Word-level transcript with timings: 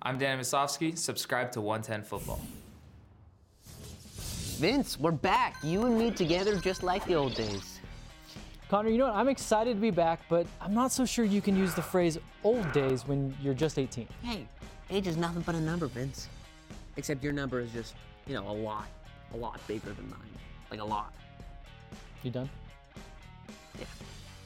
I'm 0.00 0.16
Dan 0.16 0.38
Musovski. 0.38 0.96
Subscribe 0.96 1.50
to 1.52 1.60
110 1.60 2.04
Football. 2.08 2.40
Vince, 4.58 4.98
we're 4.98 5.10
back. 5.10 5.56
You 5.62 5.86
and 5.86 5.98
me 5.98 6.10
together 6.12 6.56
just 6.56 6.82
like 6.82 7.04
the 7.06 7.14
old 7.14 7.34
days. 7.34 7.80
Connor, 8.68 8.90
you 8.90 8.98
know 8.98 9.06
what? 9.06 9.16
I'm 9.16 9.28
excited 9.28 9.74
to 9.74 9.80
be 9.80 9.90
back, 9.90 10.20
but 10.28 10.46
I'm 10.60 10.74
not 10.74 10.92
so 10.92 11.04
sure 11.04 11.24
you 11.24 11.40
can 11.40 11.56
use 11.56 11.74
the 11.74 11.82
phrase 11.82 12.18
old 12.44 12.70
days 12.72 13.06
when 13.08 13.34
you're 13.42 13.54
just 13.54 13.78
18. 13.78 14.06
Hey, 14.22 14.46
age 14.90 15.06
is 15.06 15.16
nothing 15.16 15.42
but 15.42 15.54
a 15.54 15.60
number, 15.60 15.86
Vince. 15.86 16.28
Except 16.96 17.22
your 17.22 17.32
number 17.32 17.60
is 17.60 17.72
just, 17.72 17.94
you 18.26 18.34
know, 18.34 18.48
a 18.48 18.52
lot, 18.52 18.86
a 19.34 19.36
lot 19.36 19.60
bigger 19.66 19.92
than 19.92 20.08
mine. 20.10 20.20
Like 20.70 20.80
a 20.80 20.84
lot. 20.84 21.12
You 22.22 22.30
done? 22.30 22.50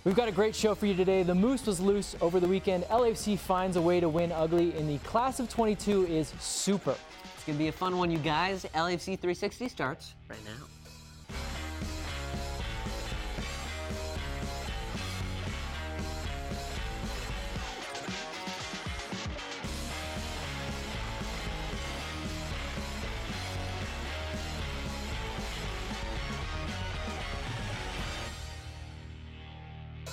We've 0.04 0.16
got 0.16 0.26
a 0.26 0.32
great 0.32 0.56
show 0.56 0.74
for 0.74 0.86
you 0.86 0.94
today. 0.94 1.22
The 1.22 1.34
Moose 1.34 1.64
was 1.64 1.78
loose 1.78 2.16
over 2.20 2.40
the 2.40 2.48
weekend. 2.48 2.82
LAFC 2.84 3.38
finds 3.38 3.76
a 3.76 3.80
way 3.80 4.00
to 4.00 4.08
win 4.08 4.32
ugly, 4.32 4.76
and 4.76 4.88
the 4.88 4.98
class 5.06 5.38
of 5.38 5.48
22 5.48 6.06
is 6.08 6.32
super. 6.40 6.96
It's 7.36 7.44
gonna 7.44 7.56
be 7.56 7.68
a 7.68 7.72
fun 7.72 7.96
one, 7.96 8.10
you 8.10 8.18
guys. 8.18 8.66
LAFC 8.74 9.16
360 9.16 9.68
starts 9.68 10.14
right 10.28 10.44
now. 10.44 10.71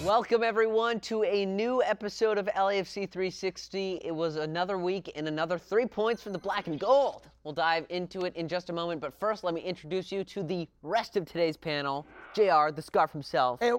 Welcome, 0.10 0.42
everyone, 0.42 1.00
to 1.02 1.24
a 1.24 1.46
new 1.46 1.84
episode 1.84 2.40
of 2.40 2.48
LAFC 2.48 3.08
360. 3.12 4.02
It 4.04 4.10
was 4.10 4.38
another 4.38 4.80
week 4.80 5.12
and 5.16 5.28
another 5.28 5.60
three 5.60 5.86
points 5.86 6.24
for 6.24 6.32
the 6.32 6.40
black 6.40 6.66
and 6.66 6.80
gold. 6.80 7.28
We'll 7.44 7.54
dive 7.54 7.86
into 7.90 8.22
it 8.22 8.36
in 8.36 8.48
just 8.48 8.72
a 8.72 8.74
moment, 8.74 9.02
but 9.02 9.14
first, 9.14 9.44
let 9.44 9.54
me 9.54 9.62
introduce 9.62 10.12
you 10.12 10.24
to 10.24 10.42
the 10.42 10.68
rest 10.82 11.16
of 11.16 11.26
today's 11.26 11.56
panel. 11.56 12.08
JR, 12.34 12.72
the 12.72 12.82
scarf 12.82 13.12
himself. 13.12 13.60
Hey, 13.60 13.72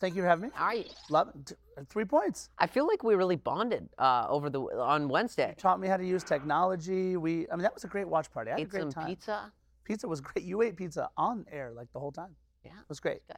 thank 0.00 0.16
you 0.16 0.22
for 0.22 0.26
having 0.26 0.46
me. 0.46 0.50
How 0.52 0.64
are 0.64 0.74
you? 0.74 0.84
Love 1.10 1.28
it. 1.32 1.52
Three 1.88 2.06
points. 2.06 2.48
I 2.58 2.66
feel 2.66 2.88
like 2.88 3.04
we 3.04 3.14
really 3.14 3.36
bonded 3.36 3.88
uh, 3.98 4.26
over 4.28 4.50
the 4.50 4.62
on 4.62 5.08
Wednesday. 5.08 5.50
You 5.50 5.54
Taught 5.54 5.78
me 5.78 5.86
how 5.86 5.96
to 5.96 6.04
use 6.04 6.24
technology. 6.24 7.16
We, 7.16 7.48
I 7.52 7.54
mean, 7.54 7.62
that 7.62 7.72
was 7.72 7.84
a 7.84 7.88
great 7.88 8.08
watch 8.08 8.32
party. 8.32 8.50
I 8.50 8.54
had 8.54 8.58
a 8.58 8.62
Ate 8.62 8.68
great 8.68 8.80
some 8.82 8.90
time. 8.90 9.06
pizza. 9.06 9.52
Pizza 9.84 10.08
was 10.08 10.20
great. 10.20 10.44
You 10.44 10.60
ate 10.62 10.74
pizza 10.74 11.08
on 11.16 11.46
air 11.52 11.70
like 11.72 11.92
the 11.92 12.00
whole 12.00 12.10
time. 12.10 12.34
Yeah, 12.64 12.72
It 12.72 12.88
was 12.88 12.98
great. 12.98 13.24
good. 13.28 13.36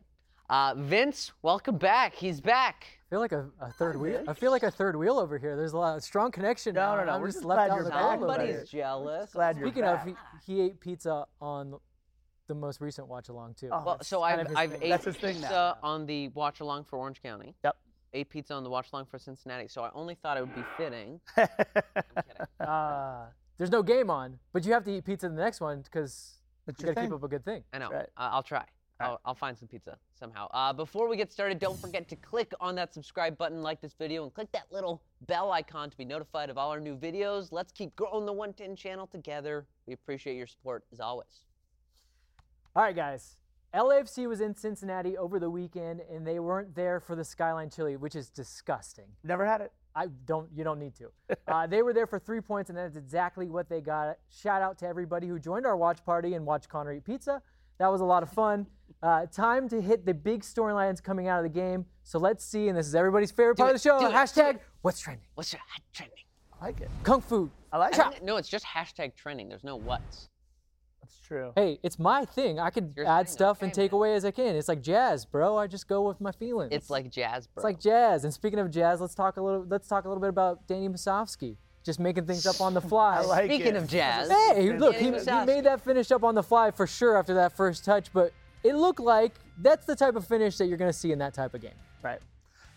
Uh, 0.51 0.75
Vince, 0.77 1.33
welcome 1.43 1.79
back. 1.79 2.15
He's 2.15 2.41
back. 2.41 2.87
I 3.07 3.11
feel 3.11 3.21
like 3.21 3.33
a, 3.33 3.47
a 3.61 3.71
third 3.73 3.99
wheel. 3.99 4.23
I 4.29 4.35
feel 4.35 4.51
like 4.51 4.63
a 4.63 4.71
third 4.71 4.95
wheel 4.97 5.19
over 5.19 5.39
here. 5.39 5.57
There's 5.57 5.73
a 5.73 5.79
lot 5.79 5.97
of 5.97 6.03
strong 6.03 6.31
connection. 6.31 6.75
No, 6.75 6.81
now, 6.81 6.97
no, 6.97 7.05
no, 7.07 7.13
I'm 7.13 7.21
we're 7.21 7.29
just 7.29 7.39
just 7.39 7.47
left 7.47 7.59
glad 7.59 7.71
out 7.71 7.75
you're 7.75 7.79
in 7.79 7.85
the 7.85 7.91
back. 7.91 8.01
cold 8.03 8.23
over 8.25 8.33
Somebody's 8.35 8.71
here. 8.71 8.81
jealous. 8.83 9.33
Glad 9.33 9.57
you're 9.57 9.67
Speaking 9.69 9.83
back. 9.83 10.07
of, 10.07 10.15
he, 10.47 10.53
he 10.55 10.61
ate 10.61 10.81
pizza 10.81 11.25
on 11.41 11.75
the 12.49 12.55
most 12.55 12.81
recent 12.83 13.09
watch 13.09 13.31
along 13.31 13.55
too. 13.55 13.71
Oh, 13.73 13.83
Well, 13.87 13.99
so 14.03 14.23
I've, 14.23 14.41
of 14.41 14.49
I've 14.55 14.73
thing. 14.73 14.83
ate 14.83 14.89
That's 14.91 15.05
his 15.07 15.17
thing 15.17 15.37
pizza 15.37 15.77
now. 15.83 15.89
on 15.89 16.05
the 16.05 16.29
watch 16.29 16.61
along 16.61 16.85
for 16.85 16.99
Orange 16.99 17.23
County. 17.23 17.55
Yep. 17.65 17.77
Ate 18.13 18.29
pizza 18.29 18.53
on 18.55 18.65
the 18.65 18.71
watch 18.71 18.89
along 18.93 19.07
for 19.07 19.19
Cincinnati. 19.19 19.67
So 19.69 19.83
I 19.83 19.91
only 19.95 20.15
thought 20.15 20.37
it 20.37 20.41
would 20.41 20.55
be 20.55 20.65
fitting. 20.77 21.21
I'm 21.39 21.47
kidding. 21.49 22.47
Uh, 22.69 23.27
there's 23.57 23.71
no 23.71 23.83
game 23.83 24.11
on, 24.11 24.39
but 24.53 24.67
you 24.67 24.73
have 24.75 24.85
to 24.85 24.91
eat 24.95 25.05
pizza 25.05 25.27
in 25.27 25.35
the 25.37 25.43
next 25.43 25.61
one 25.61 25.81
because 25.83 26.35
you 26.67 26.75
got 26.87 26.97
to 26.97 27.01
keep 27.03 27.13
up 27.13 27.23
a 27.23 27.29
good 27.29 27.45
thing. 27.45 27.65
I 27.73 27.79
know. 27.79 27.89
right. 27.91 28.07
Uh, 28.17 28.29
I'll 28.33 28.43
try. 28.43 28.65
I'll. 29.01 29.21
I'll 29.25 29.35
find 29.35 29.57
some 29.59 29.69
pizza 29.69 29.99
somehow. 30.19 30.49
Uh, 30.53 30.73
before 30.73 31.09
we 31.09 31.17
get 31.17 31.33
started, 31.33 31.59
don't 31.59 31.79
forget 31.79 32.09
to 32.09 32.17
click 32.17 32.53
on 32.61 32.75
that 32.77 32.95
subscribe 32.95 33.37
button, 33.37 33.63
like 33.63 33.81
this 33.81 33.95
video, 33.95 34.23
and 34.25 34.33
click 34.33 34.51
that 34.53 34.67
little 34.71 35.03
bell 35.27 35.51
icon 35.53 35.91
to 35.91 35.97
be 35.97 36.05
notified 36.05 36.51
of 36.51 36.59
all 36.59 36.71
our 36.71 36.81
new 36.81 36.97
videos. 36.97 37.49
Let's 37.51 37.73
keep 37.73 37.95
growing 37.97 38.27
the 38.27 38.33
110 38.33 38.77
channel 38.77 39.07
together. 39.07 39.67
We 39.87 39.95
appreciate 39.95 40.37
your 40.37 40.47
support 40.47 40.85
as 40.93 41.01
always. 41.01 41.45
All 42.77 42.83
right, 42.83 42.95
guys. 42.95 43.37
LAFC 43.75 44.29
was 44.29 44.41
in 44.41 44.55
Cincinnati 44.55 45.17
over 45.19 45.41
the 45.41 45.51
weekend, 45.51 46.01
and 46.09 46.25
they 46.25 46.39
weren't 46.39 46.77
there 46.77 47.01
for 47.01 47.17
the 47.17 47.25
Skyline 47.25 47.71
Chili, 47.71 47.97
which 47.97 48.15
is 48.15 48.31
disgusting. 48.31 49.07
Never 49.25 49.45
had 49.45 49.61
it. 49.61 49.73
I 49.97 50.07
don't. 50.27 50.49
You 50.55 50.63
don't 50.65 50.79
need 50.79 50.95
to. 50.97 51.11
Uh, 51.47 51.67
they 51.67 51.83
were 51.83 51.93
there 51.93 52.07
for 52.07 52.19
three 52.19 52.41
points, 52.41 52.71
and 52.71 52.77
that's 52.77 52.97
exactly 52.97 53.49
what 53.49 53.69
they 53.69 53.81
got. 53.81 54.17
Shout 54.31 54.63
out 54.63 54.79
to 54.79 54.87
everybody 54.87 55.29
who 55.29 55.39
joined 55.39 55.67
our 55.67 55.77
watch 55.77 56.05
party 56.05 56.35
and 56.35 56.45
watched 56.47 56.69
Connor 56.69 56.95
eat 56.95 57.05
pizza. 57.05 57.43
That 57.79 57.91
was 57.91 58.01
a 58.01 58.05
lot 58.05 58.23
of 58.23 58.31
fun. 58.31 58.67
Uh, 59.03 59.27
time 59.27 59.69
to 59.69 59.81
hit 59.81 60.07
the 60.07 60.15
big 60.15 60.43
storylines 60.43 61.03
coming 61.03 61.29
out 61.29 61.45
of 61.45 61.53
the 61.53 61.61
game. 61.61 61.85
So 62.05 62.19
let's 62.19 62.45
see, 62.45 62.69
and 62.69 62.79
this 62.79 62.87
is 62.87 62.95
everybody's 62.95 63.31
favorite 63.31 63.57
part 63.57 63.71
it, 63.71 63.75
of 63.75 63.83
the 63.83 63.89
show. 63.89 64.07
it, 64.07 64.13
Hashtag 64.13 64.55
it. 64.55 64.63
What's 64.83 65.01
trending? 65.01 65.27
What's 65.35 65.53
your 65.53 65.61
hot 65.61 65.83
trending? 65.93 66.19
I 66.61 66.67
like 66.67 66.81
it. 66.81 66.91
Kung 67.03 67.21
Fu. 67.21 67.51
I 67.73 67.79
like 67.79 67.99
I 67.99 68.13
it. 68.13 68.23
No, 68.23 68.37
it's 68.37 68.49
just 68.49 68.65
hashtag 68.65 69.15
trending. 69.15 69.49
There's 69.49 69.65
no 69.65 69.77
what's. 69.77 70.29
That's 71.03 71.19
true. 71.19 71.53
Hey, 71.55 71.79
it's 71.83 71.99
my 71.99 72.25
thing. 72.25 72.59
I 72.59 72.71
can 72.71 72.95
add 73.07 73.27
thing, 73.27 73.33
stuff 73.33 73.61
and 73.61 73.75
take 73.75 73.93
man. 73.93 73.99
away 73.99 74.15
as 74.15 74.25
I 74.25 74.31
can. 74.31 74.57
It's 74.57 74.69
like 74.69 74.81
jazz, 74.81 75.27
bro. 75.27 75.59
I 75.59 75.67
just 75.67 75.87
go 75.87 76.07
with 76.09 76.19
my 76.21 76.33
feelings. 76.33 76.73
It's 76.73 76.89
like 76.89 77.11
jazz, 77.11 77.47
bro. 77.47 77.61
It's 77.61 77.65
like 77.65 77.79
jazz. 77.79 78.25
And 78.25 78.33
speaking 78.33 78.59
of 78.59 78.71
jazz, 78.71 79.03
let's 79.03 79.15
talk 79.15 79.37
a 79.37 79.43
little. 79.43 79.67
Let's 79.69 79.87
talk 79.87 80.07
a 80.07 80.09
little 80.09 80.23
bit 80.23 80.31
about 80.31 80.67
Danny 80.67 80.89
Musovski. 80.89 81.57
Just 81.85 82.01
making 82.01 82.25
things 82.27 82.47
up 82.47 82.61
on 82.61 82.73
the 82.75 82.81
fly. 82.91 83.19
I 83.19 83.21
like 83.21 83.45
Speaking 83.45 83.75
it. 83.75 83.77
of 83.77 83.87
jazz, 83.87 84.29
Hey, 84.31 84.73
look, 84.77 84.97
he, 84.97 85.05
he 85.05 85.11
made 85.45 85.65
that 85.65 85.83
finish 85.85 86.11
up 86.11 86.25
on 86.25 86.35
the 86.35 86.43
fly 86.43 86.71
for 86.71 86.87
sure 86.87 87.17
after 87.19 87.35
that 87.35 87.55
first 87.57 87.85
touch, 87.85 88.09
but 88.13 88.33
it 88.63 88.75
looked 88.75 89.01
like 89.01 89.35
that's 89.61 89.85
the 89.85 89.95
type 89.95 90.17
of 90.17 90.27
finish 90.27 90.57
that 90.57 90.67
you're 90.67 90.79
going 90.79 90.91
to 90.91 90.99
see 90.99 91.13
in 91.13 91.19
that 91.19 91.35
type 91.35 91.53
of 91.55 91.61
game. 91.61 91.75
Right. 92.03 92.21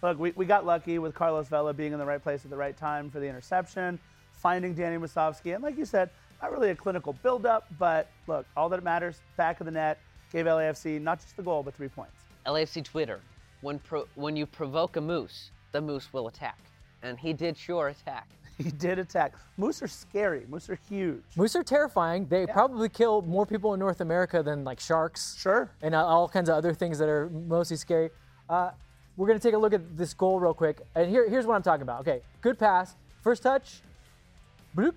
Look, 0.03 0.19
we, 0.19 0.31
we 0.35 0.45
got 0.45 0.65
lucky 0.65 0.99
with 0.99 1.15
Carlos 1.15 1.47
Vela 1.47 1.73
being 1.73 1.93
in 1.93 1.99
the 1.99 2.05
right 2.05 2.21
place 2.21 2.43
at 2.43 2.51
the 2.51 2.57
right 2.57 2.75
time 2.75 3.09
for 3.09 3.19
the 3.19 3.25
interception, 3.27 3.97
finding 4.33 4.73
Danny 4.75 4.97
Musovski, 4.97 5.55
and 5.55 5.63
like 5.63 5.77
you 5.77 5.85
said, 5.85 6.09
not 6.41 6.51
really 6.51 6.69
a 6.69 6.75
clinical 6.75 7.13
buildup, 7.13 7.65
but 7.79 8.09
look, 8.27 8.45
all 8.55 8.69
that 8.69 8.83
matters, 8.83 9.21
back 9.37 9.59
of 9.59 9.65
the 9.65 9.71
net, 9.71 9.97
gave 10.31 10.45
LAFC 10.45 11.01
not 11.01 11.19
just 11.19 11.35
the 11.37 11.41
goal, 11.41 11.63
but 11.63 11.73
three 11.73 11.87
points. 11.87 12.13
LAFC 12.45 12.83
Twitter, 12.83 13.21
when 13.61 13.79
pro- 13.79 14.07
when 14.15 14.35
you 14.35 14.45
provoke 14.45 14.97
a 14.97 15.01
moose, 15.01 15.49
the 15.71 15.81
moose 15.81 16.13
will 16.13 16.27
attack, 16.27 16.59
and 17.01 17.17
he 17.17 17.33
did 17.33 17.57
sure 17.57 17.87
attack. 17.87 18.27
He 18.63 18.71
did 18.71 18.97
attack. 18.97 19.33
Moose 19.57 19.81
are 19.83 19.87
scary. 19.87 20.45
Moose 20.49 20.67
are 20.69 20.79
huge. 20.89 21.21
Moose 21.35 21.55
are 21.55 21.63
terrifying. 21.63 22.25
They 22.27 22.47
probably 22.47 22.89
kill 22.89 23.21
more 23.21 23.45
people 23.45 23.73
in 23.75 23.79
North 23.79 24.01
America 24.01 24.41
than 24.41 24.63
like 24.63 24.79
sharks. 24.79 25.35
Sure. 25.39 25.69
And 25.81 25.93
uh, 25.93 26.03
all 26.05 26.27
kinds 26.27 26.49
of 26.49 26.55
other 26.55 26.73
things 26.73 26.97
that 26.97 27.07
are 27.07 27.29
mostly 27.29 27.77
scary. 27.77 28.09
Uh, 28.49 28.71
we're 29.15 29.27
going 29.27 29.39
to 29.39 29.47
take 29.47 29.53
a 29.53 29.57
look 29.57 29.73
at 29.73 29.95
this 29.97 30.13
goal 30.13 30.39
real 30.39 30.53
quick. 30.55 30.81
And 30.95 31.09
here, 31.09 31.29
here's 31.29 31.45
what 31.45 31.55
I'm 31.55 31.61
talking 31.61 31.83
about. 31.83 32.01
Okay, 32.01 32.21
good 32.41 32.57
pass. 32.57 32.95
First 33.21 33.43
touch. 33.43 33.81
Bloop. 34.75 34.93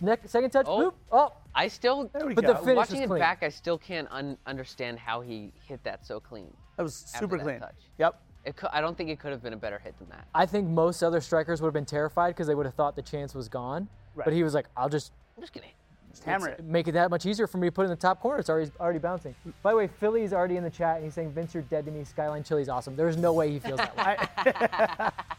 Neck, 0.00 0.20
second 0.26 0.50
touch. 0.50 0.66
Oh. 0.68 0.78
Bloop. 0.90 0.94
Oh, 1.12 1.32
I 1.54 1.68
still, 1.68 2.08
There 2.12 2.26
we 2.26 2.34
But 2.34 2.44
go. 2.44 2.52
the 2.54 2.58
finish 2.60 2.76
watching 2.76 3.08
was 3.08 3.18
it 3.18 3.20
back, 3.20 3.42
I 3.42 3.48
still 3.50 3.76
can't 3.78 4.08
un- 4.10 4.38
understand 4.46 4.98
how 4.98 5.20
he 5.20 5.52
hit 5.66 5.82
that 5.84 6.04
so 6.06 6.18
clean. 6.18 6.52
that 6.76 6.82
was 6.82 7.04
after 7.14 7.24
super 7.24 7.36
that 7.36 7.44
clean. 7.44 7.60
touch. 7.60 7.76
Yep. 7.98 8.20
It 8.44 8.56
cou- 8.56 8.68
I 8.72 8.80
don't 8.80 8.96
think 8.96 9.08
it 9.10 9.18
could 9.20 9.30
have 9.30 9.42
been 9.42 9.52
a 9.52 9.56
better 9.56 9.78
hit 9.78 9.98
than 9.98 10.08
that. 10.08 10.26
I 10.34 10.46
think 10.46 10.68
most 10.68 11.02
other 11.02 11.20
strikers 11.20 11.60
would 11.62 11.68
have 11.68 11.74
been 11.74 11.84
terrified 11.84 12.30
because 12.30 12.46
they 12.46 12.54
would 12.54 12.66
have 12.66 12.74
thought 12.74 12.96
the 12.96 13.02
chance 13.02 13.34
was 13.34 13.48
gone. 13.48 13.88
But 14.16 14.32
he 14.32 14.42
was 14.42 14.52
like, 14.54 14.66
I'll 14.76 14.88
just 14.88 15.12
I'm 15.36 15.42
just 15.42 15.52
kidding. 15.52 15.70
Just 16.10 16.24
hammer 16.24 16.48
it. 16.48 16.62
make 16.62 16.88
it 16.88 16.92
that 16.92 17.08
much 17.08 17.24
easier 17.24 17.46
for 17.46 17.56
me 17.56 17.68
to 17.68 17.72
put 17.72 17.84
in 17.84 17.90
the 17.90 17.96
top 17.96 18.20
corner. 18.20 18.38
It's 18.38 18.50
already 18.50 18.70
already 18.78 18.98
bouncing. 18.98 19.34
By 19.62 19.70
the 19.70 19.76
way, 19.76 19.86
Philly's 19.86 20.32
already 20.32 20.56
in 20.56 20.64
the 20.64 20.70
chat 20.70 20.96
and 20.96 21.04
he's 21.04 21.14
saying 21.14 21.32
Vince, 21.32 21.54
you're 21.54 21.62
dead 21.64 21.86
to 21.86 21.90
me. 21.90 22.04
Skyline 22.04 22.42
Chili's 22.42 22.68
awesome. 22.68 22.96
There's 22.96 23.16
no 23.16 23.32
way 23.32 23.50
he 23.50 23.58
feels 23.58 23.78
that 23.78 23.96
way. 23.96 25.08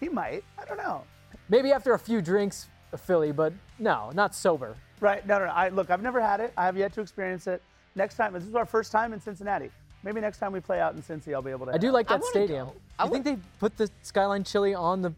He 0.00 0.08
might. 0.10 0.44
I 0.58 0.64
don't 0.66 0.76
know. 0.76 1.02
Maybe 1.48 1.72
after 1.72 1.94
a 1.94 1.98
few 1.98 2.20
drinks, 2.20 2.68
a 2.92 2.98
Philly, 2.98 3.32
but 3.32 3.54
no, 3.78 4.10
not 4.12 4.34
sober. 4.34 4.76
Right. 5.00 5.26
No, 5.26 5.38
no, 5.38 5.46
no. 5.46 5.52
I, 5.52 5.68
look, 5.70 5.88
I've 5.90 6.02
never 6.02 6.20
had 6.20 6.40
it. 6.40 6.52
I 6.58 6.66
have 6.66 6.76
yet 6.76 6.92
to 6.94 7.00
experience 7.00 7.46
it. 7.46 7.62
Next 7.94 8.16
time, 8.16 8.32
this 8.32 8.44
is 8.44 8.54
our 8.54 8.66
first 8.66 8.92
time 8.92 9.12
in 9.12 9.20
Cincinnati. 9.20 9.70
Maybe 10.04 10.20
next 10.20 10.38
time 10.38 10.52
we 10.52 10.60
play 10.60 10.80
out 10.80 10.94
in 10.94 11.02
Cincy, 11.02 11.32
I'll 11.34 11.40
be 11.42 11.50
able 11.50 11.66
to. 11.66 11.72
I 11.72 11.78
do 11.78 11.90
like 11.90 12.06
that 12.08 12.20
wanna 12.20 12.30
stadium. 12.30 12.66
go. 12.68 12.74
I 12.98 13.04
You 13.06 13.10
think 13.10 13.24
they 13.24 13.38
put 13.58 13.76
the 13.76 13.90
Skyline 14.02 14.44
Chili 14.44 14.74
on 14.74 15.00
the 15.02 15.12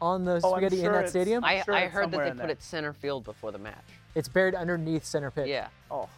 on 0.00 0.24
the 0.24 0.40
Oh, 0.44 0.52
I'm 0.54 0.60
spaghetti 0.60 0.76
in 0.78 0.82
sure 0.84 0.92
that 0.92 0.98
it's- 0.98 1.10
stadium? 1.10 1.42
I, 1.44 1.60
sure 1.62 1.74
I 1.74 1.86
heard 1.88 2.12
that 2.12 2.18
they 2.22 2.28
put 2.30 2.36
there. 2.38 2.50
it 2.50 2.62
center 2.62 2.92
field 2.92 3.24
before 3.24 3.50
the 3.50 3.58
match. 3.58 3.82
it's 4.14 4.28
buried 4.28 4.54
underneath 4.54 5.04
center 5.04 5.32
pit. 5.32 5.48
Yeah. 5.48 5.66
Oh. 5.90 6.08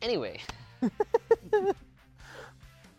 Anyway, 0.00 0.40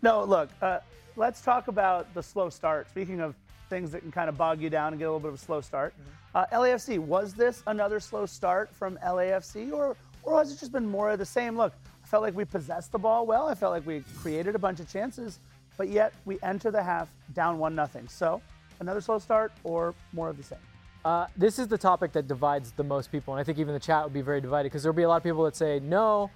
No, 0.02 0.24
look, 0.24 0.50
uh, 0.62 0.80
let's 1.18 1.42
talk 1.42 1.68
about 1.68 2.14
the 2.14 2.22
slow 2.24 2.50
start. 2.50 2.90
Speaking 2.90 3.20
of 3.20 3.36
things 3.70 3.92
that 3.92 4.02
can 4.02 4.12
kind 4.12 4.30
of 4.30 4.38
bog 4.38 4.62
you 4.62 4.70
down 4.70 4.94
and 4.94 5.00
get 5.00 5.06
a 5.06 5.08
little 5.10 5.20
bit 5.20 5.30
of 5.30 5.34
a 5.36 5.38
slow 5.38 5.60
start, 5.62 5.94
uh, 6.36 6.46
LAFC, 6.54 7.00
was 7.00 7.34
this 7.34 7.64
another 7.68 8.00
slow 8.00 8.26
start 8.26 8.70
from 8.74 8.98
LAFC 9.06 9.74
or, 9.74 9.98
or 10.24 10.38
has 10.40 10.52
it 10.54 10.60
just 10.60 10.72
been 10.72 10.86
more 10.88 11.10
of 11.10 11.20
the 11.20 11.26
same? 11.26 11.58
Look, 11.58 11.74
I 11.74 11.89
felt 12.10 12.24
like 12.24 12.36
we 12.36 12.44
possessed 12.44 12.92
the 12.92 12.98
ball 12.98 13.26
well. 13.26 13.48
I 13.48 13.56
felt 13.56 13.72
like 13.72 13.86
we 13.86 14.04
created 14.18 14.56
a 14.56 14.60
bunch 14.60 14.80
of 14.80 14.90
chances, 14.92 15.40
but 15.78 15.90
yet 15.90 16.14
we 16.26 16.40
enter 16.42 16.72
the 16.72 16.82
half 16.82 17.08
down 17.34 17.60
1 17.60 17.76
nothing. 17.76 18.08
So 18.08 18.42
another 18.80 19.00
slow 19.00 19.20
start 19.20 19.52
or 19.64 19.94
more 20.12 20.30
of 20.30 20.38
the 20.38 20.44
same? 20.44 20.60
Uh, 21.06 21.28
this 21.38 21.60
is 21.60 21.68
the 21.68 21.78
topic 21.78 22.12
that 22.14 22.28
divides 22.28 22.72
the 22.72 22.84
most 22.84 23.12
people, 23.12 23.34
and 23.34 23.40
I 23.40 23.44
think 23.44 23.58
even 23.58 23.74
the 23.74 23.80
chat 23.80 24.04
would 24.04 24.14
be 24.14 24.22
very 24.22 24.42
divided 24.42 24.70
because 24.70 24.84
there'll 24.84 24.96
be 24.96 25.04
a 25.04 25.08
lot 25.08 25.18
of 25.18 25.24
people 25.24 25.44
that 25.46 25.56
say, 25.56 25.80
no, 25.80 26.30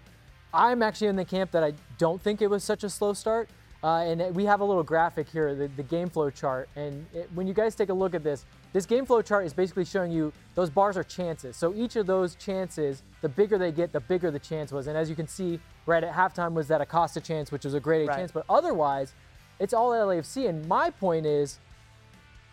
I'm 0.54 0.84
actually 0.84 1.08
in 1.08 1.16
the 1.16 1.26
camp 1.26 1.52
that 1.52 1.64
I 1.64 1.74
don't 1.98 2.22
think 2.22 2.42
it 2.42 2.48
was 2.48 2.64
such 2.64 2.84
a 2.84 2.90
slow 2.90 3.14
start. 3.14 3.50
Uh, 3.84 3.98
and 3.98 4.34
we 4.34 4.46
have 4.46 4.62
a 4.62 4.64
little 4.64 4.84
graphic 4.84 5.28
here, 5.28 5.54
the, 5.56 5.68
the 5.76 5.84
game 5.84 6.10
flow 6.10 6.30
chart. 6.30 6.70
And 6.78 7.06
it, 7.14 7.30
when 7.34 7.48
you 7.48 7.54
guys 7.54 7.76
take 7.76 7.90
a 7.90 7.94
look 7.94 8.16
at 8.16 8.24
this, 8.24 8.46
this 8.74 8.86
game 8.88 9.06
flow 9.06 9.22
chart 9.22 9.46
is 9.46 9.54
basically 9.54 9.86
showing 9.86 10.12
you 10.12 10.34
those 10.56 10.70
bars 10.70 10.98
are 10.98 11.04
chances. 11.04 11.56
So 11.56 11.74
each 11.76 11.96
of 11.96 12.08
those 12.08 12.36
chances, 12.36 13.04
the 13.22 13.30
bigger 13.30 13.58
they 13.58 13.72
get, 13.72 13.92
the 13.94 14.00
bigger 14.00 14.32
the 14.32 14.40
chance 14.40 14.72
was. 14.72 14.88
And 14.88 14.98
as 14.98 15.10
you 15.10 15.16
can 15.16 15.28
see, 15.28 15.60
right 15.86 16.04
at 16.04 16.12
halftime 16.14 16.54
was 16.54 16.68
that 16.70 16.82
Acosta 16.82 17.22
chance, 17.22 17.52
which 17.52 17.66
was 17.66 17.76
a 17.76 17.80
great 17.80 18.08
Right. 18.08 18.18
chance. 18.18 18.32
But 18.32 18.46
otherwise, 18.50 19.14
it's 19.60 19.74
all 19.74 19.92
LAFC. 19.92 20.48
And 20.50 20.68
my 20.68 20.90
point 20.90 21.26
is, 21.28 21.60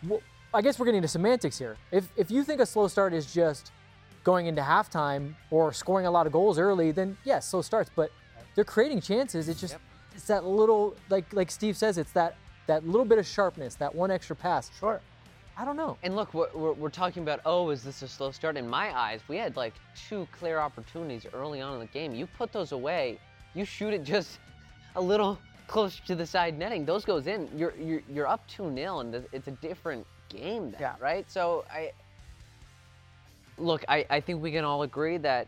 well, 0.07 0.21
I 0.53 0.61
guess 0.61 0.77
we're 0.77 0.85
getting 0.85 0.97
into 0.99 1.07
semantics 1.07 1.57
here. 1.57 1.77
If 1.91 2.09
if 2.15 2.29
you 2.29 2.43
think 2.43 2.61
a 2.61 2.65
slow 2.65 2.87
start 2.87 3.13
is 3.13 3.33
just 3.33 3.71
going 4.23 4.45
into 4.45 4.61
halftime 4.61 5.33
or 5.49 5.73
scoring 5.73 6.05
a 6.05 6.11
lot 6.11 6.27
of 6.27 6.33
goals 6.33 6.59
early, 6.59 6.91
then 6.91 7.17
yes, 7.23 7.47
slow 7.47 7.61
starts. 7.61 7.89
But 7.95 8.11
they're 8.53 8.63
creating 8.63 9.01
chances. 9.01 9.49
It's 9.49 9.59
just 9.59 9.77
it's 10.13 10.27
that 10.27 10.45
little 10.45 10.95
like 11.09 11.33
like 11.33 11.49
Steve 11.49 11.77
says, 11.77 11.97
it's 11.97 12.11
that 12.11 12.35
that 12.67 12.85
little 12.85 13.05
bit 13.05 13.17
of 13.17 13.25
sharpness, 13.25 13.75
that 13.75 13.95
one 13.95 14.11
extra 14.11 14.35
pass. 14.35 14.69
Sure. 14.79 15.01
I 15.61 15.65
don't 15.65 15.77
know. 15.77 15.95
And 16.01 16.15
look, 16.15 16.33
we're, 16.33 16.73
we're, 16.73 16.89
talking 16.89 17.21
about, 17.21 17.39
oh, 17.45 17.69
is 17.69 17.83
this 17.83 18.01
a 18.01 18.07
slow 18.07 18.31
start? 18.31 18.57
In 18.57 18.67
my 18.67 18.97
eyes, 18.97 19.19
we 19.27 19.37
had 19.37 19.55
like 19.55 19.75
two 20.09 20.27
clear 20.31 20.57
opportunities 20.57 21.27
early 21.33 21.61
on 21.61 21.75
in 21.75 21.79
the 21.79 21.85
game. 21.85 22.15
You 22.15 22.25
put 22.25 22.51
those 22.51 22.71
away, 22.71 23.19
you 23.53 23.63
shoot 23.63 23.93
it 23.93 24.03
just 24.03 24.39
a 24.95 25.01
little 25.01 25.37
closer 25.67 26.01
to 26.07 26.15
the 26.15 26.25
side 26.25 26.57
netting. 26.57 26.83
Those 26.83 27.05
goes 27.05 27.27
in. 27.27 27.47
You're 27.55 27.75
you're, 27.79 28.01
you're 28.11 28.27
up 28.27 28.47
2 28.47 28.73
0, 28.73 28.99
and 29.01 29.23
it's 29.31 29.49
a 29.49 29.51
different 29.51 30.07
game 30.29 30.71
then, 30.71 30.81
Yeah. 30.81 30.95
right? 30.99 31.29
So 31.29 31.63
I 31.71 31.91
look, 33.59 33.85
I, 33.87 34.03
I 34.09 34.19
think 34.19 34.41
we 34.41 34.51
can 34.51 34.65
all 34.65 34.81
agree 34.81 35.17
that 35.17 35.47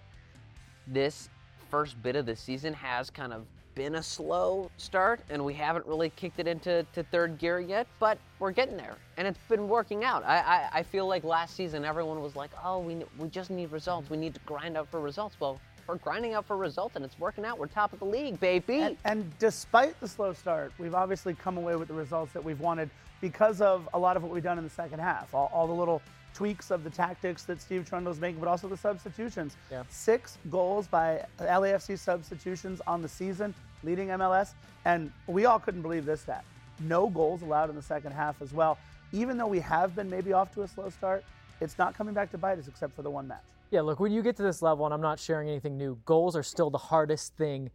this 0.86 1.28
first 1.72 2.00
bit 2.04 2.16
of 2.16 2.28
the 2.28 2.36
season 2.36 2.76
has 2.76 3.10
kind 3.10 3.34
of 3.34 3.48
been 3.76 3.96
a 3.96 4.04
slow 4.04 4.70
start 4.78 5.20
and 5.30 5.44
we 5.44 5.54
haven't 5.54 5.86
really 5.86 6.10
kicked 6.12 6.40
it 6.40 6.48
into 6.48 6.86
to 6.94 7.04
third 7.04 7.38
gear 7.38 7.60
yet, 7.60 7.88
but 8.00 8.18
we're 8.40 8.52
getting 8.52 8.78
there 8.78 8.98
and 9.18 9.28
it's 9.28 9.40
been 9.50 9.68
working 9.68 10.04
out. 10.04 10.24
I, 10.26 10.40
I, 10.40 10.70
I 10.80 10.84
feel 10.84 11.08
like 11.08 11.24
last 11.24 11.56
season 11.56 11.86
everyone 11.86 12.22
was 12.22 12.36
like, 12.36 12.52
oh, 12.64 12.80
we, 12.80 13.04
we 13.18 13.28
just 13.30 13.50
need 13.50 13.72
results. 13.72 14.10
We 14.10 14.18
need 14.18 14.34
to 14.34 14.40
grind 14.42 14.78
out 14.78 14.90
for 14.90 15.00
results. 15.00 15.36
Well, 15.40 15.60
we're 15.88 15.98
grinding 15.98 16.34
out 16.34 16.46
for 16.46 16.56
results 16.56 16.96
and 16.96 17.04
it's 17.04 17.20
working 17.20 17.46
out. 17.46 17.58
We're 17.58 17.68
top 17.68 17.94
of 17.94 18.00
the 18.00 18.06
league, 18.06 18.40
baby. 18.40 18.82
And, 18.82 18.98
and 19.06 19.40
despite 19.40 20.00
the 20.00 20.08
slow 20.08 20.34
start, 20.34 20.72
we've 20.78 20.96
obviously 20.96 21.34
come 21.34 21.58
away 21.58 21.76
with 21.76 21.88
the 21.88 21.94
results 21.94 22.32
that 22.34 22.44
we've 22.44 22.60
wanted 22.60 22.90
because 23.22 23.62
of 23.62 23.88
a 23.94 24.00
lot 24.00 24.18
of 24.18 24.24
what 24.24 24.32
we've 24.32 24.44
done 24.44 24.58
in 24.58 24.64
the 24.64 24.70
second 24.70 25.00
half. 25.00 25.34
All, 25.34 25.50
all 25.54 25.68
the 25.68 25.74
little 25.74 26.02
tweaks 26.34 26.72
of 26.72 26.84
the 26.84 26.90
tactics 26.90 27.44
that 27.44 27.62
Steve 27.62 27.88
Cherundolo's 27.90 28.20
making, 28.20 28.40
but 28.40 28.48
also 28.48 28.68
the 28.68 28.78
substitutions. 28.78 29.56
Yeah. 29.72 29.84
Six 29.90 30.38
goals 30.50 30.88
by 30.88 31.26
LAFC 31.40 31.98
substitutions 31.98 32.82
on 32.88 33.02
the 33.02 33.10
season, 33.10 33.54
leading 33.84 34.10
MLS. 34.10 34.54
And 34.86 35.12
we 35.28 35.46
all 35.46 35.60
couldn't 35.60 35.82
believe 35.82 36.06
this 36.06 36.22
stat. 36.22 36.44
No 36.80 37.08
goals 37.10 37.42
allowed 37.42 37.70
in 37.70 37.76
the 37.76 37.82
second 37.82 38.14
half 38.14 38.42
as 38.42 38.54
well. 38.54 38.78
Even 39.12 39.38
though 39.38 39.48
we 39.48 39.60
have 39.60 39.96
been 39.96 40.10
maybe 40.10 40.34
off 40.34 40.54
to 40.56 40.64
a 40.64 40.68
slow 40.68 40.90
start, 40.90 41.24
it's 41.62 41.78
not 41.78 41.96
coming 41.96 42.14
back 42.14 42.32
to 42.32 42.38
bite 42.38 42.58
us 42.58 42.68
except 42.68 42.96
for 42.96 43.04
the 43.04 43.10
one 43.10 43.28
match. 43.28 43.44
Yeah, 43.70 43.82
look, 43.82 44.00
when 44.00 44.12
you 44.12 44.22
get 44.22 44.36
to 44.38 44.44
this 44.44 44.62
level, 44.62 44.86
and 44.86 44.94
I'm 44.94 45.02
not 45.02 45.20
sharing 45.20 45.50
anything 45.50 45.78
new, 45.78 46.00
goals 46.06 46.36
are 46.36 46.44
still 46.44 46.70
the 46.70 46.78
hardest 46.78 47.36
thing 47.38 47.72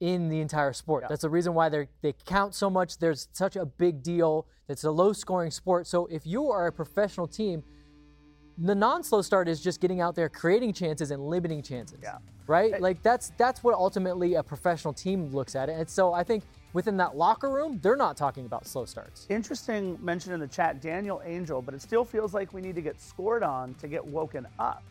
in 0.00 0.28
the 0.28 0.40
entire 0.40 0.72
sport. 0.72 1.04
That's 1.08 1.22
the 1.22 1.30
reason 1.30 1.54
why 1.54 1.68
they 1.68 1.88
they 2.02 2.12
count 2.26 2.54
so 2.54 2.68
much. 2.68 2.98
There's 2.98 3.28
such 3.32 3.56
a 3.56 3.64
big 3.64 4.02
deal. 4.02 4.46
It's 4.68 4.84
a 4.84 4.90
low 4.90 5.12
scoring 5.12 5.50
sport. 5.50 5.86
So 5.86 6.06
if 6.06 6.26
you 6.26 6.50
are 6.50 6.66
a 6.66 6.72
professional 6.72 7.26
team, 7.26 7.62
the 8.58 8.74
non-slow 8.74 9.22
start 9.22 9.48
is 9.48 9.60
just 9.60 9.80
getting 9.80 10.00
out 10.00 10.14
there, 10.14 10.28
creating 10.28 10.72
chances 10.72 11.10
and 11.10 11.28
limiting 11.28 11.62
chances. 11.62 11.98
Yeah. 12.02 12.18
Right? 12.46 12.80
Like 12.80 13.02
that's 13.02 13.32
that's 13.36 13.64
what 13.64 13.74
ultimately 13.74 14.34
a 14.34 14.42
professional 14.42 14.92
team 14.92 15.26
looks 15.32 15.56
at 15.56 15.68
it. 15.68 15.78
And 15.78 15.88
so 15.88 16.12
I 16.12 16.22
think 16.22 16.44
within 16.72 16.96
that 16.98 17.16
locker 17.16 17.48
room, 17.50 17.80
they're 17.82 17.96
not 17.96 18.16
talking 18.16 18.44
about 18.46 18.66
slow 18.66 18.84
starts. 18.84 19.26
Interesting 19.30 19.98
mention 20.02 20.32
in 20.32 20.40
the 20.40 20.46
chat, 20.46 20.80
Daniel 20.82 21.22
Angel, 21.24 21.62
but 21.62 21.74
it 21.74 21.80
still 21.80 22.04
feels 22.04 22.34
like 22.34 22.52
we 22.52 22.60
need 22.60 22.74
to 22.74 22.82
get 22.82 23.00
scored 23.00 23.42
on 23.42 23.74
to 23.74 23.88
get 23.88 24.04
woken 24.04 24.46
up. 24.58 24.82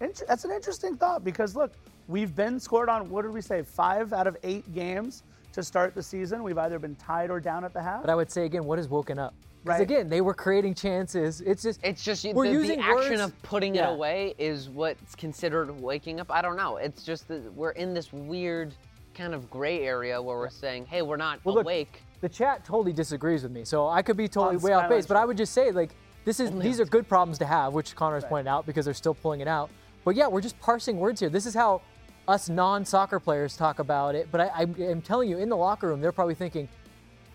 Int- 0.00 0.22
That's 0.26 0.44
an 0.44 0.50
interesting 0.50 0.96
thought 0.96 1.22
because 1.24 1.54
look, 1.54 1.72
we've 2.08 2.34
been 2.34 2.58
scored 2.58 2.88
on, 2.88 3.08
what 3.08 3.22
did 3.22 3.32
we 3.32 3.40
say, 3.40 3.62
five 3.62 4.12
out 4.12 4.26
of 4.26 4.36
eight 4.42 4.74
games 4.74 5.22
to 5.52 5.62
start 5.62 5.94
the 5.94 6.02
season. 6.02 6.42
We've 6.42 6.58
either 6.58 6.78
been 6.78 6.96
tied 6.96 7.30
or 7.30 7.38
down 7.38 7.64
at 7.64 7.72
the 7.72 7.82
half. 7.82 8.02
But 8.02 8.10
I 8.10 8.14
would 8.14 8.30
say 8.30 8.46
again, 8.46 8.64
what 8.64 8.78
is 8.78 8.88
woken 8.88 9.18
up? 9.18 9.34
Because 9.62 9.78
Right. 9.78 9.82
again, 9.82 10.08
they 10.08 10.20
were 10.22 10.32
creating 10.34 10.74
chances. 10.74 11.40
It's 11.42 11.62
just 11.62 11.80
It's 11.82 12.02
just 12.02 12.24
we're 12.32 12.50
the, 12.62 12.66
the 12.76 12.78
action 12.80 12.94
words- 13.10 13.20
of 13.20 13.42
putting 13.42 13.74
Yeah. 13.74 13.90
it 13.90 13.94
away 13.94 14.34
is 14.38 14.68
what's 14.70 15.14
considered 15.14 15.70
waking 15.80 16.18
up. 16.20 16.30
I 16.30 16.40
don't 16.40 16.56
know. 16.56 16.76
It's 16.78 17.02
just 17.04 17.28
that 17.28 17.52
we're 17.54 17.72
in 17.72 17.92
this 17.92 18.10
weird 18.12 18.74
kind 19.14 19.34
of 19.34 19.50
gray 19.50 19.82
area 19.84 20.20
where 20.22 20.36
we're 20.38 20.48
saying, 20.48 20.86
hey, 20.86 21.02
we're 21.02 21.16
not 21.18 21.44
Well, 21.44 21.56
look, 21.56 21.64
awake. 21.66 22.02
the 22.22 22.28
chat 22.28 22.64
totally 22.64 22.92
disagrees 22.94 23.42
with 23.42 23.52
me, 23.52 23.64
so 23.64 23.86
I 23.86 24.00
could 24.02 24.16
be 24.16 24.28
totally 24.28 24.56
On 24.56 24.62
way 24.62 24.72
off 24.72 24.88
base. 24.88 25.04
But 25.06 25.18
I 25.18 25.24
would 25.26 25.36
just 25.36 25.52
say 25.52 25.70
like 25.72 25.90
this 26.24 26.40
is 26.40 26.50
these 26.52 26.80
are 26.80 26.84
good 26.86 27.06
problems 27.08 27.38
to 27.38 27.44
have, 27.46 27.74
which 27.74 27.94
Connor's 27.94 28.24
pointed 28.24 28.48
out 28.48 28.64
because 28.66 28.84
they're 28.86 28.94
still 28.94 29.14
pulling 29.14 29.40
it 29.40 29.48
out. 29.48 29.68
But 30.04 30.16
yeah, 30.16 30.26
we're 30.28 30.40
just 30.40 30.58
parsing 30.60 30.98
words 30.98 31.20
here. 31.20 31.28
This 31.28 31.44
is 31.44 31.52
how 31.54 31.82
us 32.28 32.48
non-soccer 32.48 33.20
players 33.20 33.56
talk 33.56 33.78
about 33.78 34.14
it. 34.14 34.28
But 34.30 34.40
I, 34.42 34.46
I, 34.54 34.62
I'm 34.90 35.02
telling 35.02 35.28
you, 35.28 35.38
in 35.38 35.48
the 35.50 35.56
locker 35.56 35.88
room, 35.88 36.00
they're 36.00 36.12
probably 36.12 36.34
thinking, 36.34 36.68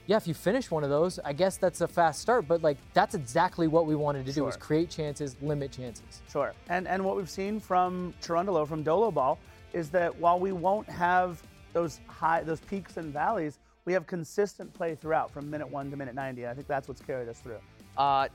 yeah, 0.07 0.17
if 0.17 0.27
you 0.27 0.33
finish 0.33 0.69
one 0.69 0.83
of 0.83 0.89
those, 0.89 1.19
I 1.25 1.33
guess 1.33 1.57
that's 1.57 1.81
a 1.81 1.87
fast 1.87 2.21
start. 2.21 2.47
But 2.47 2.61
like 2.61 2.77
that's 2.93 3.15
exactly 3.15 3.67
what 3.67 3.85
we 3.85 3.95
wanted 3.95 4.25
to 4.25 4.33
do: 4.33 4.47
is 4.47 4.55
create 4.55 4.89
chances, 4.89 5.35
limit 5.41 5.71
chances. 5.71 6.21
Sure. 6.31 6.53
And 6.69 6.87
and 6.87 7.03
what 7.03 7.15
we've 7.15 7.29
seen 7.29 7.59
from 7.59 8.13
Cherundolo, 8.21 8.67
from 8.67 8.83
Dolo 8.83 9.11
Ball, 9.11 9.39
is 9.73 9.89
that 9.89 10.15
while 10.17 10.39
we 10.39 10.51
won't 10.51 10.87
have 10.89 11.41
those 11.73 11.99
high 12.07 12.43
those 12.43 12.59
peaks 12.61 12.97
and 12.97 13.11
valleys, 13.11 13.59
we 13.85 13.93
have 13.93 14.05
consistent 14.05 14.73
play 14.73 14.95
throughout 14.95 15.31
from 15.31 15.49
minute 15.49 15.69
one 15.69 15.89
to 15.91 15.97
minute 15.97 16.15
90. 16.15 16.43
And 16.43 16.51
I 16.51 16.53
think 16.53 16.67
that's 16.67 16.87
what's 16.87 17.01
carried 17.01 17.29
us 17.29 17.39
through. 17.39 17.59
Uh, 17.97 18.27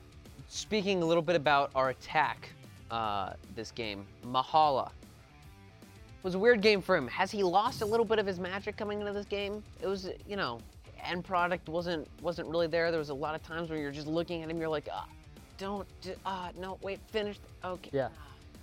speaking 0.47 1.01
a 1.01 1.05
little 1.05 1.23
bit 1.23 1.35
about 1.35 1.71
our 1.75 1.89
attack 1.89 2.49
uh, 2.89 3.33
this 3.55 3.71
game, 3.71 4.05
Mahala. 4.25 4.87
It 4.87 6.25
was 6.25 6.35
a 6.35 6.39
weird 6.39 6.61
game 6.61 6.81
for 6.81 6.95
him. 6.95 7.07
Has 7.07 7.31
he 7.31 7.41
lost 7.41 7.81
a 7.81 7.85
little 7.85 8.05
bit 8.05 8.19
of 8.19 8.27
his 8.27 8.39
magic 8.39 8.77
coming 8.77 8.99
into 8.99 9.11
this 9.11 9.25
game? 9.25 9.63
It 9.81 9.87
was, 9.87 10.09
you 10.27 10.35
know, 10.35 10.59
end 11.07 11.23
product 11.23 11.69
wasn't 11.69 12.07
wasn't 12.21 12.47
really 12.49 12.67
there. 12.67 12.91
There 12.91 12.99
was 12.99 13.09
a 13.09 13.13
lot 13.13 13.35
of 13.35 13.43
times 13.43 13.69
where 13.69 13.79
you're 13.79 13.91
just 13.91 14.07
looking 14.07 14.43
at 14.43 14.49
him, 14.49 14.59
you're 14.59 14.69
like, 14.69 14.87
ah, 14.91 15.05
don't, 15.57 15.87
d- 16.01 16.13
ah, 16.25 16.49
no, 16.59 16.77
wait, 16.81 16.99
finish. 17.07 17.37
Okay. 17.63 17.89
Yeah. 17.93 18.09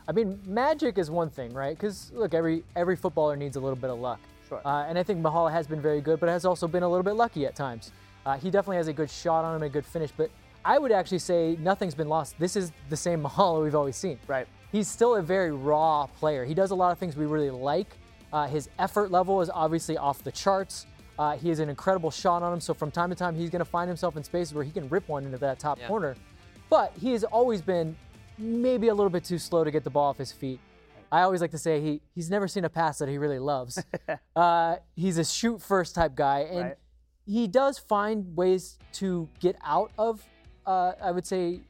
I 0.08 0.12
mean, 0.12 0.40
magic 0.46 0.96
is 0.98 1.10
one 1.10 1.28
thing, 1.28 1.52
right? 1.52 1.76
Because 1.76 2.10
look, 2.14 2.34
every 2.34 2.64
every 2.76 2.96
footballer 2.96 3.36
needs 3.36 3.56
a 3.56 3.60
little 3.60 3.76
bit 3.76 3.90
of 3.90 3.98
luck. 3.98 4.20
Sure. 4.48 4.60
Uh, 4.64 4.86
and 4.88 4.98
I 4.98 5.02
think 5.02 5.20
Mahala 5.20 5.52
has 5.52 5.66
been 5.66 5.80
very 5.80 6.00
good, 6.00 6.18
but 6.20 6.28
has 6.28 6.44
also 6.44 6.66
been 6.66 6.82
a 6.82 6.88
little 6.88 7.02
bit 7.02 7.14
lucky 7.14 7.44
at 7.46 7.54
times. 7.54 7.92
Uh, 8.24 8.36
he 8.38 8.50
definitely 8.50 8.78
has 8.78 8.88
a 8.88 8.92
good 8.92 9.10
shot 9.10 9.44
on 9.44 9.56
him, 9.56 9.62
a 9.62 9.68
good 9.68 9.84
finish. 9.84 10.10
But 10.16 10.30
I 10.64 10.78
would 10.78 10.92
actually 10.92 11.18
say 11.18 11.56
nothing's 11.60 11.94
been 11.94 12.08
lost. 12.08 12.38
This 12.38 12.56
is 12.56 12.72
the 12.88 12.96
same 12.96 13.22
Mahala 13.24 13.62
we've 13.62 13.74
always 13.74 13.96
seen. 13.96 14.18
Right. 14.26 14.46
He's 14.72 14.88
still 14.88 15.16
a 15.16 15.22
very 15.22 15.50
raw 15.52 16.06
player. 16.06 16.44
He 16.44 16.54
does 16.54 16.70
a 16.70 16.74
lot 16.74 16.92
of 16.92 16.98
things 16.98 17.16
we 17.16 17.26
really 17.26 17.50
like. 17.50 17.96
Uh, 18.32 18.46
his 18.46 18.68
effort 18.78 19.10
level 19.10 19.40
is 19.40 19.50
obviously 19.50 19.96
off 19.96 20.22
the 20.22 20.32
charts. 20.32 20.86
Uh, 21.18 21.36
he 21.36 21.48
has 21.48 21.58
an 21.58 21.68
incredible 21.68 22.10
shot 22.10 22.42
on 22.42 22.52
him. 22.52 22.60
So 22.60 22.72
from 22.74 22.90
time 22.90 23.10
to 23.10 23.16
time, 23.16 23.34
he's 23.34 23.50
going 23.50 23.58
to 23.60 23.64
find 23.70 23.88
himself 23.88 24.16
in 24.16 24.22
spaces 24.22 24.54
where 24.54 24.64
he 24.64 24.70
can 24.70 24.88
rip 24.88 25.08
one 25.08 25.24
into 25.24 25.38
that 25.38 25.58
top 25.58 25.78
Yeah. 25.78 25.88
corner. 25.88 26.16
But 26.70 26.92
he 27.00 27.12
has 27.12 27.24
always 27.24 27.60
been 27.60 27.96
maybe 28.36 28.88
a 28.88 28.94
little 28.94 29.10
bit 29.10 29.24
too 29.24 29.38
slow 29.38 29.64
to 29.64 29.70
get 29.70 29.82
the 29.84 29.90
ball 29.90 30.10
off 30.10 30.18
his 30.18 30.30
feet. 30.32 30.60
I 31.10 31.22
always 31.22 31.40
like 31.40 31.50
to 31.52 31.58
say 31.58 31.80
he 31.80 32.02
he's 32.14 32.30
never 32.30 32.46
seen 32.46 32.64
a 32.64 32.68
pass 32.68 32.98
that 32.98 33.08
he 33.08 33.16
really 33.18 33.38
loves. 33.38 33.82
uh, 34.36 34.76
he's 34.94 35.16
a 35.18 35.24
shoot 35.24 35.60
first 35.62 35.94
type 35.94 36.14
guy, 36.14 36.40
and 36.40 36.58
Right. 36.60 36.76
he 37.26 37.48
does 37.48 37.78
find 37.78 38.36
ways 38.36 38.78
to 38.94 39.26
get 39.40 39.56
out 39.64 39.90
of, 39.98 40.22
uh, 40.66 40.92
I 41.02 41.10
would 41.10 41.26
say, 41.26 41.62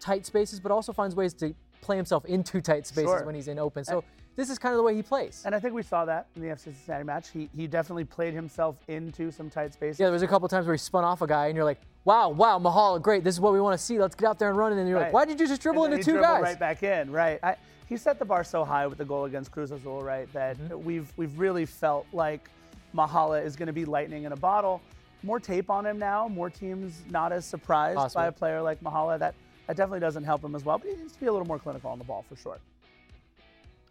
tight 0.00 0.26
spaces, 0.26 0.58
but 0.58 0.72
also 0.72 0.92
finds 0.92 1.14
ways 1.14 1.32
to 1.34 1.54
play 1.80 1.96
himself 1.96 2.24
into 2.24 2.60
tight 2.60 2.86
spaces 2.88 3.08
Sure. 3.10 3.24
when 3.24 3.36
he's 3.36 3.46
in 3.48 3.58
open. 3.60 3.84
So 3.84 4.02
this 4.36 4.48
is 4.50 4.58
kind 4.58 4.72
of 4.72 4.78
the 4.78 4.82
way 4.82 4.94
he 4.94 5.02
plays. 5.02 5.42
And 5.44 5.54
I 5.54 5.60
think 5.60 5.74
we 5.74 5.82
saw 5.82 6.04
that 6.06 6.26
in 6.36 6.42
the 6.42 6.48
FC 6.48 6.64
Cincinnati 6.64 7.04
match. 7.04 7.30
He, 7.30 7.50
he 7.56 7.66
definitely 7.66 8.04
played 8.04 8.32
himself 8.34 8.76
into 8.88 9.30
some 9.30 9.50
tight 9.50 9.72
spaces. 9.74 10.00
Yeah, 10.00 10.06
there 10.06 10.12
was 10.12 10.22
a 10.22 10.26
couple 10.28 10.48
times 10.48 10.66
where 10.66 10.74
he 10.74 10.78
spun 10.78 11.04
off 11.04 11.20
a 11.22 11.26
guy, 11.26 11.46
and 11.48 11.56
you're 11.56 11.64
like, 11.64 11.80
"Wow, 12.04 12.30
wow, 12.30 12.58
Mahal, 12.58 12.98
great! 12.98 13.24
This 13.24 13.34
is 13.34 13.40
what 13.40 13.52
we 13.52 13.60
want 13.60 13.78
to 13.78 13.84
see. 13.84 13.98
Let's 13.98 14.14
get 14.14 14.26
out 14.28 14.38
there 14.38 14.48
and 14.48 14.56
run." 14.58 14.72
And 14.72 14.80
then 14.80 14.86
you're 14.86 14.98
like, 15.00 15.12
"Why 15.12 15.24
did 15.24 15.38
you 15.38 15.46
just 15.46 15.60
dribble 15.62 15.84
into 15.84 16.02
two 16.02 16.20
guys?" 16.20 16.42
Right 16.42 16.58
back 16.58 16.82
in, 16.82 17.10
right. 17.10 17.38
I, 17.42 17.56
he 17.88 17.96
set 17.98 18.18
the 18.18 18.24
bar 18.24 18.42
so 18.42 18.64
high 18.64 18.86
with 18.86 18.96
the 18.98 19.04
goal 19.04 19.26
against 19.26 19.50
Cruz 19.52 19.70
Azul, 19.70 20.00
right, 20.02 20.32
that 20.32 20.56
Mm-hmm. 20.58 20.82
we've 20.84 21.12
we've 21.16 21.38
really 21.38 21.66
felt 21.66 22.06
like 22.12 22.48
Mahala 22.94 23.44
is 23.44 23.54
going 23.56 23.66
to 23.66 23.72
be 23.72 23.84
lightning 23.84 24.24
in 24.24 24.32
a 24.32 24.36
bottle. 24.36 24.80
More 25.22 25.38
tape 25.38 25.70
on 25.70 25.86
him 25.86 25.98
now. 25.98 26.26
More 26.26 26.50
teams 26.50 27.02
not 27.10 27.32
as 27.32 27.44
surprised 27.44 28.14
by 28.14 28.26
a 28.26 28.32
player 28.32 28.60
like 28.62 28.80
Mahala. 28.80 29.18
That 29.18 29.34
that 29.66 29.76
definitely 29.76 30.00
doesn't 30.00 30.24
help 30.24 30.42
him 30.42 30.54
as 30.54 30.64
well. 30.64 30.78
But 30.78 30.88
he 30.88 30.96
needs 30.96 31.12
to 31.12 31.20
be 31.20 31.26
a 31.26 31.32
little 31.32 31.46
more 31.46 31.58
clinical 31.58 31.90
on 31.90 31.98
the 31.98 32.04
ball 32.04 32.24
for 32.28 32.34
sure. 32.36 32.58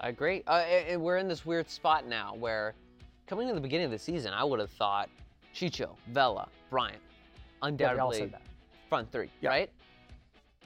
I 0.01 0.09
agree. 0.09 0.43
Uh, 0.47 0.51
and- 0.61 1.01
we're 1.01 1.17
in 1.17 1.27
this 1.27 1.45
weird 1.45 1.69
spot 1.69 2.07
now 2.07 2.33
where 2.35 2.73
coming 3.27 3.47
to 3.47 3.53
the 3.53 3.61
beginning 3.61 3.85
of 3.85 3.91
the 3.91 3.99
season, 3.99 4.33
I 4.33 4.43
would 4.43 4.59
have 4.59 4.71
thought 4.71 5.09
Chicho, 5.53 5.95
Vela, 6.07 6.47
Brian, 6.69 6.97
undoubtedly 7.61 8.25
that. 8.25 8.41
front 8.89 9.11
three, 9.11 9.29
Yeah. 9.41 9.49
right? 9.49 9.69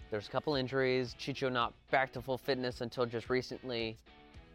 There's 0.10 0.28
a 0.28 0.32
couple 0.32 0.56
injuries. 0.56 1.16
Chicho 1.20 1.52
not 1.52 1.74
back 1.92 2.14
to 2.14 2.22
full 2.22 2.38
fitness 2.38 2.82
until 2.82 3.06
just 3.06 3.30
recently. 3.30 3.98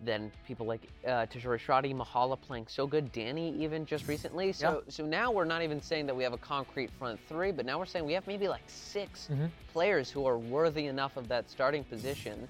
then 0.02 0.32
people 0.46 0.64
like 0.64 0.88
uh, 1.06 1.26
Tajori 1.26 1.58
Shradi, 1.60 1.94
Mahala 1.94 2.40
playing 2.40 2.66
so 2.68 2.86
good, 2.86 3.12
Danny 3.12 3.50
even 3.62 3.84
just 3.84 4.08
recently. 4.08 4.50
So 4.50 4.82
so 4.88 5.04
now 5.04 5.30
we're 5.30 5.44
not 5.44 5.60
even 5.60 5.78
saying 5.82 6.06
that 6.06 6.16
we 6.16 6.22
have 6.24 6.32
a 6.32 6.38
concrete 6.38 6.90
front 6.90 7.20
three, 7.28 7.52
but 7.52 7.66
now 7.66 7.78
we're 7.78 7.84
saying 7.84 8.06
we 8.06 8.14
have 8.14 8.26
maybe 8.26 8.48
like 8.48 8.62
6 8.66 9.28
players 9.74 10.10
who 10.10 10.24
are 10.26 10.38
worthy 10.38 10.86
enough 10.86 11.18
of 11.18 11.28
that 11.28 11.50
starting 11.50 11.84
position. 11.84 12.48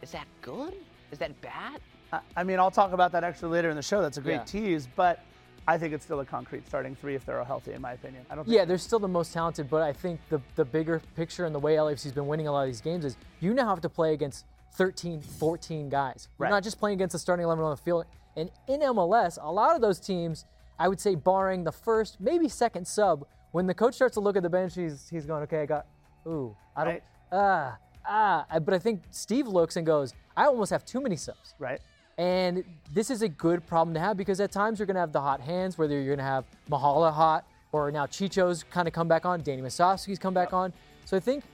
Is 0.00 0.12
that 0.12 0.28
good? 0.42 0.74
Is 1.12 1.18
that 1.18 1.38
bad? 1.40 1.80
I- 2.12 2.20
I 2.36 2.44
mean, 2.44 2.58
I'll 2.58 2.70
talk 2.70 2.92
about 2.92 3.12
that 3.12 3.24
actually 3.24 3.50
later 3.50 3.70
in 3.70 3.76
the 3.76 3.82
show. 3.82 4.02
That's 4.02 4.16
a 4.16 4.20
great 4.20 4.34
Yeah. 4.40 4.44
tease, 4.44 4.88
but 4.96 5.20
I 5.68 5.78
think 5.78 5.92
it's 5.94 6.04
still 6.04 6.20
a 6.20 6.24
concrete 6.24 6.66
starting 6.66 6.96
three 6.96 7.14
if 7.14 7.24
they're 7.24 7.38
all 7.38 7.44
healthy, 7.44 7.72
in 7.72 7.80
my 7.80 7.92
opinion. 7.92 8.24
I 8.30 8.34
don't. 8.34 8.44
Think 8.44 8.56
Yeah, 8.56 8.64
they're 8.64 8.78
still 8.78 8.98
the 8.98 9.06
most 9.08 9.32
talented, 9.32 9.68
but 9.70 9.82
I 9.82 9.92
think 9.92 10.20
the 10.28 10.40
the 10.56 10.64
bigger 10.64 11.00
picture 11.14 11.44
and 11.44 11.54
the 11.54 11.58
way 11.60 11.76
LAFC's 11.76 12.12
been 12.12 12.26
winning 12.26 12.48
a 12.48 12.52
lot 12.52 12.62
of 12.62 12.66
these 12.68 12.80
games 12.80 13.04
is 13.04 13.16
you 13.40 13.54
now 13.54 13.68
have 13.68 13.80
to 13.82 13.88
play 13.88 14.12
against 14.14 14.46
13, 14.72 15.20
14 15.20 15.88
guys. 15.88 16.28
You're 16.38 16.44
Right. 16.46 16.50
not 16.50 16.62
just 16.62 16.78
playing 16.78 16.94
against 16.96 17.12
the 17.12 17.18
starting 17.18 17.44
11 17.44 17.64
on 17.64 17.70
the 17.70 17.76
field. 17.76 18.06
And 18.36 18.50
in 18.68 18.80
MLS, 18.82 19.36
a 19.40 19.50
lot 19.52 19.74
of 19.74 19.80
those 19.80 19.98
teams, 20.00 20.46
I 20.78 20.88
would 20.88 21.00
say, 21.00 21.14
barring 21.16 21.64
the 21.64 21.72
first, 21.72 22.20
maybe 22.20 22.48
second 22.48 22.86
sub, 22.86 23.26
when 23.52 23.66
the 23.66 23.74
coach 23.74 23.94
starts 23.94 24.14
to 24.14 24.20
look 24.20 24.36
at 24.36 24.42
the 24.42 24.50
bench, 24.50 24.74
he's 24.74 25.08
he's 25.10 25.26
going, 25.26 25.42
okay, 25.42 25.62
I 25.62 25.66
got, 25.66 25.86
ooh, 26.26 26.56
I 26.74 26.84
don't, 26.84 26.92
Right. 26.94 27.02
ah, 27.32 27.76
ah. 28.06 28.46
But 28.60 28.74
I 28.74 28.78
think 28.78 29.02
Steve 29.10 29.46
looks 29.46 29.76
and 29.76 29.86
goes, 29.86 30.14
I 30.36 30.44
almost 30.46 30.70
have 30.70 30.84
too 30.84 31.00
many 31.00 31.16
subs. 31.16 31.54
right. 31.58 31.80
And 32.18 32.64
this 32.92 33.08
is 33.08 33.22
a 33.22 33.28
good 33.28 33.66
problem 33.66 33.94
to 33.94 34.00
have 34.00 34.18
because 34.18 34.40
at 34.40 34.52
times 34.52 34.78
you're 34.78 34.86
going 34.86 34.96
to 34.96 35.00
have 35.00 35.12
the 35.12 35.20
hot 35.22 35.40
hands, 35.40 35.78
whether 35.78 35.94
you're 35.94 36.14
going 36.14 36.18
to 36.18 36.24
have 36.24 36.44
Mahala 36.70 37.10
hot 37.10 37.46
or 37.72 37.90
now 37.90 38.04
Chicho's 38.04 38.62
kind 38.64 38.86
of 38.86 38.92
come 38.92 39.08
back 39.08 39.24
on, 39.24 39.40
Danny 39.42 39.62
Musovski's 39.62 40.18
come 40.18 40.34
back 40.34 40.52
on. 40.52 40.70
So 41.06 41.16
I 41.16 41.20
think 41.20 41.44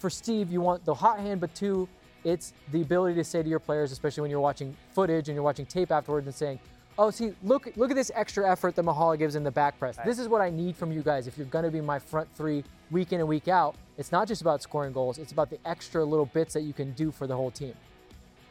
for 0.00 0.10
Steve, 0.10 0.50
you 0.50 0.60
want 0.60 0.84
the 0.84 0.94
hot 0.94 1.20
hand, 1.20 1.40
but 1.40 1.54
two, 1.54 1.88
it's 2.24 2.52
the 2.72 2.82
ability 2.82 3.14
to 3.14 3.22
say 3.22 3.44
to 3.44 3.48
your 3.48 3.60
players, 3.60 3.92
especially 3.92 4.22
when 4.22 4.30
you're 4.30 4.40
watching 4.40 4.76
footage 4.90 5.28
and 5.28 5.36
you're 5.36 5.44
watching 5.44 5.66
tape 5.66 5.92
afterwards 5.92 6.26
and 6.26 6.34
saying, 6.34 6.58
oh, 6.98 7.10
see, 7.10 7.32
look, 7.42 7.70
look 7.76 7.90
at 7.90 7.96
this 7.96 8.10
extra 8.14 8.50
effort 8.50 8.74
that 8.74 8.84
Mahala 8.84 9.16
gives 9.18 9.36
in 9.36 9.44
the 9.44 9.50
back 9.50 9.78
press. 9.78 9.96
This 10.04 10.18
is 10.18 10.28
what 10.28 10.40
I 10.40 10.50
need 10.50 10.76
from 10.76 10.92
you 10.92 11.02
guys. 11.02 11.26
If 11.26 11.38
you're 11.38 11.46
going 11.46 11.64
to 11.64 11.70
be 11.70 11.80
my 11.80 11.98
front 11.98 12.28
three 12.34 12.64
week 12.90 13.12
in 13.12 13.20
and 13.20 13.28
week 13.28 13.48
out, 13.48 13.76
it's 13.96 14.12
not 14.12 14.28
just 14.28 14.42
about 14.42 14.62
scoring 14.62 14.92
goals. 14.92 15.18
It's 15.18 15.32
about 15.32 15.48
the 15.50 15.58
extra 15.64 16.04
little 16.04 16.26
bits 16.26 16.54
that 16.54 16.62
you 16.62 16.72
can 16.72 16.92
do 16.92 17.10
for 17.10 17.26
the 17.26 17.34
whole 17.36 17.50
team. 17.50 17.74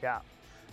Yeah. 0.02 0.20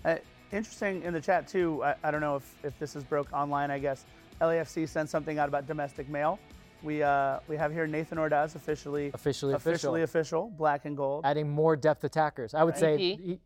Uh, 0.05 0.17
interesting 0.53 1.03
in 1.03 1.13
the 1.13 1.21
chat 1.21 1.49
too. 1.49 1.83
I, 1.83 1.95
I 2.05 2.11
don't 2.11 2.21
know 2.21 2.37
if, 2.37 2.55
if 2.63 2.79
this 2.79 2.95
is 2.97 3.05
broke 3.05 3.33
online. 3.33 3.71
I 3.71 3.79
guess 3.79 4.05
LAFC 4.41 4.89
sent 4.89 5.09
something 5.11 5.39
out 5.39 5.49
about 5.49 5.67
domestic 5.67 6.09
mail. 6.09 6.39
We 6.83 7.03
uh, 7.03 7.39
we 7.49 7.57
have 7.57 7.73
here 7.73 7.87
Nathan 7.87 8.19
Ordaz 8.19 8.57
officially 8.57 9.11
Officially 9.15 9.55
officially 9.55 10.03
official 10.03 10.53
black 10.59 10.85
and 10.85 10.95
gold. 10.97 11.25
adding 11.25 11.49
more 11.49 11.77
depth 11.77 12.05
attackers. 12.05 12.53
I 12.53 12.63
would 12.63 12.77
say 12.77 12.99
he- 12.99 13.41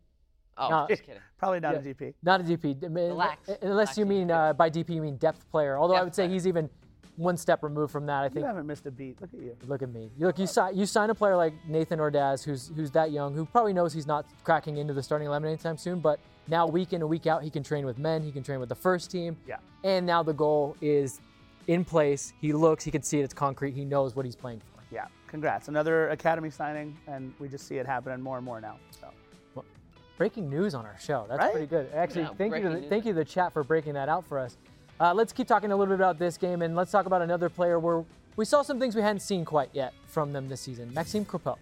Oh, 0.59 0.69
No. 0.69 0.87
just 0.89 1.03
kidding. 1.05 1.21
Probably 1.39 1.61
not 1.61 1.75
Yeah. 1.75 1.91
a 1.91 1.95
DP. 1.95 2.15
not 2.23 2.41
a 2.41 2.45
DP. 2.45 2.77
Relax. 2.83 3.49
Unless 3.49 3.63
Relax 3.63 3.99
you 3.99 4.07
mean 4.07 4.31
uh, 4.31 4.53
by 4.53 4.69
DP 4.71 4.91
you 4.95 5.03
mean 5.03 5.17
depth 5.17 5.49
player. 5.51 5.79
Although 5.79 5.95
I 5.95 6.03
would 6.03 6.15
say 6.15 6.25
player. 6.25 6.35
he's 6.35 6.47
even 6.47 6.69
one 7.17 7.37
step 7.37 7.63
removed 7.63 7.91
from 7.93 8.07
that. 8.07 8.21
I 8.21 8.29
think 8.29 8.35
You 8.37 8.41
think. 8.43 8.47
haven't 8.47 8.67
missed 8.67 8.87
a 8.87 8.91
beat. 8.91 9.21
Look 9.21 9.33
at 9.35 9.41
you. 9.41 9.57
Look 9.67 9.83
at 9.83 9.89
me. 9.93 10.11
You 10.17 10.27
Look, 10.27 10.39
you 10.39 10.47
sign 10.47 10.77
you 10.77 10.87
sign 10.87 11.11
a 11.11 11.15
player 11.15 11.37
like 11.37 11.53
Nathan 11.67 11.99
Ordaz, 11.99 12.45
who's 12.45 12.69
who's 12.77 12.91
that 12.93 13.11
young, 13.13 13.35
who 13.35 13.45
probably 13.45 13.73
knows 13.73 13.93
he's 13.93 14.07
not 14.07 14.27
cracking 14.45 14.77
into 14.79 14.95
the 14.95 15.03
starting 15.03 15.27
eleven 15.27 15.49
anytime 15.49 15.77
soon. 15.77 16.01
But 16.01 16.19
now 16.49 16.67
week 16.67 16.93
in 16.93 17.03
and 17.03 17.09
week 17.11 17.27
out, 17.27 17.43
he 17.43 17.51
can 17.51 17.63
train 17.63 17.85
with 17.87 17.99
men. 17.99 18.23
He 18.23 18.31
can 18.33 18.43
train 18.43 18.59
with 18.61 18.69
the 18.69 18.75
first 18.75 19.11
team. 19.11 19.37
Yeah. 19.47 19.57
And 19.85 20.07
now 20.07 20.23
the 20.23 20.33
goal 20.33 20.77
is 20.81 21.21
in 21.67 21.85
place. 21.85 22.33
He 22.41 22.53
looks. 22.53 22.83
He 22.85 22.91
can 22.91 23.03
see 23.03 23.21
it. 23.21 23.25
It's 23.25 23.35
concrete. 23.35 23.75
He 23.75 23.85
knows 23.85 24.15
what 24.17 24.25
he's 24.25 24.37
playing 24.37 24.61
for. 24.61 24.83
Yeah. 24.91 25.07
Congrats. 25.27 25.69
Another 25.69 26.09
academy 26.09 26.49
signing, 26.51 26.97
and 27.07 27.35
we 27.39 27.49
just 27.49 27.67
see 27.67 27.77
it 27.79 27.87
happening 27.87 28.21
more 28.23 28.37
and 28.39 28.45
more 28.47 28.61
now. 28.61 28.77
So. 28.91 29.09
Breaking 30.19 30.51
news 30.51 30.75
on 30.75 30.85
our 30.85 30.99
show. 30.99 31.25
That's 31.29 31.39
Right? 31.39 31.53
pretty 31.53 31.67
good. 31.69 31.89
Actually, 31.95 32.23
Yeah, 32.23 32.35
thank 32.37 32.55
you 32.57 32.63
to 32.63 32.69
the, 32.69 32.81
news. 32.81 32.89
thank 32.91 33.05
you 33.07 33.13
to 33.13 33.19
the 33.19 33.25
chat 33.25 33.53
for 33.53 33.63
breaking 33.65 33.95
that 33.95 34.09
out 34.09 34.27
for 34.27 34.39
us. 34.39 34.57
Uh, 35.01 35.15
let's 35.15 35.33
keep 35.33 35.47
talking 35.47 35.71
a 35.71 35.77
little 35.77 35.95
bit 35.95 36.01
about 36.01 36.19
this 36.19 36.37
game, 36.37 36.61
and 36.61 36.75
let's 36.75 36.91
talk 36.91 37.07
about 37.07 37.23
another 37.23 37.49
player 37.49 37.79
where 37.79 38.05
we 38.37 38.45
saw 38.45 38.63
some 38.63 38.79
things 38.81 38.97
we 38.97 39.01
hadn't 39.03 39.21
seen 39.21 39.45
quite 39.45 39.71
yet 39.73 39.95
from 40.09 40.33
them 40.33 40.49
this 40.49 40.61
season. 40.61 40.93
Maxime 40.93 41.25
Crepeau. 41.25 41.57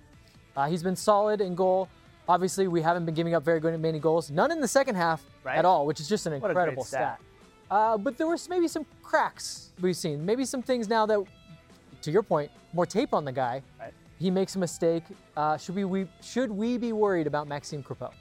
Uh, 0.57 0.67
he's 0.67 0.83
been 0.83 0.97
solid 0.97 1.43
in 1.43 1.55
goal. 1.55 1.89
Obviously, 2.29 2.67
we 2.67 2.81
haven't 2.81 3.05
been 3.05 3.15
giving 3.15 3.35
up 3.35 3.45
very 3.45 3.61
good 3.61 3.79
many 3.79 4.01
goals. 4.01 4.31
None 4.31 4.51
in 4.51 4.61
the 4.61 4.67
second 4.69 4.95
half 4.97 5.23
Right. 5.45 5.59
at 5.59 5.65
all, 5.67 5.85
which 5.87 6.01
is 6.01 6.09
just 6.09 6.27
an 6.27 6.33
What 6.41 6.51
a 6.51 6.55
great 6.55 6.63
incredible 6.63 6.83
stat. 6.85 7.19
stat. 7.19 7.27
Uh, 7.71 7.99
but 7.99 8.17
there 8.17 8.27
was 8.27 8.49
maybe 8.49 8.67
some 8.69 8.87
cracks 9.03 9.71
we've 9.83 9.97
seen. 9.97 10.25
Maybe 10.25 10.45
some 10.47 10.63
things 10.63 10.89
now 10.89 11.05
that, 11.07 11.23
to 12.03 12.11
your 12.11 12.23
point, 12.23 12.51
more 12.73 12.87
tape 12.87 13.13
on 13.13 13.25
the 13.27 13.33
guy. 13.33 13.63
Right. 13.79 13.93
He 14.19 14.31
makes 14.31 14.57
a 14.57 14.59
mistake. 14.59 15.05
Uh, 15.37 15.59
should 15.59 15.75
we, 15.75 15.85
we 15.85 16.09
should 16.23 16.51
we 16.51 16.79
be 16.79 16.93
worried 16.93 17.27
about 17.27 17.47
Maxime 17.49 17.83
Crepeau? 17.83 18.13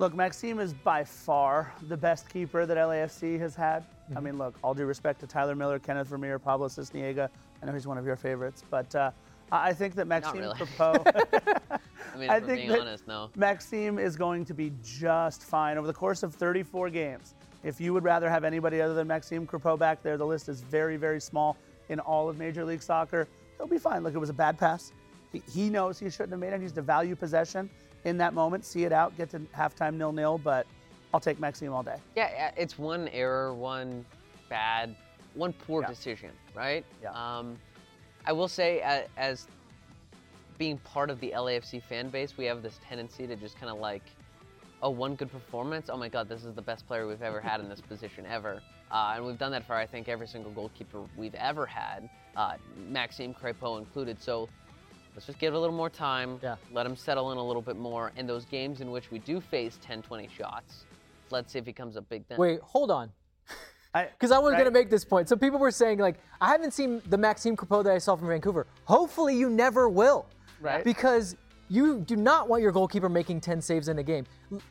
Look, 0.00 0.14
Maxime 0.14 0.60
is 0.60 0.72
by 0.72 1.04
far 1.04 1.74
the 1.88 1.96
best 1.96 2.30
keeper 2.30 2.64
that 2.64 2.78
LAFC 2.78 3.38
has 3.38 3.54
had. 3.54 3.82
Mm-hmm. 3.82 4.16
I 4.16 4.20
mean, 4.22 4.38
look, 4.38 4.54
all 4.64 4.72
due 4.72 4.86
respect 4.86 5.20
to 5.20 5.26
Tyler 5.26 5.54
Miller, 5.54 5.78
Kenneth 5.78 6.08
Vermeer, 6.08 6.38
Pablo 6.38 6.68
Sisniega. 6.68 7.28
I 7.62 7.66
know 7.66 7.74
he's 7.74 7.86
one 7.86 7.98
of 7.98 8.06
your 8.06 8.16
favorites, 8.16 8.64
but 8.70 8.94
uh, 8.94 9.10
I 9.52 9.68
I 9.68 9.72
think 9.74 9.94
that 9.96 10.06
Maxime 10.06 10.38
really. 10.38 10.54
Crepeau. 10.54 11.04
I 12.14 12.18
mean, 12.18 12.30
I 12.30 12.38
if 12.38 12.46
think 12.46 12.60
being 12.60 12.68
that- 12.70 12.80
honest, 12.80 13.06
no. 13.06 13.28
Maxime 13.36 13.98
is 13.98 14.16
going 14.16 14.46
to 14.46 14.54
be 14.54 14.72
just 14.82 15.42
fine 15.42 15.76
over 15.76 15.86
the 15.86 15.92
course 15.92 16.22
of 16.22 16.34
34 16.34 16.88
games. 16.88 17.34
If 17.62 17.78
you 17.78 17.92
would 17.92 18.02
rather 18.02 18.30
have 18.30 18.42
anybody 18.42 18.80
other 18.80 18.94
than 18.94 19.06
Maxime 19.06 19.46
Crepeau 19.46 19.78
back 19.78 20.02
there, 20.02 20.16
the 20.16 20.24
list 20.24 20.48
is 20.48 20.62
very, 20.62 20.96
very 20.96 21.20
small 21.20 21.58
in 21.90 22.00
all 22.00 22.26
of 22.26 22.38
Major 22.38 22.64
League 22.64 22.82
Soccer. 22.82 23.28
He'll 23.58 23.66
be 23.66 23.76
fine. 23.76 24.02
Look, 24.02 24.14
it 24.14 24.18
was 24.18 24.30
a 24.30 24.32
bad 24.32 24.56
pass. 24.56 24.94
He, 25.30 25.42
he 25.52 25.68
knows 25.68 25.98
he 25.98 26.08
shouldn't 26.08 26.30
have 26.30 26.40
made 26.40 26.48
it. 26.48 26.52
He's 26.54 26.60
needs 26.62 26.72
to 26.72 26.82
value 26.82 27.14
possession 27.14 27.68
in 28.04 28.16
that 28.18 28.34
moment, 28.34 28.64
see 28.64 28.84
it 28.84 28.92
out, 28.92 29.16
get 29.16 29.30
to 29.30 29.38
halftime 29.56 29.94
nil 29.94 30.12
nil. 30.12 30.38
But 30.38 30.66
I'll 31.12 31.20
take 31.20 31.38
Maxime 31.40 31.72
all 31.72 31.82
day. 31.82 31.96
Yeah, 32.16 32.30
yeah, 32.32 32.50
it's 32.56 32.78
one 32.78 33.08
error, 33.08 33.52
one 33.54 34.04
bad, 34.48 34.94
one 35.34 35.52
poor 35.52 35.82
Yeah. 35.82 35.88
decision, 35.88 36.30
right? 36.54 36.84
Yeah. 37.02 37.10
Um, 37.12 37.58
I 38.26 38.32
will 38.32 38.48
say, 38.48 38.80
as, 38.80 39.06
as 39.16 39.46
being 40.58 40.78
part 40.78 41.10
of 41.10 41.18
the 41.20 41.30
LAFC 41.34 41.82
fan 41.82 42.10
base, 42.10 42.36
we 42.36 42.44
have 42.44 42.62
this 42.62 42.78
tendency 42.86 43.26
to 43.26 43.34
just 43.36 43.58
kind 43.58 43.72
of 43.72 43.78
like, 43.78 44.02
oh, 44.82 44.90
one 44.90 45.14
good 45.14 45.30
performance. 45.32 45.88
Oh 45.90 45.96
my 45.96 46.08
God, 46.08 46.28
this 46.28 46.44
is 46.44 46.54
the 46.54 46.62
best 46.62 46.86
player 46.86 47.06
we've 47.06 47.22
ever 47.22 47.40
had 47.40 47.60
in 47.60 47.68
this 47.68 47.80
position 47.80 48.24
ever. 48.26 48.60
Uh, 48.90 49.12
and 49.16 49.24
we've 49.24 49.38
done 49.38 49.52
that 49.52 49.64
for 49.66 49.74
I 49.74 49.86
think 49.86 50.08
every 50.08 50.26
single 50.26 50.50
goalkeeper 50.52 51.00
we've 51.16 51.34
ever 51.36 51.64
had, 51.64 52.08
uh, 52.36 52.54
Maxime 52.88 53.32
Crepeau 53.34 53.78
included. 53.78 54.20
So 54.20 54.48
let's 55.14 55.26
just 55.26 55.38
give 55.38 55.54
it 55.54 55.56
a 55.56 55.60
little 55.60 55.74
more 55.74 55.90
time. 55.90 56.38
Yeah. 56.42 56.56
Let 56.72 56.86
him 56.86 56.96
settle 56.96 57.32
in 57.32 57.38
a 57.38 57.44
little 57.44 57.62
bit 57.62 57.76
more. 57.76 58.12
And 58.16 58.28
those 58.28 58.44
games 58.44 58.80
in 58.80 58.90
which 58.90 59.10
we 59.10 59.18
do 59.20 59.40
face 59.40 59.78
10, 59.82 60.02
20 60.02 60.28
shots, 60.36 60.84
let's 61.30 61.52
see 61.52 61.58
if 61.58 61.66
he 61.66 61.72
comes 61.72 61.96
up 61.96 62.08
big 62.08 62.24
then. 62.28 62.38
Wait, 62.38 62.60
hold 62.60 62.90
on. 62.90 63.10
Because 63.92 64.30
I 64.30 64.38
was 64.38 64.52
right? 64.52 64.58
going 64.58 64.72
to 64.72 64.78
make 64.78 64.88
this 64.88 65.04
point. 65.04 65.28
So 65.28 65.34
people 65.34 65.58
were 65.58 65.72
saying, 65.72 65.98
like, 65.98 66.14
I 66.40 66.50
haven't 66.50 66.72
seen 66.72 67.02
the 67.08 67.18
Maxime 67.18 67.56
Crepeau 67.56 67.82
that 67.82 67.92
I 67.92 67.98
saw 67.98 68.14
from 68.14 68.28
Vancouver. 68.28 68.68
Hopefully, 68.84 69.36
you 69.36 69.50
never 69.50 69.88
will. 69.88 70.26
Right. 70.60 70.84
Because 70.84 71.34
you 71.68 71.98
do 71.98 72.14
not 72.14 72.48
want 72.48 72.62
your 72.62 72.70
goalkeeper 72.70 73.08
making 73.08 73.40
10 73.40 73.60
saves 73.60 73.88
in 73.88 73.98
a 73.98 74.02
game. 74.04 74.26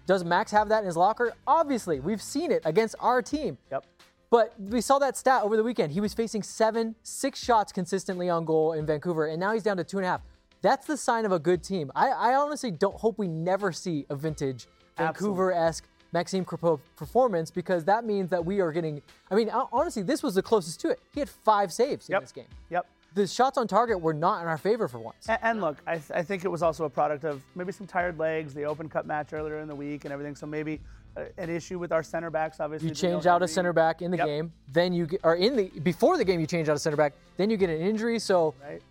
Does 0.05 0.23
Max 0.23 0.51
have 0.51 0.69
that 0.69 0.79
in 0.79 0.85
his 0.85 0.95
locker? 0.95 1.33
Obviously. 1.45 1.99
We've 1.99 2.21
seen 2.21 2.49
it 2.49 2.61
against 2.63 2.95
our 3.01 3.21
team. 3.21 3.57
Yep. 3.71 3.85
But 4.29 4.53
we 4.59 4.81
saw 4.81 4.99
that 4.99 5.17
stat 5.17 5.41
over 5.43 5.57
the 5.57 5.63
weekend. 5.63 5.91
He 5.91 6.01
was 6.01 6.13
facing 6.13 6.43
seven, 6.43 6.95
six 7.01 7.43
shots 7.43 7.71
consistently 7.71 8.29
on 8.29 8.45
goal 8.45 8.73
in 8.73 8.85
Vancouver, 8.85 9.25
and 9.25 9.39
now 9.39 9.53
he's 9.53 9.63
down 9.63 9.77
to 9.77 9.83
two 9.83 9.97
and 9.97 10.05
a 10.05 10.09
half. 10.09 10.21
That's 10.61 10.85
the 10.85 10.97
sign 10.97 11.25
of 11.25 11.31
a 11.31 11.39
good 11.39 11.63
team. 11.63 11.91
I, 11.95 12.09
I 12.09 12.35
honestly 12.35 12.69
don't 12.69 12.95
hope 12.95 13.17
we 13.17 13.27
never 13.27 13.71
see 13.71 14.05
a 14.09 14.15
vintage 14.15 14.67
Vancouver 14.97 15.53
esque 15.53 15.85
Maxime 16.11 16.43
Crepeau 16.43 16.79
performance 16.95 17.49
because 17.49 17.85
that 17.85 18.03
means 18.03 18.29
that 18.29 18.43
we 18.45 18.59
are 18.59 18.71
getting. 18.71 19.01
I 19.31 19.35
mean, 19.35 19.49
honestly, 19.49 20.03
this 20.03 20.21
was 20.21 20.35
the 20.35 20.41
closest 20.41 20.79
to 20.81 20.89
it. 20.89 20.99
He 21.13 21.21
had 21.21 21.29
five 21.29 21.71
saves 21.71 22.09
in 22.09 22.19
this 22.19 22.31
game. 22.31 22.45
Yep. 22.69 22.85
The 23.15 23.25
shots 23.25 23.57
on 23.57 23.67
target 23.67 23.99
were 23.99 24.13
not 24.13 24.41
in 24.41 24.47
our 24.47 24.57
favor 24.57 24.87
for 24.87 24.99
once. 24.99 25.27
And, 25.27 25.39
and 25.41 25.61
look, 25.61 25.77
I, 25.87 25.93
th- 25.93 26.11
I 26.13 26.21
think 26.21 26.45
it 26.45 26.49
was 26.49 26.61
also 26.61 26.85
a 26.85 26.89
product 26.89 27.23
of 27.23 27.41
maybe 27.55 27.71
some 27.71 27.87
tired 27.87 28.19
legs, 28.19 28.53
the 28.53 28.65
Open 28.65 28.87
Cup 28.87 29.05
match 29.07 29.33
earlier 29.33 29.59
in 29.59 29.67
the 29.67 29.73
week, 29.73 30.05
and 30.05 30.13
everything. 30.13 30.35
So 30.35 30.45
maybe 30.45 30.79
an 31.15 31.49
issue 31.49 31.79
with 31.79 31.91
our 31.91 32.03
center 32.03 32.29
backs. 32.29 32.59
Obviously, 32.59 32.89
You 32.89 32.95
change 32.95 33.25
out 33.25 33.41
a 33.41 33.47
center 33.47 33.73
back 33.73 34.01
in 34.01 34.11
the 34.11 34.17
Yep. 34.17 34.25
game, 34.27 34.53
then 34.71 34.93
you 34.93 35.05
get, 35.07 35.21
or 35.23 35.35
in 35.35 35.55
the 35.55 35.67
before 35.81 36.17
the 36.17 36.25
game 36.25 36.39
you 36.39 36.47
change 36.47 36.69
out 36.69 36.75
a 36.75 36.79
center 36.79 36.97
back, 36.97 37.13
then 37.37 37.49
you 37.49 37.57
get 37.57 37.69
an 37.69 37.81
injury. 37.81 38.19
So 38.19 38.53
Right. 38.63 38.81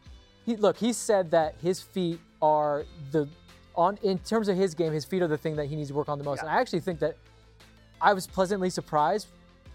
he 0.44 0.56
look, 0.56 0.76
he 0.76 0.92
said 0.92 1.30
that 1.30 1.54
his 1.62 1.80
feet 1.80 2.20
are 2.42 2.84
the 3.12 3.28
on 3.74 3.98
in 4.02 4.18
terms 4.18 4.48
of 4.48 4.56
his 4.56 4.74
game, 4.74 4.92
his 4.92 5.04
feet 5.04 5.22
are 5.22 5.28
the 5.28 5.38
thing 5.38 5.56
that 5.56 5.66
he 5.66 5.76
needs 5.76 5.88
to 5.88 5.94
work 5.94 6.08
on 6.08 6.18
the 6.18 6.24
most. 6.24 6.38
Yeah. 6.38 6.46
And 6.48 6.50
I 6.50 6.60
actually 6.60 6.80
think 6.80 6.98
that 7.00 7.16
I 8.00 8.12
was 8.12 8.26
pleasantly 8.26 8.70
surprised 8.70 9.28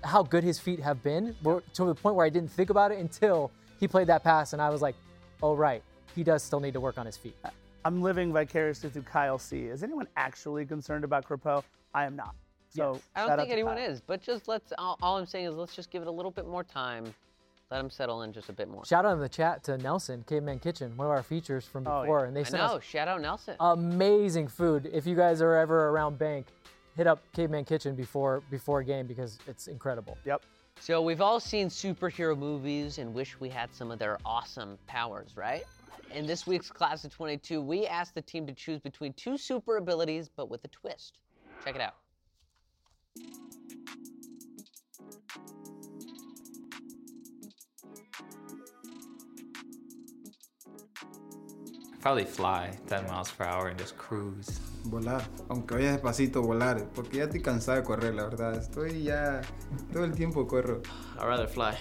how 0.03 0.21
good 0.23 0.43
his 0.43 0.59
feet 0.59 0.79
have 0.81 1.01
been 1.01 1.35
to 1.73 1.85
the 1.85 1.95
point 1.95 2.15
where 2.15 2.25
I 2.25 2.29
didn't 2.29 2.51
think 2.51 2.69
about 2.69 2.91
it 2.91 2.99
until 2.99 3.51
he 3.79 3.87
played 3.87 4.07
that 4.07 4.23
pass, 4.23 4.53
and 4.53 4.61
I 4.61 4.69
was 4.69 4.81
like, 4.81 4.95
oh 5.41 5.55
right, 5.55 5.81
he 6.15 6.23
does 6.23 6.43
still 6.43 6.59
need 6.59 6.73
to 6.73 6.81
work 6.81 6.97
on 6.97 7.05
his 7.05 7.15
feet. 7.17 7.35
I'm 7.85 8.01
living 8.01 8.31
vicariously 8.31 8.89
through 8.89 9.01
Kyle 9.03 9.37
C. 9.37 9.63
Is 9.65 9.83
anyone 9.83 10.07
actually 10.15 10.65
concerned 10.65 11.03
about 11.03 11.25
Crepeau? 11.27 11.63
I 11.93 12.05
am 12.05 12.15
not. 12.15 12.35
So 12.69 12.99
I 13.15 13.27
don't 13.27 13.37
think 13.37 13.51
anyone 13.51 13.77
Kyle. 13.77 13.89
is, 13.91 14.01
but 14.01 14.21
just 14.21 14.47
let's. 14.47 14.73
All, 14.77 14.97
all 15.01 15.17
I'm 15.17 15.25
saying 15.27 15.45
is 15.45 15.53
let's 15.55 15.75
just 15.75 15.91
give 15.91 16.01
it 16.01 16.07
a 16.07 16.11
little 16.11 16.31
bit 16.31 16.47
more 16.47 16.63
time. 16.63 17.13
Let 17.69 17.79
him 17.79 17.89
settle 17.89 18.21
in 18.23 18.33
just 18.33 18.49
a 18.49 18.53
bit 18.53 18.67
more. 18.67 18.85
Shout 18.85 19.05
out 19.05 19.13
in 19.13 19.19
the 19.19 19.29
chat 19.29 19.63
to 19.65 19.77
Nelson, 19.77 20.23
Caveman 20.27 20.59
Kitchen, 20.59 20.95
one 20.95 21.05
of 21.07 21.11
our 21.11 21.23
features 21.23 21.65
from 21.65 21.87
Oh, 21.87 22.01
before, 22.01 22.21
yeah. 22.21 22.27
and 22.27 22.35
they 22.37 22.43
said, 22.43 22.59
I 22.59 22.67
know. 22.67 22.73
us 22.75 22.83
Shout 22.83 23.07
out 23.07 23.21
Nelson. 23.21 23.55
amazing 23.59 24.47
food. 24.47 24.89
If 24.93 25.07
you 25.07 25.15
guys 25.15 25.41
are 25.41 25.55
ever 25.55 25.89
around 25.89 26.19
Bank, 26.19 26.47
hit 26.95 27.07
up 27.07 27.21
Caveman 27.33 27.65
Kitchen 27.65 27.95
before 27.95 28.41
before 28.51 28.79
a 28.79 28.85
game 28.85 29.07
because 29.07 29.39
it's 29.47 29.67
incredible. 29.67 30.17
Yep. 30.25 30.41
So 30.79 31.01
we've 31.01 31.21
all 31.21 31.39
seen 31.39 31.67
superhero 31.69 32.37
movies 32.37 32.97
and 32.97 33.13
wish 33.13 33.39
we 33.39 33.49
had 33.49 33.73
some 33.73 33.91
of 33.91 33.99
their 33.99 34.17
awesome 34.25 34.77
powers, 34.87 35.31
right? 35.37 35.63
In 36.13 36.25
this 36.27 36.45
week's 36.45 36.69
class 36.69 37.05
of 37.05 37.13
22, 37.13 37.61
we 37.61 37.85
asked 37.87 38.13
the 38.15 38.21
team 38.21 38.45
to 38.47 38.53
choose 38.53 38.79
between 38.81 39.13
two 39.13 39.37
super 39.37 39.77
abilities, 39.77 40.29
but 40.35 40.49
with 40.49 40.63
a 40.65 40.67
twist. 40.67 41.19
Check 41.63 41.75
it 41.75 41.81
out. 41.81 41.93
Probably 52.01 52.25
fly 52.25 52.77
10 52.87 53.07
miles 53.07 53.31
per 53.31 53.45
hour 53.45 53.69
and 53.69 53.79
just 53.79 53.97
cruise. 53.97 54.59
Volar, 54.83 55.23
aunque 55.49 55.75
vaya 55.75 55.93
despacito 55.93 56.41
volar, 56.41 56.83
porque 56.93 57.19
ya 57.19 57.23
estoy 57.23 57.41
cansado 57.41 57.77
de 57.77 57.83
correr, 57.85 58.13
la 58.13 58.25
verdad. 58.25 58.57
Estoy 58.57 59.03
ya 59.03 59.39
todo 59.93 60.03
el 60.03 60.11
tiempo 60.11 60.45
corro. 60.45 60.81
I'd 61.17 61.25
rather 61.25 61.47
fly. 61.47 61.77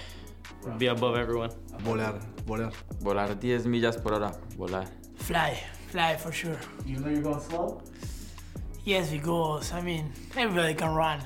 Be 0.78 0.86
above 0.86 1.16
everyone. 1.16 1.50
Volar, 1.82 2.20
volar. 2.46 2.72
Volar 3.00 3.34
10 3.40 3.66
millas 3.66 3.96
por 3.96 4.14
hora, 4.14 4.30
volar. 4.56 4.86
Fly, 5.16 5.58
fly 5.90 6.16
for 6.16 6.30
sure. 6.30 6.56
Even 6.86 7.02
though 7.02 7.10
you're 7.10 7.22
going 7.22 7.40
slow? 7.40 7.82
Yes, 8.84 9.10
because 9.10 9.72
I 9.72 9.80
mean 9.80 10.12
everybody 10.36 10.74
can 10.74 10.94
run. 10.94 11.20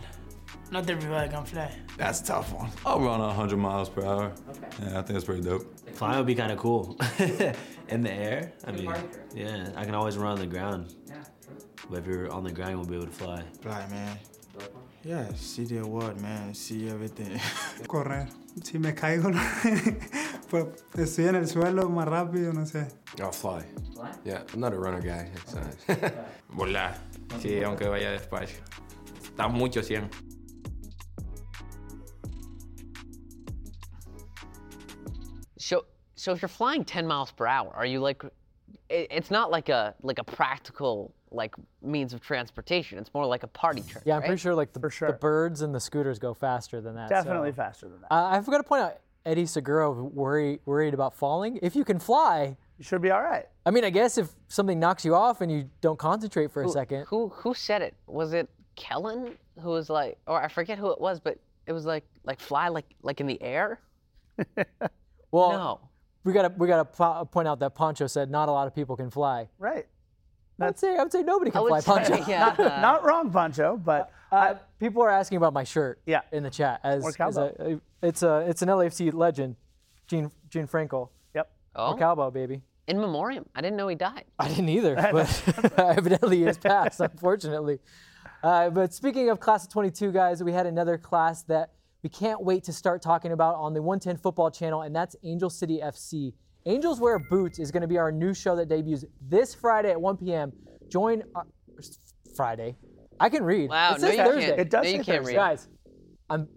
Not 0.71 0.91
everybody 0.91 1.31
can 1.31 1.45
fly. 1.45 1.71
That's 1.97 2.21
a 2.21 2.25
tough 2.25 2.53
one. 2.53 2.71
I'll 2.85 3.01
run 3.01 3.21
100 3.21 3.57
miles 3.57 3.89
per 3.89 4.05
hour. 4.05 4.33
Yeah, 4.81 4.89
I 4.99 5.03
think 5.03 5.07
that's 5.09 5.25
pretty 5.25 5.43
dope. 5.43 5.65
Flying 5.95 6.19
would 6.19 6.27
be 6.27 6.35
kind 6.35 6.53
of 6.53 6.59
cool. 6.59 6.99
In 7.89 8.03
the 8.03 8.13
air, 8.13 8.53
I 8.67 8.73
mean, 8.73 8.93
yeah, 9.35 9.71
I 9.77 9.85
can 9.85 9.95
always 9.95 10.19
run 10.19 10.33
on 10.33 10.39
the 10.41 10.47
ground. 10.47 10.95
But 11.89 12.01
if 12.01 12.07
you're 12.07 12.31
on 12.33 12.43
the 12.43 12.51
ground, 12.51 12.73
you 12.73 12.77
won't 12.79 12.89
be 12.91 12.97
able 12.97 13.07
to 13.07 13.13
fly. 13.13 13.43
Fly, 13.61 13.87
man. 13.89 14.19
Yeah, 15.05 15.25
see 15.37 15.65
the 15.65 15.87
world, 15.87 16.21
man. 16.21 16.53
See 16.53 16.89
everything. 16.89 17.39
Correr. 17.87 18.29
Si 18.65 18.79
me 18.79 18.93
caigo, 18.93 19.31
pues 19.31 19.95
estoy 20.97 21.27
en 21.27 21.35
el 21.37 21.47
suelo 21.47 21.89
más 21.89 22.07
rápido, 22.09 22.53
no 22.53 22.65
sé. 22.67 22.89
I'll 23.19 23.33
fly. 23.33 23.65
Yeah, 24.25 24.43
I'm 24.53 24.61
not 24.61 24.73
a 24.73 24.77
runner 24.79 25.01
guy. 25.01 25.31
It's, 25.35 25.55
Volar. 26.51 26.97
Sí, 27.41 27.63
aunque 27.65 27.89
vaya 27.89 28.11
despacio. 28.13 28.59
Está 29.23 29.49
mucho 29.49 29.81
100. 29.83 30.11
So, 35.59 35.85
so 36.15 36.33
if 36.33 36.43
you're 36.43 36.49
flying 36.49 36.85
10 36.85 37.07
miles 37.07 37.31
per 37.33 37.47
hour, 37.47 37.73
are 37.75 37.87
you 37.87 38.01
like? 38.01 38.25
it- 38.89 39.09
It's 39.11 39.31
not 39.31 39.51
like 39.51 39.69
a 39.69 39.95
like 40.03 40.19
a 40.19 40.25
practical 40.25 41.13
like 41.33 41.55
means 41.83 42.13
of 42.15 42.21
transportation. 42.21 42.99
It's 42.99 43.13
more 43.13 43.27
like 43.27 43.43
a 43.43 43.49
party 43.49 43.83
trick. 43.83 44.05
Yeah, 44.07 44.15
I'm 44.15 44.21
right? 44.21 44.29
pretty 44.29 44.41
sure 44.41 44.55
like 44.55 44.73
the, 44.73 44.91
sure. 44.91 45.09
the 45.11 45.19
birds 45.19 45.61
and 45.63 45.75
the 45.75 45.81
scooters 45.81 46.19
go 46.19 46.35
faster 46.35 46.81
than 46.81 46.95
that. 46.95 47.09
so- 47.09 47.15
Definitely 47.17 47.53
faster 47.53 47.89
than 47.89 48.01
that. 48.03 48.13
Uh, 48.13 48.29
I 48.31 48.41
forgot 48.41 48.59
to 48.59 48.63
point 48.65 48.83
out 48.83 48.99
Eddie 49.27 49.45
Segura 49.45 49.93
worry, 49.93 50.61
worried 50.65 50.95
about 50.95 51.15
falling. 51.15 51.59
If 51.61 51.75
you 51.75 51.85
can 51.85 51.99
fly, 51.99 52.57
you 52.79 52.85
should 52.85 53.03
be 53.03 53.11
all 53.11 53.23
right. 53.23 53.47
I 53.67 53.71
mean, 53.71 53.85
I 53.85 53.91
guess 53.91 54.17
if 54.17 54.31
something 54.49 54.79
knocks 54.79 55.05
you 55.05 55.15
off 55.15 55.41
and 55.41 55.51
you 55.51 55.69
don't 55.81 55.99
concentrate 55.99 56.53
for 56.53 56.63
a 56.63 56.69
second, 56.69 57.07
Who 57.09 57.29
who 57.29 57.53
said 57.53 57.83
it? 57.83 57.95
Was 58.07 58.33
it 58.33 58.49
Kellyn 58.77 59.33
who 59.61 59.71
was 59.71 59.91
like, 59.91 60.19
or 60.27 60.41
I 60.41 60.49
forget 60.49 60.79
who 60.79 60.91
it 60.93 61.01
was, 61.01 61.19
but 61.19 61.39
it 61.67 61.73
was 61.73 61.85
like 61.85 62.05
like 62.25 62.41
fly 62.41 62.69
like 62.69 62.87
like 63.03 63.21
in 63.21 63.27
the 63.27 63.43
air. 63.43 63.81
well, 65.31 65.51
no. 65.51 65.81
we 66.25 66.33
gotta 66.33 66.53
we 66.57 66.69
gotta 66.69 66.85
po- 66.85 67.25
point 67.25 67.49
out 67.49 67.59
that 67.61 67.75
Poncho 67.75 68.07
said 68.07 68.31
not 68.31 68.49
a 68.49 68.53
lot 68.53 68.67
of 68.67 68.75
people 68.75 68.97
can 68.97 69.11
fly. 69.11 69.49
Right. 69.59 69.87
I'd 70.61 70.79
say 70.79 70.97
I'd 70.97 71.13
say 71.13 71.23
nobody 71.23 71.51
I 71.51 71.55
can 71.55 71.63
would 71.65 71.83
fly, 71.85 72.03
say, 72.03 72.11
Poncho. 72.17 72.31
yeah. 72.31 72.79
Not 72.81 73.05
wrong, 73.05 73.31
Poncho, 73.31 73.77
but 73.77 74.11
Uh, 74.33 74.55
people 74.81 75.03
are 75.03 75.11
asking 75.11 75.37
about 75.37 75.53
my 75.53 75.65
shirt. 75.65 76.01
Yeah. 76.07 76.23
In 76.33 76.43
the 76.43 76.51
chat, 76.51 76.81
as, 76.83 77.05
Or 77.05 77.09
as 77.11 77.17
cowbell. 77.17 77.53
a, 77.59 77.81
it's 78.03 78.23
a 78.23 78.39
it's 78.49 78.63
an 78.63 78.69
LAFC 78.69 79.13
legend, 79.13 79.57
Gene 80.07 80.31
Gene 80.51 80.67
Frenkle. 80.67 81.11
yep. 81.35 81.51
Oh, 81.75 81.93
Or 81.93 81.99
cowbell 81.99 82.31
baby. 82.31 82.63
in 82.89 82.99
memoriam. 83.01 83.45
I 83.55 83.61
didn't 83.61 83.77
know 83.77 83.89
he 83.89 83.95
died. 83.97 84.25
I 84.39 84.49
didn't 84.49 84.69
either, 84.69 84.95
but 85.13 85.73
evidently 85.79 86.45
it's 86.45 86.59
passed, 86.59 87.01
unfortunately. 87.01 87.79
Uh, 88.43 88.71
but 88.71 88.93
speaking 88.95 89.29
of 89.31 89.41
class 89.41 89.65
of 89.65 89.71
22, 89.73 90.13
guys, 90.13 90.43
we 90.43 90.53
had 90.53 90.67
another 90.67 90.97
class 90.99 91.43
that 91.45 91.71
we 92.03 92.09
can't 92.11 92.43
wait 92.43 92.63
to 92.65 92.73
start 92.73 93.03
talking 93.03 93.33
about 93.33 93.57
on 93.57 93.75
the 93.75 93.83
110 93.83 94.17
football 94.23 94.51
channel, 94.51 94.83
and 94.83 94.95
that's 94.95 95.17
Angel 95.25 95.51
City 95.51 95.81
FC. 95.83 96.33
Angels 96.67 97.01
Wear 97.01 97.19
Boots 97.21 97.61
is 97.61 97.71
going 97.71 97.83
to 97.83 97.87
be 97.87 97.97
our 97.97 98.11
new 98.11 98.35
show 98.35 98.57
that 98.57 98.69
debuts 98.69 99.05
this 99.21 99.55
Friday 99.55 99.93
at 99.93 100.01
1 100.01 100.17
p.m. 100.17 100.53
Join 100.91 101.23
our, 101.35 101.47
Friday. 102.35 102.77
I 103.21 103.29
can 103.29 103.45
read. 103.45 103.71
Wow, 103.71 103.95
It 103.95 104.01
no, 104.01 104.09
you 104.11 104.17
Thursday. 104.17 104.47
can't. 104.47 104.61
It 104.61 104.71
does 104.71 104.85
no, 104.85 104.91
you 104.91 104.97
say 104.99 105.05
can't 105.05 105.19
Thursday. 105.19 105.33
read. 105.33 105.37
Guys, 105.37 105.69
I'm 106.29 106.49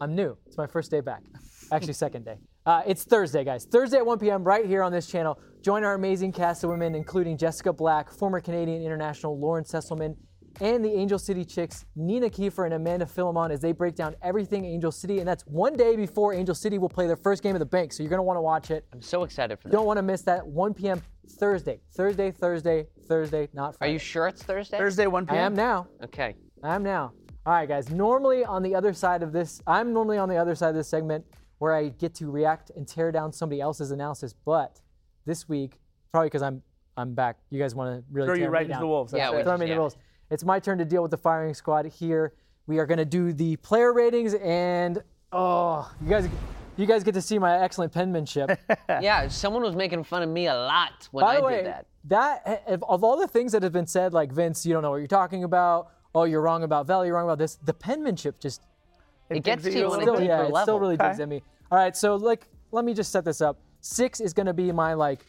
I'm 0.00 0.14
new. 0.14 0.36
It's 0.46 0.56
my 0.56 0.66
first 0.66 0.90
day 0.90 1.00
back. 1.00 1.22
Actually, 1.70 1.92
second 1.92 2.24
day. 2.24 2.36
Uh, 2.64 2.82
it's 2.86 3.04
Thursday, 3.04 3.44
guys. 3.44 3.66
Thursday 3.70 3.98
at 3.98 4.06
1 4.06 4.18
p.m. 4.18 4.42
right 4.42 4.64
here 4.64 4.82
on 4.82 4.90
this 4.90 5.06
channel. 5.06 5.38
Join 5.62 5.84
our 5.84 5.94
amazing 5.94 6.32
cast 6.32 6.64
of 6.64 6.70
women, 6.70 6.94
including 6.94 7.36
Jessica 7.36 7.72
Black, 7.72 8.10
former 8.10 8.40
Canadian 8.40 8.82
international 8.82 9.38
Lauren 9.38 9.64
Sesselman, 9.64 10.16
and 10.60 10.84
the 10.84 10.92
Angel 10.92 11.18
City 11.18 11.44
Chicks, 11.44 11.84
Nina 11.96 12.28
Kiefer 12.28 12.64
and 12.64 12.74
Amanda 12.74 13.06
Philemon, 13.06 13.50
as 13.50 13.60
they 13.60 13.72
break 13.72 13.94
down 13.94 14.16
everything 14.22 14.64
Angel 14.64 14.90
City. 14.90 15.18
And 15.18 15.28
that's 15.28 15.44
one 15.46 15.74
day 15.74 15.96
before 15.96 16.34
Angel 16.34 16.54
City 16.54 16.78
will 16.78 16.88
play 16.88 17.06
their 17.06 17.16
first 17.16 17.42
game 17.42 17.54
of 17.54 17.60
the 17.60 17.66
bank. 17.66 17.92
So 17.92 18.02
you're 18.02 18.10
going 18.10 18.18
to 18.18 18.24
want 18.24 18.36
to 18.36 18.42
watch 18.42 18.70
it. 18.70 18.84
I'm 18.92 19.02
so 19.02 19.22
excited 19.24 19.58
for 19.60 19.68
that. 19.68 19.72
Don't 19.72 19.86
want 19.86 19.98
to 19.98 20.02
miss 20.02 20.22
that. 20.22 20.46
1 20.46 20.74
p.m. 20.74 21.02
Thursday. 21.38 21.80
Thursday, 21.94 22.30
Thursday, 22.30 22.86
Thursday, 23.06 23.48
not 23.52 23.76
Friday. 23.76 23.90
Are 23.90 23.92
you 23.92 23.98
sure 23.98 24.26
it's 24.28 24.42
Thursday? 24.42 24.78
Thursday, 24.78 25.06
1 25.06 25.26
p.m. 25.26 25.34
I 25.34 25.38
p.m. 25.38 25.46
am 25.52 25.54
now. 25.56 25.86
Okay. 26.04 26.34
I'm 26.62 26.82
now. 26.82 27.12
All 27.46 27.52
right, 27.52 27.68
guys. 27.68 27.90
Normally 27.90 28.44
on 28.44 28.62
the 28.62 28.74
other 28.74 28.92
side 28.92 29.22
of 29.22 29.32
this, 29.32 29.60
I'm 29.66 29.92
normally 29.92 30.18
on 30.18 30.28
the 30.28 30.36
other 30.36 30.54
side 30.54 30.70
of 30.70 30.74
this 30.74 30.88
segment 30.88 31.24
where 31.58 31.74
I 31.74 31.88
get 31.88 32.14
to 32.16 32.30
react 32.30 32.70
and 32.76 32.86
tear 32.86 33.10
down 33.12 33.32
somebody 33.32 33.60
else's 33.60 33.90
analysis. 33.90 34.34
But 34.44 34.80
this 35.24 35.48
week, 35.48 35.78
probably 36.12 36.26
because 36.26 36.42
I'm 36.42 36.62
I'm 36.96 37.14
back, 37.14 37.36
you 37.50 37.60
guys 37.60 37.76
want 37.76 37.96
to 37.96 38.04
really 38.10 38.26
Throw 38.26 38.34
tear 38.34 38.44
you 38.44 38.48
me 38.50 38.52
right 38.52 38.62
into 38.62 38.72
down. 38.74 38.80
the 38.80 38.86
wolves. 38.88 39.12
Yeah, 39.16 39.26
That's 39.26 39.34
we- 39.34 39.40
it. 39.40 39.44
Throw 39.44 39.56
me 39.56 39.64
in 39.66 39.70
the 39.76 39.78
wolves. 39.80 39.96
It's 40.30 40.44
my 40.44 40.58
turn 40.60 40.78
to 40.78 40.84
deal 40.84 41.02
with 41.02 41.10
the 41.10 41.16
firing 41.16 41.54
squad 41.54 41.86
here. 41.86 42.34
We 42.66 42.78
are 42.78 42.86
going 42.86 42.98
to 42.98 43.04
do 43.04 43.32
the 43.32 43.56
player 43.56 43.92
ratings, 43.92 44.34
and 44.34 45.02
oh, 45.32 45.90
you 46.02 46.08
guys, 46.08 46.28
you 46.76 46.84
guys 46.86 47.02
get 47.02 47.14
to 47.14 47.22
see 47.22 47.38
my 47.38 47.58
excellent 47.58 47.92
penmanship. 47.92 48.58
Yeah, 49.00 49.28
someone 49.28 49.62
was 49.62 49.76
making 49.76 50.02
fun 50.04 50.22
of 50.22 50.28
me 50.28 50.46
a 50.48 50.54
lot 50.54 51.08
when 51.12 51.24
By 51.24 51.36
I 51.36 51.36
the 51.40 51.46
way, 51.46 51.56
did 51.56 51.66
that. 51.66 51.86
that 52.04 52.62
of 52.66 52.82
of 52.88 53.04
all 53.04 53.16
the 53.18 53.28
things 53.28 53.52
that 53.52 53.62
have 53.62 53.72
been 53.72 53.86
said, 53.86 54.12
like 54.12 54.32
Vince, 54.32 54.66
you 54.66 54.72
don't 54.72 54.82
know 54.82 54.90
what 54.90 54.96
you're 54.96 55.06
talking 55.06 55.44
about. 55.44 55.92
Oh, 56.14 56.24
you're 56.24 56.40
wrong 56.40 56.62
about 56.62 56.86
Valley. 56.86 57.06
You're 57.08 57.16
wrong 57.16 57.26
about 57.26 57.38
this. 57.38 57.56
The 57.64 57.74
penmanship 57.74 58.40
just 58.40 58.62
It 59.30 59.44
gets 59.44 59.62
digs 59.62 59.74
to 59.74 59.80
you 59.80 59.86
a 59.86 59.90
on 59.90 59.96
a 59.96 59.98
little 60.00 60.16
still, 60.16 60.26
yeah, 60.26 60.40
it 60.42 60.50
level. 60.50 60.62
still 60.62 60.80
really 60.80 60.96
digs 60.96 61.20
at 61.20 61.28
me. 61.28 61.42
All 61.70 61.78
right, 61.78 61.96
so 61.96 62.16
like, 62.16 62.48
let 62.72 62.84
me 62.84 62.92
just 62.94 63.12
set 63.12 63.24
this 63.24 63.40
up. 63.40 63.58
Six 63.82 64.20
is 64.20 64.32
going 64.32 64.46
to 64.46 64.54
be 64.54 64.72
my 64.72 64.94
like, 64.94 65.20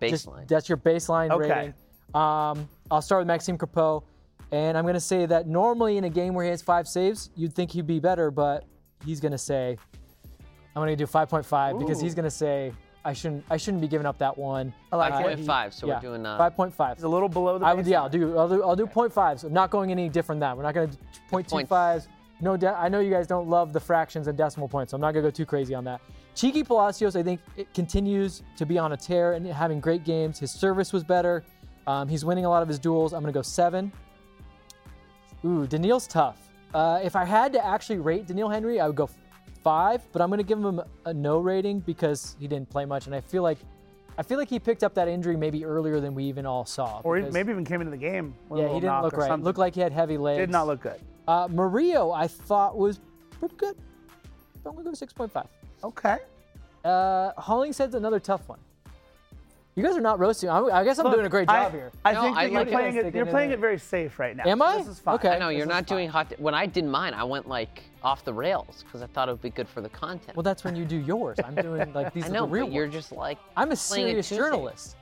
just, 0.00 0.26
Baseline. 0.26 0.46
that's 0.48 0.68
your 0.68 0.78
baseline 0.78 1.30
Okay. 1.30 1.48
rating. 1.48 1.74
Um, 2.14 2.68
I'll 2.90 3.00
start 3.02 3.20
with 3.20 3.28
Maxime 3.28 3.56
Crepeau, 3.56 4.02
and 4.52 4.76
I'm 4.76 4.84
going 4.84 4.94
to 4.94 5.00
say 5.00 5.26
that 5.26 5.46
normally 5.46 5.96
in 5.96 6.04
a 6.04 6.10
game 6.10 6.34
where 6.34 6.44
he 6.44 6.50
has 6.50 6.62
five 6.62 6.88
saves, 6.88 7.30
you'd 7.36 7.54
think 7.54 7.70
he'd 7.70 7.86
be 7.86 8.00
better, 8.00 8.30
but 8.30 8.64
he's 9.04 9.20
going 9.20 9.32
to 9.32 9.38
say, 9.38 9.76
I'm 10.74 10.80
going 10.82 10.88
to 10.90 10.96
do 10.96 11.06
5.5 11.06 11.78
because 11.78 12.00
he's 12.00 12.14
going 12.14 12.24
to 12.24 12.30
say 12.30 12.72
I 13.04 13.12
shouldn't, 13.12 13.44
I 13.50 13.56
shouldn't 13.56 13.80
be 13.80 13.88
giving 13.88 14.06
up 14.06 14.18
that 14.18 14.36
one. 14.36 14.72
I 14.92 14.96
like 14.96 15.12
Uh, 15.12 15.22
5.5, 15.22 15.72
so 15.72 15.86
we're 15.86 16.00
doing, 16.00 16.26
uh, 16.26 16.38
5.5. 16.38 16.92
It's 16.92 17.02
a 17.02 17.08
little 17.08 17.28
below 17.28 17.58
the 17.58 17.64
I 17.66 17.74
would, 17.74 17.86
yeah, 17.86 18.02
I'll 18.02 18.08
do, 18.08 18.36
I'll 18.38 18.48
do, 18.48 18.62
I'll 18.62 18.76
do 18.76 18.86
0.5. 18.86 19.40
So 19.40 19.46
I'm 19.46 19.52
not 19.52 19.70
going 19.70 19.90
any 19.90 20.08
different 20.08 20.40
than 20.40 20.50
that. 20.50 20.56
We're 20.56 20.62
not 20.64 20.74
going 20.74 20.90
to 20.90 20.96
do 20.96 21.02
0.25s. 21.32 22.08
No, 22.42 22.56
de- 22.56 22.68
I 22.74 22.88
know 22.88 23.00
you 23.00 23.10
guys 23.10 23.26
don't 23.26 23.48
love 23.48 23.72
the 23.72 23.80
fractions 23.80 24.26
and 24.26 24.36
decimal 24.36 24.68
points, 24.68 24.90
so 24.92 24.96
I'm 24.96 25.00
not 25.00 25.12
going 25.12 25.22
to 25.24 25.30
go 25.30 25.34
too 25.34 25.44
crazy 25.46 25.74
on 25.74 25.84
that. 25.84 26.00
Cheeky 26.34 26.62
Palacios, 26.64 27.14
I 27.16 27.22
think, 27.22 27.40
it 27.56 27.72
continues 27.74 28.42
to 28.56 28.64
be 28.64 28.78
on 28.78 28.92
a 28.92 28.96
tear 28.96 29.32
and 29.34 29.46
having 29.46 29.78
great 29.80 30.04
games. 30.04 30.38
His 30.38 30.50
service 30.50 30.92
was 30.92 31.04
better. 31.04 31.44
Um, 31.86 32.08
he's 32.08 32.24
winning 32.24 32.44
a 32.46 32.48
lot 32.48 32.62
of 32.62 32.68
his 32.68 32.78
duels. 32.78 33.12
I'm 33.12 33.20
going 33.20 33.32
to 33.32 33.36
go 33.38 33.42
seven. 33.42 33.92
Ooh, 35.44 35.66
Doneil's 35.66 36.06
tough. 36.06 36.38
Uh, 36.74 37.00
if 37.02 37.16
I 37.16 37.24
had 37.24 37.52
to 37.54 37.64
actually 37.64 37.98
rate 37.98 38.26
Doneil 38.26 38.52
Henry, 38.52 38.80
I 38.80 38.86
would 38.86 38.96
go 38.96 39.08
five, 39.62 40.02
but 40.12 40.22
I'm 40.22 40.28
going 40.28 40.38
to 40.38 40.44
give 40.44 40.58
him 40.58 40.80
a, 41.04 41.14
no 41.14 41.38
rating 41.38 41.80
because 41.80 42.36
he 42.38 42.46
didn't 42.46 42.70
play 42.70 42.84
much, 42.84 43.06
and 43.06 43.14
I 43.14 43.20
feel 43.20 43.42
like. 43.42 43.58
I 44.18 44.22
feel 44.22 44.36
like 44.36 44.50
he 44.50 44.58
picked 44.58 44.84
up 44.84 44.92
that 44.94 45.08
injury 45.08 45.34
maybe 45.34 45.64
earlier 45.64 45.98
than 45.98 46.14
we 46.14 46.24
even 46.24 46.44
all 46.44 46.66
saw. 46.66 47.00
Or 47.04 47.18
maybe 47.18 47.52
even 47.52 47.64
came 47.64 47.80
into 47.80 47.90
the 47.90 47.96
game. 47.96 48.34
yeah, 48.54 48.68
he 48.68 48.80
didn't 48.80 49.00
look 49.00 49.16
right. 49.16 49.28
something. 49.28 49.44
Looked 49.44 49.58
like 49.58 49.74
he 49.74 49.80
had 49.80 49.92
heavy 49.92 50.18
legs. 50.18 50.40
Did 50.40 50.50
not 50.50 50.66
look 50.66 50.82
good. 50.82 51.00
Uh, 51.26 51.48
Murillo, 51.50 52.10
I 52.10 52.26
thought 52.26 52.76
was 52.76 53.00
pretty 53.38 53.54
good. 53.56 53.76
I'm 54.66 54.72
gonna 54.72 54.84
go 54.84 54.92
six 54.92 55.12
point 55.14 55.32
five. 55.32 55.46
Okay. 55.82 56.18
Uh, 56.84 57.32
Hollingshead's 57.38 57.94
another 57.94 58.20
tough 58.20 58.46
one. 58.46 58.58
You 59.80 59.86
guys 59.86 59.96
are 59.96 60.00
not 60.02 60.18
roasting. 60.18 60.50
I, 60.50 60.58
I 60.60 60.84
guess 60.84 60.98
I'm 60.98 61.04
Look, 61.06 61.14
doing 61.14 61.24
a 61.24 61.30
great 61.30 61.48
I- 61.48 61.62
job 61.64 61.72
here. 61.72 61.90
I 62.04 62.12
No, 62.12 62.20
think 62.22 62.36
I 62.36 62.42
that 62.44 62.52
you're 62.52 62.60
like 62.60 62.70
playing 62.70 62.96
it. 62.96 63.06
it 63.06 63.14
You're 63.14 63.24
playing 63.24 63.48
there. 63.48 63.56
it 63.58 63.60
very 63.62 63.78
safe 63.78 64.18
right 64.18 64.36
now. 64.36 64.42
Am 64.46 64.60
I? 64.60 64.76
This 64.76 64.88
is 64.88 64.98
fine. 65.00 65.14
Okay. 65.14 65.28
I 65.30 65.38
know, 65.38 65.48
you're 65.48 65.60
This 65.64 65.72
not 65.74 65.86
doing 65.86 66.10
fine. 66.10 66.26
hot. 66.26 66.38
when 66.38 66.52
I 66.54 66.66
did 66.66 66.84
mine, 66.84 67.14
I 67.14 67.24
went 67.24 67.48
like 67.48 67.82
off 68.02 68.22
the 68.22 68.32
rails 68.34 68.84
because 68.84 69.00
I 69.00 69.06
thought 69.06 69.28
it 69.30 69.32
would 69.32 69.40
be 69.40 69.48
good 69.48 69.68
for 69.68 69.80
the 69.80 69.88
content. 69.88 70.36
Well, 70.36 70.42
that's 70.42 70.64
when 70.64 70.76
you 70.76 70.84
do 70.84 70.96
yours. 70.98 71.38
I'm 71.42 71.54
doing 71.54 71.90
like 71.94 72.12
these 72.14 72.24
I 72.24 72.28
are 72.28 72.32
the 72.32 72.46
real 72.46 72.66
but 72.66 72.74
you're 72.74 72.84
ones. 72.84 72.94
just 72.94 73.10
like. 73.12 73.38
I'm 73.56 73.70
a 73.72 73.76
serious 73.76 74.28
Tuesday. 74.28 74.42
journalist. 74.44 74.96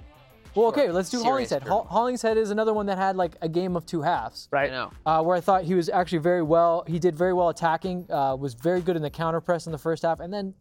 Well, 0.55 0.67
okay, 0.69 0.91
let's 0.93 1.11
do 1.11 1.19
Serious 1.19 1.51
Hollingshead. 1.51 1.63
curveball. 1.65 1.89
Hollingshead 1.89 2.37
is 2.37 2.51
another 2.51 2.73
one 2.73 2.87
that 2.87 2.99
had 2.99 3.17
like 3.17 3.33
a 3.43 3.49
game 3.49 3.75
of 3.75 3.85
two 3.85 4.01
halves. 4.03 4.49
I 4.53 4.57
Right. 4.57 4.71
know. 4.71 4.93
uh, 5.07 5.23
where 5.25 5.37
I 5.37 5.41
thought 5.41 5.65
he 5.65 5.75
was 5.75 5.89
actually 5.89 6.19
very 6.19 6.43
well. 6.43 6.85
He 6.87 7.01
did 7.01 7.17
very 7.17 7.33
well 7.35 7.49
attacking. 7.49 8.07
Uh, 8.11 8.37
was 8.39 8.55
very 8.55 8.81
good 8.81 8.95
in 8.95 9.03
the 9.03 9.11
counter 9.11 9.41
press 9.41 9.67
in 9.67 9.73
the 9.73 9.79
first 9.79 10.05
half, 10.05 10.21
and 10.21 10.33
then 10.33 10.55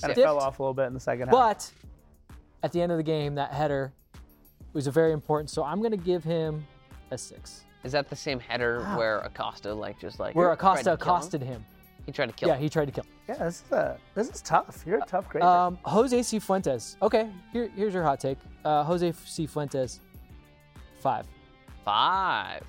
Kind 0.00 0.10
of 0.12 0.16
fell 0.22 0.38
off 0.38 0.58
a 0.58 0.62
little 0.62 0.74
bit 0.74 0.86
in 0.86 0.94
the 0.94 1.00
second 1.00 1.28
half. 1.28 1.32
But 1.32 1.70
at 2.62 2.72
the 2.72 2.80
end 2.80 2.92
of 2.92 2.98
the 2.98 3.04
game, 3.04 3.34
that 3.36 3.52
header 3.52 3.92
was 4.72 4.86
a 4.86 4.90
very 4.90 5.12
important. 5.12 5.50
So 5.50 5.64
I'm 5.64 5.78
going 5.78 5.90
to 5.92 5.96
give 5.96 6.22
him 6.24 6.66
a 7.10 7.18
six. 7.18 7.64
Is 7.84 7.92
that 7.92 8.10
the 8.10 8.16
same 8.16 8.38
header 8.38 8.84
where 8.96 9.18
Acosta 9.20 9.72
like 9.72 9.98
just 9.98 10.20
like 10.20 10.34
Where 10.34 10.52
Acosta 10.52 10.84
to 10.84 10.84
kill 10.84 10.92
him? 10.94 11.00
accosted 11.00 11.42
him. 11.42 11.64
He 12.06 12.12
tried 12.12 12.26
to 12.26 12.32
kill 12.32 12.48
Yeah, 12.48 12.56
him. 12.56 12.62
he 12.62 12.68
tried 12.68 12.84
to 12.86 12.92
kill. 12.92 13.04
him. 13.04 13.10
yeah, 13.28 13.44
this 13.44 13.62
is 13.66 13.72
a, 13.72 13.98
this 14.14 14.28
is 14.28 14.42
tough. 14.42 14.82
You're 14.86 14.98
a 14.98 15.06
tough 15.06 15.28
grader. 15.28 15.46
Um, 15.46 15.78
Jose 15.84 16.18
Cifuentes. 16.20 16.96
Okay, 17.00 17.30
here, 17.52 17.70
here's 17.74 17.94
your 17.94 18.02
hot 18.02 18.20
take. 18.20 18.38
Uh, 18.64 18.82
Jose 18.84 19.10
Cifuentes, 19.12 20.00
five. 21.00 21.26
Five. 21.84 22.62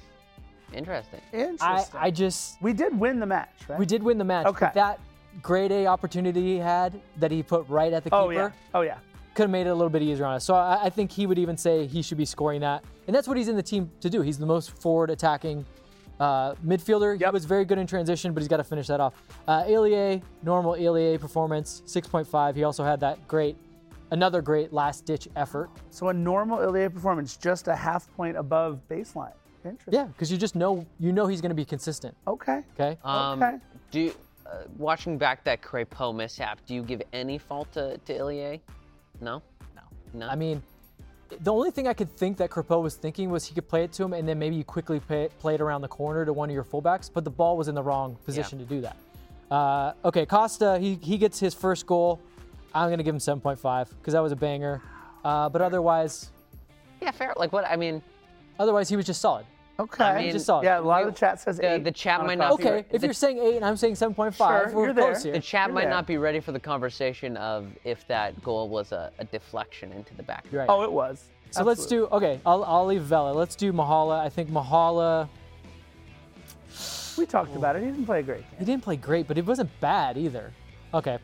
Interesting. 0.73 1.19
I, 1.33 1.37
Interesting. 1.37 1.99
I 1.99 2.11
just 2.11 2.61
we 2.61 2.71
did 2.71 2.97
win 2.97 3.19
the 3.19 3.25
match, 3.25 3.49
right? 3.67 3.77
we 3.79 3.85
did 3.85 4.01
win 4.01 4.17
the 4.17 4.23
match. 4.23 4.45
Okay. 4.47 4.67
But 4.67 4.73
that 4.75 4.99
grade 5.41 5.71
A 5.73 5.87
opportunity 5.87 6.41
he 6.41 6.57
had 6.57 7.01
that 7.17 7.31
he 7.31 7.43
put 7.43 7.67
right 7.67 7.91
at 7.91 8.03
the 8.05 8.09
keeper. 8.09 8.15
Oh 8.21 8.29
yeah. 8.29 8.51
Oh 8.73 8.81
yeah. 8.81 8.97
Could 9.33 9.43
have 9.43 9.49
made 9.51 9.65
it 9.67 9.69
a 9.69 9.73
little 9.75 9.89
bit 9.89 10.01
easier 10.01 10.25
on 10.25 10.33
us. 10.35 10.43
So 10.43 10.53
I, 10.55 10.85
I 10.85 10.89
think 10.89 11.09
he 11.11 11.25
would 11.25 11.39
even 11.39 11.55
say 11.55 11.87
he 11.87 12.01
should 12.01 12.17
be 12.17 12.25
scoring 12.25 12.61
that, 12.61 12.83
and 13.07 13.15
that's 13.15 13.27
what 13.27 13.37
he's 13.37 13.47
in 13.47 13.55
the 13.55 13.63
team 13.63 13.89
to 14.01 14.09
do. 14.09 14.21
He's 14.21 14.37
the 14.37 14.45
most 14.45 14.71
forward 14.81 15.09
attacking 15.09 15.65
uh, 16.19 16.53
midfielder. 16.65 17.15
He 17.15 17.21
Yep. 17.21 17.33
was 17.33 17.45
very 17.45 17.63
good 17.65 17.77
in 17.77 17.87
transition, 17.87 18.33
but 18.33 18.41
he's 18.41 18.49
got 18.49 18.57
to 18.57 18.63
finish 18.63 18.87
that 18.87 18.99
off. 18.99 19.13
Uh, 19.47 19.63
Ilie, 19.67 20.21
normal 20.43 20.73
Ilie 20.75 21.17
performance, 21.17 21.81
6.5. 21.85 22.55
He 22.55 22.63
also 22.63 22.83
had 22.83 22.99
that 22.99 23.25
great, 23.27 23.55
another 24.11 24.41
great 24.41 24.73
last 24.73 25.05
ditch 25.05 25.27
effort. 25.37 25.69
So 25.91 26.09
a 26.09 26.13
normal 26.13 26.59
Ilie 26.59 26.89
performance, 26.89 27.37
just 27.37 27.69
a 27.69 27.75
half 27.75 28.11
point 28.15 28.35
above 28.37 28.79
baseline. 28.89 29.31
Interesting. 29.63 29.93
Yeah, 29.93 30.05
because 30.05 30.31
you 30.31 30.37
just 30.37 30.55
know 30.55 30.85
you 30.99 31.11
know 31.13 31.27
he's 31.27 31.39
going 31.39 31.51
to 31.51 31.55
be 31.55 31.65
consistent. 31.65 32.15
Okay. 32.27 32.63
Okay. 32.79 32.97
Um, 33.03 33.41
Okay. 33.41 33.57
Do 33.91 33.99
you, 34.01 34.13
uh, 34.45 34.63
watching 34.77 35.17
back 35.17 35.43
that 35.45 35.61
Crepeau 35.61 36.13
mishap, 36.15 36.59
do 36.65 36.73
you 36.75 36.83
give 36.83 37.01
any 37.13 37.37
fault 37.37 37.71
to, 37.73 37.97
to 37.99 38.13
Ilie? 38.17 38.61
No? 39.21 39.41
No. 39.75 39.81
No. 40.13 40.27
I 40.27 40.35
mean, 40.35 40.61
the 41.39 41.53
only 41.53 41.71
thing 41.71 41.87
I 41.87 41.93
could 41.93 42.15
think 42.17 42.37
that 42.37 42.49
Crepeau 42.49 42.81
was 42.81 42.95
thinking 42.95 43.29
was 43.29 43.45
he 43.45 43.55
could 43.55 43.69
play 43.69 43.83
it 43.83 43.93
to 43.93 44.03
him 44.03 44.13
and 44.13 44.27
then 44.27 44.37
maybe 44.37 44.55
you 44.55 44.63
quickly 44.63 44.99
play, 44.99 45.29
play 45.39 45.55
it 45.55 45.61
around 45.61 45.81
the 45.81 45.87
corner 45.87 46.25
to 46.25 46.33
one 46.33 46.49
of 46.49 46.53
your 46.53 46.63
fullbacks, 46.63 47.09
but 47.13 47.23
the 47.23 47.29
ball 47.29 47.55
was 47.55 47.67
in 47.67 47.75
the 47.75 47.83
wrong 47.83 48.17
position 48.25 48.59
to 48.59 48.65
do 48.65 48.81
that. 48.81 48.97
Uh, 49.49 49.93
okay, 50.05 50.25
Costa, 50.25 50.77
he, 50.79 50.95
he 51.01 51.17
gets 51.17 51.39
his 51.39 51.53
first 51.53 51.85
goal. 51.85 52.19
I'm 52.73 52.87
going 52.87 52.97
to 52.97 53.03
give 53.03 53.15
him 53.15 53.19
7.5 53.19 53.89
because 53.89 54.13
that 54.13 54.23
was 54.23 54.31
a 54.31 54.35
banger. 54.35 54.81
Uh, 55.23 55.49
but 55.49 55.61
otherwise, 55.61 56.31
yeah, 57.01 57.11
fair. 57.11 57.33
Like 57.35 57.51
what? 57.51 57.65
I 57.65 57.75
mean, 57.75 58.01
otherwise 58.59 58.89
he 58.89 58.95
was 58.95 59.05
just 59.05 59.21
solid. 59.21 59.45
Okay. 59.81 60.03
I 60.03 60.21
mean, 60.21 60.31
just 60.31 60.45
solid. 60.45 60.63
yeah, 60.63 60.79
a 60.79 60.81
lot 60.81 61.01
of 61.03 61.13
the 61.13 61.19
chat 61.19 61.39
says 61.39 61.57
the, 61.57 61.73
eight. 61.75 61.83
the 61.83 61.91
chat 61.91 62.23
might 62.25 62.37
not 62.37 62.57
be. 62.57 62.63
Okay, 62.67 62.85
if 62.91 63.01
the, 63.01 63.07
you're 63.07 63.13
saying 63.13 63.39
8 63.39 63.55
and 63.55 63.65
I'm 63.65 63.75
saying 63.77 63.95
7.5, 63.95 64.35
Sure, 64.35 64.71
we're 64.73 64.85
you're 64.85 64.93
close 64.93 65.23
there. 65.23 65.31
here. 65.31 65.33
the 65.33 65.45
chat 65.45 65.67
You're 65.67 65.73
might 65.75 65.81
there. 65.81 65.89
not 65.89 66.05
be 66.05 66.17
ready 66.17 66.39
for 66.39 66.51
the 66.51 66.59
conversation 66.59 67.35
of 67.37 67.67
if 67.83 68.07
that 68.07 68.41
goal 68.43 68.69
was 68.69 68.91
a, 68.91 69.11
a 69.19 69.25
deflection 69.25 69.91
into 69.91 70.13
the 70.15 70.23
back. 70.23 70.45
of 70.45 70.51
the 70.51 70.57
Right. 70.59 70.69
Oh, 70.69 70.83
it 70.83 70.91
was. 70.91 71.29
So 71.51 71.63
let's 71.63 71.85
do, 71.85 72.05
okay, 72.07 72.39
I'll, 72.45 72.63
I'll 72.63 72.85
leave 72.85 73.01
Vela. 73.01 73.33
Let's 73.33 73.55
do 73.55 73.73
Mahala. 73.73 74.19
I 74.19 74.29
think 74.29 74.49
Mahala, 74.49 75.27
We 77.17 77.25
talked 77.25 77.55
about 77.55 77.75
it. 77.75 77.81
He 77.83 77.87
didn't 77.89 78.05
play 78.05 78.19
a 78.21 78.23
great 78.23 78.43
He 78.57 78.63
didn't 78.65 78.83
play 78.83 78.95
great, 78.95 79.27
but 79.27 79.37
it 79.37 79.45
wasn't 79.45 79.69
bad 79.81 80.17
either. 80.17 80.53
Okay. 80.93 81.17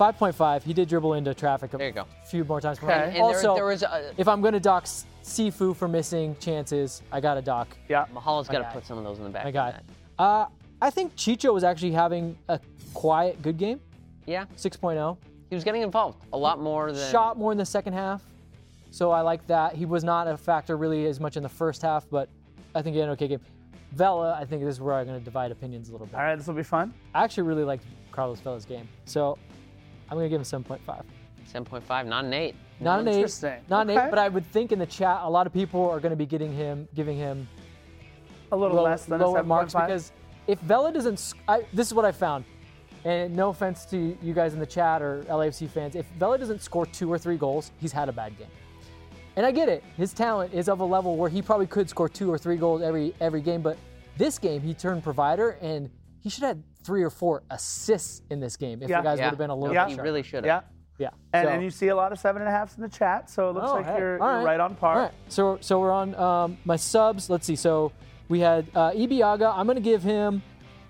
5.5. 0.00 0.62
He 0.62 0.72
did 0.72 0.88
dribble 0.88 1.12
into 1.14 1.34
traffic 1.34 1.74
a 1.74 1.76
There 1.76 1.86
you 1.88 1.92
go. 1.92 2.06
few 2.24 2.42
more 2.44 2.58
times. 2.60 2.78
Okay. 2.82 2.90
And 2.92 3.14
there- 3.16 3.22
also, 3.22 3.54
there 3.54 3.66
was 3.66 3.82
a- 3.82 4.12
if 4.16 4.26
I'm 4.26 4.40
going 4.40 4.54
to 4.54 4.60
dock 4.60 4.84
Sifu 4.86 5.76
for 5.76 5.88
missing 5.88 6.34
chances, 6.40 7.02
I 7.12 7.20
got 7.20 7.34
to 7.34 7.42
dock 7.42 7.68
Yeah. 7.88 8.06
Mahala's 8.14 8.48
got 8.48 8.60
to 8.60 8.70
put 8.72 8.86
some 8.86 8.96
of 8.96 9.04
those 9.04 9.18
in 9.18 9.24
the 9.24 9.30
back. 9.30 9.44
I 9.44 9.50
got 9.50 9.74
guy. 9.74 10.24
Uh, 10.24 10.46
I 10.80 10.88
think 10.88 11.14
Chicho 11.16 11.52
was 11.52 11.64
actually 11.64 11.92
having 11.92 12.36
a 12.48 12.58
quiet, 12.94 13.42
good 13.42 13.58
game. 13.58 13.78
Yeah, 14.24 14.46
6.0. 14.56 15.18
he 15.50 15.54
was 15.54 15.64
getting 15.64 15.82
involved 15.82 16.24
a 16.32 16.38
lot 16.38 16.60
more 16.60 16.92
than. 16.92 17.10
Shot 17.10 17.36
more 17.36 17.52
in 17.52 17.58
the 17.58 17.66
second 17.66 17.92
half. 17.92 18.22
So 18.92 19.10
I 19.10 19.20
like 19.20 19.46
that. 19.48 19.74
He 19.74 19.84
was 19.84 20.02
not 20.02 20.26
a 20.28 20.36
factor 20.36 20.76
really 20.78 21.04
as 21.06 21.20
much 21.20 21.36
in 21.36 21.42
the 21.42 21.48
first 21.48 21.82
half, 21.82 22.06
but 22.10 22.28
I 22.74 22.80
think 22.82 22.94
he 22.94 23.00
had 23.00 23.08
an 23.08 23.12
okay 23.12 23.28
game. 23.28 23.40
Vela, 23.92 24.34
I 24.40 24.44
think 24.46 24.62
this 24.62 24.74
is 24.76 24.80
where 24.80 24.94
I'm 24.94 25.06
going 25.06 25.18
to 25.18 25.24
divide 25.24 25.50
opinions 25.50 25.88
a 25.90 25.92
little 25.92 26.06
bit. 26.06 26.16
All 26.16 26.22
right, 26.22 26.36
this 26.36 26.46
will 26.46 26.54
be 26.54 26.62
fun. 26.62 26.94
I 27.14 27.24
actually 27.24 27.42
really 27.44 27.64
liked 27.64 27.84
Carlos 28.12 28.40
Vela's 28.40 28.64
game. 28.64 28.88
So 29.04 29.36
I'm 30.10 30.16
going 30.16 30.24
to 30.24 30.28
give 30.28 30.40
him 30.40 30.64
7.5. 30.64 31.04
7.5, 31.52 32.06
not 32.06 32.24
an 32.24 32.32
8. 32.32 32.54
Not 32.80 33.00
an 33.00 33.08
eight. 33.08 33.14
Interesting. 33.16 33.60
Not 33.68 33.82
an 33.88 33.90
Okay. 33.96 34.06
eight, 34.06 34.10
but 34.10 34.18
I 34.18 34.28
would 34.28 34.46
think 34.46 34.72
in 34.72 34.78
the 34.78 34.86
chat 34.86 35.20
a 35.22 35.28
lot 35.30 35.46
of 35.46 35.52
people 35.52 35.88
are 35.90 36.00
going 36.00 36.10
to 36.10 36.16
be 36.16 36.26
getting 36.26 36.52
him, 36.52 36.88
giving 36.94 37.16
him 37.16 37.46
A 38.52 38.56
little 38.56 38.76
low- 38.78 38.84
less 38.84 39.04
than 39.04 39.20
lower 39.20 39.38
a 39.38 39.42
7.5. 39.42 39.46
marks 39.46 39.74
because 39.74 40.12
if 40.46 40.58
Vela 40.60 40.92
doesn't, 40.92 41.14
s- 41.14 41.34
I, 41.48 41.64
this 41.72 41.86
is 41.88 41.94
what 41.94 42.04
I 42.04 42.12
found, 42.12 42.44
and 43.04 43.34
no 43.36 43.50
offense 43.50 43.84
to 43.86 44.16
you 44.22 44.32
guys 44.34 44.54
in 44.54 44.60
the 44.60 44.66
chat 44.66 45.02
or 45.02 45.24
LAFC 45.28 45.68
fans, 45.68 45.94
if 45.94 46.06
Vela 46.18 46.38
doesn't 46.38 46.62
score 46.62 46.86
two 46.86 47.10
or 47.12 47.18
three 47.18 47.36
goals, 47.36 47.70
he's 47.78 47.92
had 47.92 48.08
a 48.08 48.12
bad 48.12 48.36
game. 48.38 48.48
And 49.36 49.44
I 49.46 49.52
get 49.52 49.68
it, 49.68 49.84
his 49.96 50.12
talent 50.12 50.52
is 50.54 50.68
of 50.68 50.80
a 50.80 50.84
level 50.84 51.16
where 51.16 51.30
he 51.30 51.40
probably 51.42 51.66
could 51.66 51.88
score 51.88 52.08
two 52.08 52.30
or 52.32 52.36
three 52.38 52.56
goals 52.56 52.82
every 52.82 53.14
every 53.20 53.40
game, 53.40 53.62
but 53.62 53.76
this 54.16 54.38
game 54.38 54.60
he 54.60 54.74
turned 54.74 55.02
provider 55.02 55.50
and 55.62 55.88
he 56.20 56.28
should 56.28 56.42
have 56.44 56.56
had 56.56 56.62
three 56.84 57.02
or 57.02 57.10
four 57.10 57.42
assists 57.50 58.22
in 58.30 58.40
this 58.40 58.56
game 58.56 58.82
if 58.82 58.88
Yeah. 58.88 58.98
the 59.00 59.04
guys 59.04 59.18
Yeah. 59.18 59.26
would 59.26 59.30
have 59.30 59.38
been 59.38 59.50
a 59.50 59.54
little 59.54 59.74
Yeah. 59.74 59.86
bit 59.86 59.94
He 59.96 60.00
really 60.00 60.22
should 60.22 60.44
have. 60.44 60.64
yeah. 60.98 60.98
yeah. 60.98 61.10
And, 61.32 61.46
So- 61.46 61.52
and 61.52 61.62
you 61.62 61.70
see 61.70 61.88
a 61.88 61.96
lot 61.96 62.12
of 62.12 62.18
seven 62.18 62.42
and 62.42 62.48
a 62.48 62.52
halves 62.52 62.76
in 62.76 62.82
the 62.82 62.88
chat, 62.88 63.28
so 63.30 63.50
it 63.50 63.54
looks 63.54 63.68
Oh, 63.68 63.74
like 63.74 63.86
hey. 63.86 63.98
you're, 63.98 64.18
you're 64.18 64.42
right 64.42 64.60
on 64.60 64.74
par. 64.76 64.94
All 64.94 65.00
right. 65.02 65.12
So 65.28 65.58
so 65.60 65.80
we're 65.80 65.92
on 65.92 66.14
um, 66.14 66.58
my 66.64 66.76
subs. 66.76 67.28
Let's 67.30 67.46
see. 67.46 67.56
So 67.56 67.92
we 68.28 68.40
had 68.40 68.66
uh, 68.74 68.90
Ibeagha. 68.92 69.52
I'm 69.56 69.66
going 69.66 69.76
to 69.76 69.82
give 69.82 70.02
him 70.02 70.42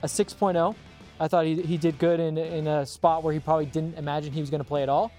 a 0.02 0.06
6.0. 0.06 0.74
I 1.18 1.28
thought 1.28 1.44
he, 1.44 1.60
he 1.62 1.76
did 1.76 1.98
good 1.98 2.18
in, 2.20 2.38
in 2.38 2.66
a 2.66 2.86
spot 2.86 3.22
where 3.22 3.32
he 3.34 3.40
probably 3.40 3.66
didn't 3.66 3.98
imagine 3.98 4.32
he 4.32 4.40
was 4.40 4.48
going 4.50 4.62
to 4.62 4.68
play 4.68 4.82
at 4.82 4.88
all. 4.88 5.10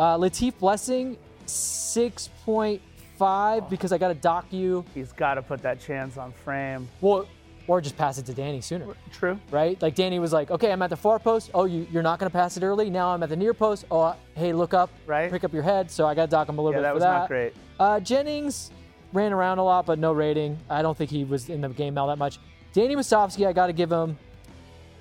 Uh, 0.00 0.16
Latif 0.18 0.58
Blessing, 0.58 1.16
6.5 1.46 3.70
because 3.70 3.92
I 3.92 3.98
got 3.98 4.08
to 4.08 4.14
dock 4.14 4.46
you. 4.50 4.84
He's 4.94 5.12
got 5.12 5.34
to 5.34 5.42
put 5.42 5.62
that 5.62 5.80
chance 5.80 6.16
on 6.16 6.32
frame. 6.32 6.88
Well, 7.00 7.26
or 7.66 7.80
just 7.80 7.96
pass 7.96 8.18
it 8.18 8.26
to 8.26 8.34
Danny 8.34 8.60
sooner. 8.60 8.86
True. 9.12 9.38
Right? 9.50 9.80
Like 9.80 9.94
Danny 9.94 10.18
was 10.18 10.32
like, 10.32 10.50
okay, 10.50 10.70
I'm 10.72 10.82
at 10.82 10.90
the 10.90 10.96
far 10.96 11.18
post. 11.18 11.50
Oh, 11.54 11.64
you, 11.64 11.86
you're 11.90 12.02
not 12.02 12.18
going 12.18 12.30
to 12.30 12.36
pass 12.36 12.56
it 12.56 12.62
early. 12.62 12.90
Now 12.90 13.08
I'm 13.14 13.22
at 13.22 13.28
the 13.30 13.36
near 13.36 13.54
post. 13.54 13.84
Oh, 13.90 14.14
hey, 14.34 14.52
look 14.52 14.74
up. 14.74 14.90
Right. 15.06 15.30
Pick 15.30 15.44
up 15.44 15.52
your 15.52 15.62
head. 15.62 15.90
So 15.90 16.06
I 16.06 16.14
got 16.14 16.26
to 16.26 16.30
dock 16.30 16.48
him 16.48 16.58
a 16.58 16.62
little 16.62 16.72
Yeah, 16.78 16.78
bit 16.78 16.82
that 16.82 16.90
for 16.90 16.94
was 16.94 17.02
that. 17.02 17.18
not 17.20 17.28
great. 17.28 17.54
Uh, 17.80 18.00
Jennings 18.00 18.70
ran 19.12 19.32
around 19.32 19.58
a 19.58 19.64
lot, 19.64 19.86
but 19.86 19.98
no 19.98 20.12
rating. 20.12 20.58
I 20.68 20.82
don't 20.82 20.96
think 20.96 21.10
he 21.10 21.24
was 21.24 21.48
in 21.48 21.60
the 21.60 21.68
game 21.68 21.96
all 21.96 22.08
that 22.08 22.18
much. 22.18 22.38
Danny 22.72 22.96
Musovski, 22.96 23.46
I 23.46 23.52
got 23.52 23.68
to 23.68 23.72
give 23.72 23.90
him 23.90 24.18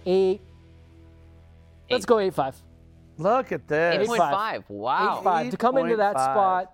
eight. 0.06 0.40
Let's 1.90 2.06
go 2.06 2.20
eight 2.20 2.34
five. 2.34 2.56
Look 3.18 3.52
at 3.52 3.68
this. 3.68 4.08
8.5. 4.10 4.64
Wow. 4.70 5.18
Eight 5.20 5.24
five 5.24 5.52
to 5.52 5.58
come 5.58 5.78
into 5.78 5.98
that 5.98 6.16
8.5. 6.16 6.20
spot. 6.24 6.74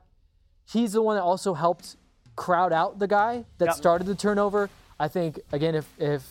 He's 0.71 0.93
the 0.93 1.02
one 1.02 1.17
that 1.17 1.23
also 1.23 1.54
helped 1.54 1.97
crowd 2.38 2.71
out 2.71 2.97
the 2.99 3.08
guy 3.08 3.43
that 3.58 3.65
Yep. 3.65 3.75
started 3.75 4.08
the 4.08 4.15
turnover. 4.15 4.69
I 4.99 5.07
think 5.07 5.39
again, 5.51 5.75
if 5.75 5.88
if 5.99 6.23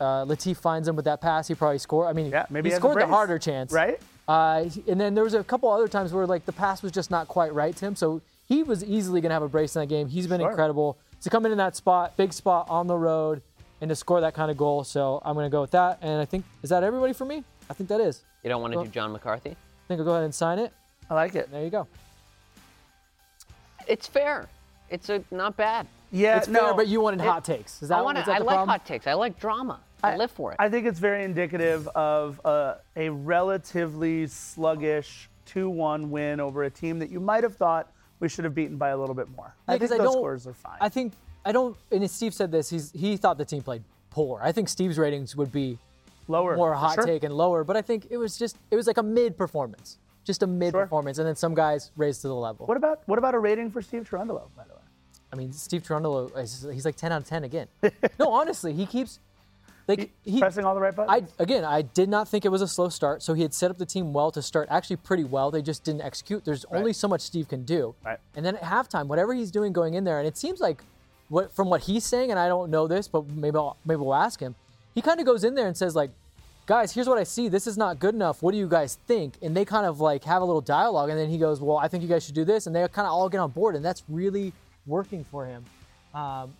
uh, 0.00 0.24
Latif 0.24 0.56
finds 0.56 0.88
him 0.88 0.96
with 0.96 1.04
that 1.04 1.20
pass, 1.20 1.46
he 1.48 1.54
probably 1.54 1.78
score. 1.78 2.06
I 2.06 2.12
mean, 2.12 2.30
Yeah, 2.30 2.46
maybe 2.50 2.68
he 2.68 2.74
he 2.74 2.78
scored 2.78 3.00
the 3.00 3.06
harder 3.06 3.38
chance, 3.38 3.72
Right? 3.72 4.00
Uh, 4.26 4.64
and 4.88 4.98
then 5.00 5.14
there 5.14 5.22
was 5.24 5.34
a 5.34 5.44
couple 5.44 5.70
other 5.70 5.86
times 5.88 6.12
where 6.12 6.26
like 6.26 6.46
the 6.46 6.52
pass 6.52 6.82
was 6.82 6.90
just 6.92 7.10
not 7.10 7.28
quite 7.28 7.52
right 7.54 7.76
to 7.76 7.84
him, 7.86 7.94
so 7.94 8.20
he 8.48 8.62
was 8.62 8.82
easily 8.84 9.20
gonna 9.20 9.34
have 9.34 9.42
a 9.42 9.48
brace 9.48 9.76
in 9.76 9.80
that 9.82 9.86
game. 9.86 10.08
He's 10.08 10.26
been 10.26 10.40
Sure. 10.40 10.50
incredible 10.50 10.96
to 11.22 11.30
come 11.30 11.44
in 11.46 11.52
in 11.52 11.58
that 11.58 11.76
spot, 11.76 12.16
big 12.16 12.32
spot 12.32 12.66
on 12.70 12.86
the 12.86 12.96
road, 12.96 13.42
and 13.80 13.88
to 13.90 13.94
score 13.96 14.20
that 14.22 14.34
kind 14.34 14.50
of 14.50 14.56
goal. 14.56 14.82
So 14.84 15.20
I'm 15.24 15.34
gonna 15.34 15.50
go 15.50 15.60
with 15.60 15.72
that. 15.72 15.98
And 16.02 16.20
I 16.20 16.24
think 16.24 16.44
is 16.62 16.70
that 16.70 16.82
everybody 16.82 17.12
for 17.12 17.24
me? 17.26 17.44
I 17.70 17.74
think 17.74 17.88
that 17.90 18.00
is. 18.00 18.22
You 18.42 18.50
don't 18.50 18.60
want 18.62 18.72
to 18.72 18.78
Well- 18.78 18.84
do 18.86 18.90
John 18.90 19.12
McCarthy? 19.12 19.50
I 19.50 19.84
think 19.88 19.98
I'll 20.00 20.04
go 20.06 20.12
ahead 20.12 20.24
and 20.24 20.34
sign 20.34 20.58
it. 20.58 20.72
I 21.10 21.14
like 21.14 21.34
it. 21.34 21.50
There 21.50 21.62
you 21.62 21.70
go. 21.70 21.86
It's 23.86 24.06
fair. 24.06 24.48
It's 24.90 25.08
a, 25.10 25.22
not 25.30 25.56
bad. 25.56 25.86
Yeah, 26.14 26.38
it's 26.38 26.48
no. 26.48 26.60
fair, 26.60 26.74
but 26.74 26.86
you 26.88 27.00
wanted 27.00 27.20
it- 27.20 27.26
hot 27.26 27.44
takes. 27.44 27.82
Is 27.82 27.88
that, 27.88 27.98
I, 27.98 28.02
wanna, 28.02 28.20
that 28.24 28.28
I 28.28 28.38
like 28.38 28.46
problem? 28.48 28.68
hot 28.68 28.86
takes. 28.86 29.06
I 29.06 29.14
like 29.14 29.38
drama. 29.38 29.80
I, 30.02 30.16
live 30.16 30.30
for 30.30 30.52
it. 30.52 30.56
I 30.60 30.68
think 30.68 30.86
it's 30.86 30.98
very 30.98 31.24
indicative 31.24 31.88
of 31.88 32.38
uh, 32.44 32.74
a 32.94 33.08
relatively 33.08 34.26
sluggish 34.26 35.30
2-1 35.48 36.08
win 36.08 36.40
over 36.40 36.64
a 36.64 36.70
team 36.70 36.98
that 36.98 37.10
you 37.10 37.20
might 37.20 37.42
have 37.42 37.56
thought 37.56 37.90
we 38.20 38.28
should 38.28 38.44
have 38.44 38.54
beaten 38.54 38.76
by 38.76 38.90
a 38.90 38.96
little 38.98 39.14
bit 39.14 39.28
more. 39.34 39.54
I 39.66 39.72
Yeah, 39.74 39.78
think 39.78 39.90
'cause 39.90 39.98
those 39.98 40.04
don't- 40.06 40.12
scores 40.12 40.46
are 40.46 40.52
fine. 40.54 40.76
I 40.80 40.88
think 40.90 41.14
I 41.46 41.52
don't. 41.52 41.76
And 41.90 42.10
Steve 42.10 42.32
said 42.34 42.50
this. 42.52 42.70
He's 42.70 42.90
he 42.92 43.16
thought 43.16 43.36
the 43.38 43.44
team 43.44 43.62
played 43.62 43.82
poor. 44.10 44.40
I 44.42 44.52
think 44.52 44.68
Steve's 44.68 44.98
ratings 44.98 45.36
would 45.36 45.52
be 45.52 45.78
Lower. 46.28 46.56
more 46.56 46.72
hot 46.74 46.94
sure. 46.94 47.04
take 47.04 47.22
and 47.24 47.34
lower. 47.34 47.64
But 47.64 47.76
I 47.76 47.82
think 47.82 48.06
it 48.10 48.16
was 48.16 48.38
just 48.38 48.56
it 48.70 48.76
was 48.76 48.86
like 48.86 48.96
a 48.98 49.02
mid 49.02 49.36
performance, 49.36 49.98
just 50.24 50.42
a 50.42 50.46
mid 50.46 50.72
performance, 50.72 51.18
and 51.18 51.26
then 51.26 51.36
some 51.36 51.54
guys 51.54 51.90
raised 51.96 52.22
to 52.22 52.28
the 52.28 52.34
level. 52.34 52.66
What 52.66 52.76
about 52.78 53.02
what 53.06 53.18
about 53.18 53.34
a 53.34 53.38
rating 53.38 53.70
for 53.70 53.82
Steve 53.82 54.08
Cherundolo, 54.08 54.48
by 54.56 54.64
the 54.64 54.73
way? 54.73 54.73
I 55.34 55.36
mean, 55.36 55.52
Steve 55.52 55.82
is- 56.36 56.66
he's 56.72 56.84
like 56.84 56.96
10 56.96 57.12
out 57.12 57.22
of 57.22 57.28
10 57.28 57.44
again. 57.44 57.66
no, 58.18 58.30
honestly, 58.32 58.72
he 58.72 58.86
keeps 58.86 59.18
like 59.86 60.10
he 60.24 60.38
pressing 60.40 60.64
all 60.64 60.74
the 60.74 60.80
right 60.80 60.94
buttons. 60.94 61.28
I 61.38 61.42
again, 61.42 61.64
I 61.64 61.82
did 61.82 62.08
not 62.08 62.28
think 62.28 62.44
it 62.44 62.48
was 62.48 62.62
a 62.62 62.68
slow 62.68 62.88
start. 62.88 63.22
So 63.22 63.34
he 63.34 63.42
had 63.42 63.52
set 63.52 63.70
up 63.70 63.78
the 63.78 63.86
team 63.86 64.12
well 64.12 64.30
to 64.30 64.40
start, 64.40 64.68
actually 64.70 64.96
pretty 64.96 65.24
well. 65.24 65.50
They 65.50 65.60
just 65.62 65.84
didn't 65.84 66.00
execute. 66.02 66.44
There's 66.44 66.64
only 66.70 66.92
so 66.92 67.08
much 67.08 67.20
Steve 67.20 67.48
can 67.48 67.64
do. 67.64 67.94
Right. 68.04 68.18
And 68.34 68.46
then 68.46 68.56
at 68.56 68.62
halftime, 68.62 69.06
whatever 69.08 69.34
he's 69.34 69.50
doing 69.50 69.72
going 69.72 69.94
in 69.94 70.04
there, 70.04 70.18
and 70.18 70.26
it 70.26 70.36
seems 70.38 70.60
like 70.60 70.82
what 71.28 71.54
from 71.54 71.68
what 71.68 71.82
he's 71.82 72.04
saying, 72.04 72.30
and 72.30 72.38
I 72.38 72.48
don't 72.48 72.70
know 72.70 72.86
this, 72.86 73.08
but 73.08 73.28
maybe 73.28 73.56
I'll, 73.56 73.76
maybe 73.84 73.98
we'll 73.98 74.14
ask 74.14 74.40
him. 74.40 74.54
He 74.94 75.02
kind 75.02 75.20
of 75.20 75.26
goes 75.26 75.44
in 75.44 75.54
there 75.54 75.66
and 75.66 75.76
says 75.76 75.94
like, 75.94 76.10
"Guys, 76.64 76.92
here's 76.92 77.08
what 77.08 77.18
I 77.18 77.24
see. 77.24 77.48
This 77.48 77.66
is 77.66 77.76
not 77.76 77.98
good 77.98 78.14
enough. 78.14 78.42
What 78.42 78.52
do 78.52 78.58
you 78.58 78.68
guys 78.68 78.98
think?" 79.06 79.34
And 79.42 79.54
they 79.54 79.66
kind 79.66 79.84
of 79.84 80.00
like 80.00 80.24
have 80.24 80.40
a 80.40 80.44
little 80.46 80.62
dialogue, 80.62 81.10
and 81.10 81.18
then 81.18 81.28
he 81.28 81.36
goes, 81.36 81.60
"Well, 81.60 81.76
I 81.76 81.88
think 81.88 82.02
you 82.02 82.08
guys 82.08 82.24
should 82.24 82.34
do 82.34 82.44
this," 82.44 82.66
and 82.66 82.74
they 82.74 82.80
kind 82.88 83.06
of 83.06 83.12
all 83.12 83.28
get 83.28 83.38
on 83.38 83.50
board, 83.50 83.76
and 83.76 83.84
that's 83.84 84.02
really 84.08 84.54
working 84.86 85.24
for 85.24 85.46
him. 85.46 85.64
Um, 86.14 86.54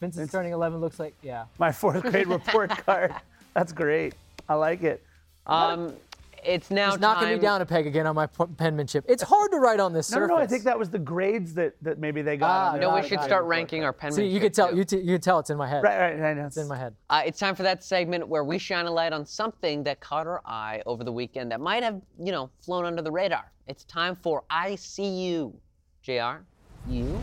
Vincent's 0.00 0.32
turning 0.32 0.52
11 0.52 0.80
looks 0.80 0.98
like 0.98 1.14
yeah. 1.22 1.44
My 1.58 1.72
fourth 1.72 2.02
grade 2.02 2.26
report 2.26 2.70
card. 2.86 3.14
That's 3.54 3.72
great. 3.72 4.14
I 4.48 4.54
like 4.54 4.82
it. 4.82 5.02
Um, 5.46 5.94
it's 6.44 6.70
now 6.70 6.90
He's 6.90 7.00
knocking 7.00 7.28
time. 7.28 7.34
me 7.36 7.40
down 7.40 7.62
a 7.62 7.66
peg 7.66 7.86
again 7.86 8.06
on 8.06 8.14
my 8.14 8.26
p- 8.26 8.44
penmanship. 8.58 9.06
It's 9.08 9.22
hard 9.22 9.50
to 9.52 9.58
write 9.58 9.80
on 9.80 9.94
this 9.94 10.10
No, 10.10 10.18
no, 10.18 10.24
surface. 10.26 10.36
no. 10.36 10.42
I 10.42 10.46
think 10.46 10.64
that 10.64 10.78
was 10.78 10.90
the 10.90 10.98
grades 10.98 11.54
that, 11.54 11.72
that 11.80 11.98
maybe 11.98 12.20
they 12.20 12.36
got. 12.36 12.74
Ah, 12.74 12.76
No, 12.76 12.94
we 12.94 13.02
should 13.08 13.22
start 13.22 13.44
ranking 13.46 13.82
our 13.82 13.92
See, 13.94 13.98
penmanship. 13.98 14.30
you 14.32 14.40
could 14.40 14.52
tell. 14.52 14.76
You, 14.76 14.84
t- 14.84 14.98
you 14.98 15.14
could 15.14 15.22
tell 15.22 15.38
it's 15.38 15.48
in 15.48 15.56
my 15.56 15.66
head. 15.66 15.82
Right, 15.82 15.98
right, 15.98 16.20
right. 16.20 16.36
It's 16.36 16.58
in 16.58 16.68
my 16.68 16.76
head. 16.76 16.94
Uh, 17.08 17.22
it's 17.24 17.38
time 17.38 17.54
for 17.54 17.62
that 17.62 17.82
segment 17.82 18.28
where 18.28 18.44
we 18.44 18.58
shine 18.58 18.84
a 18.84 18.90
light 18.90 19.14
on 19.14 19.24
something 19.24 19.82
that 19.84 20.00
caught 20.00 20.26
our 20.26 20.42
eye 20.44 20.82
over 20.84 21.02
the 21.02 21.12
weekend 21.12 21.50
that 21.50 21.60
might 21.60 21.82
have, 21.82 22.02
you 22.18 22.30
know, 22.32 22.50
flown 22.60 22.84
under 22.84 23.00
the 23.00 23.10
radar. 23.10 23.50
It's 23.66 23.84
time 23.84 24.14
for 24.14 24.44
I 24.50 24.74
See 24.74 25.08
You. 25.08 25.54
JR, 26.02 26.42
you 26.86 27.18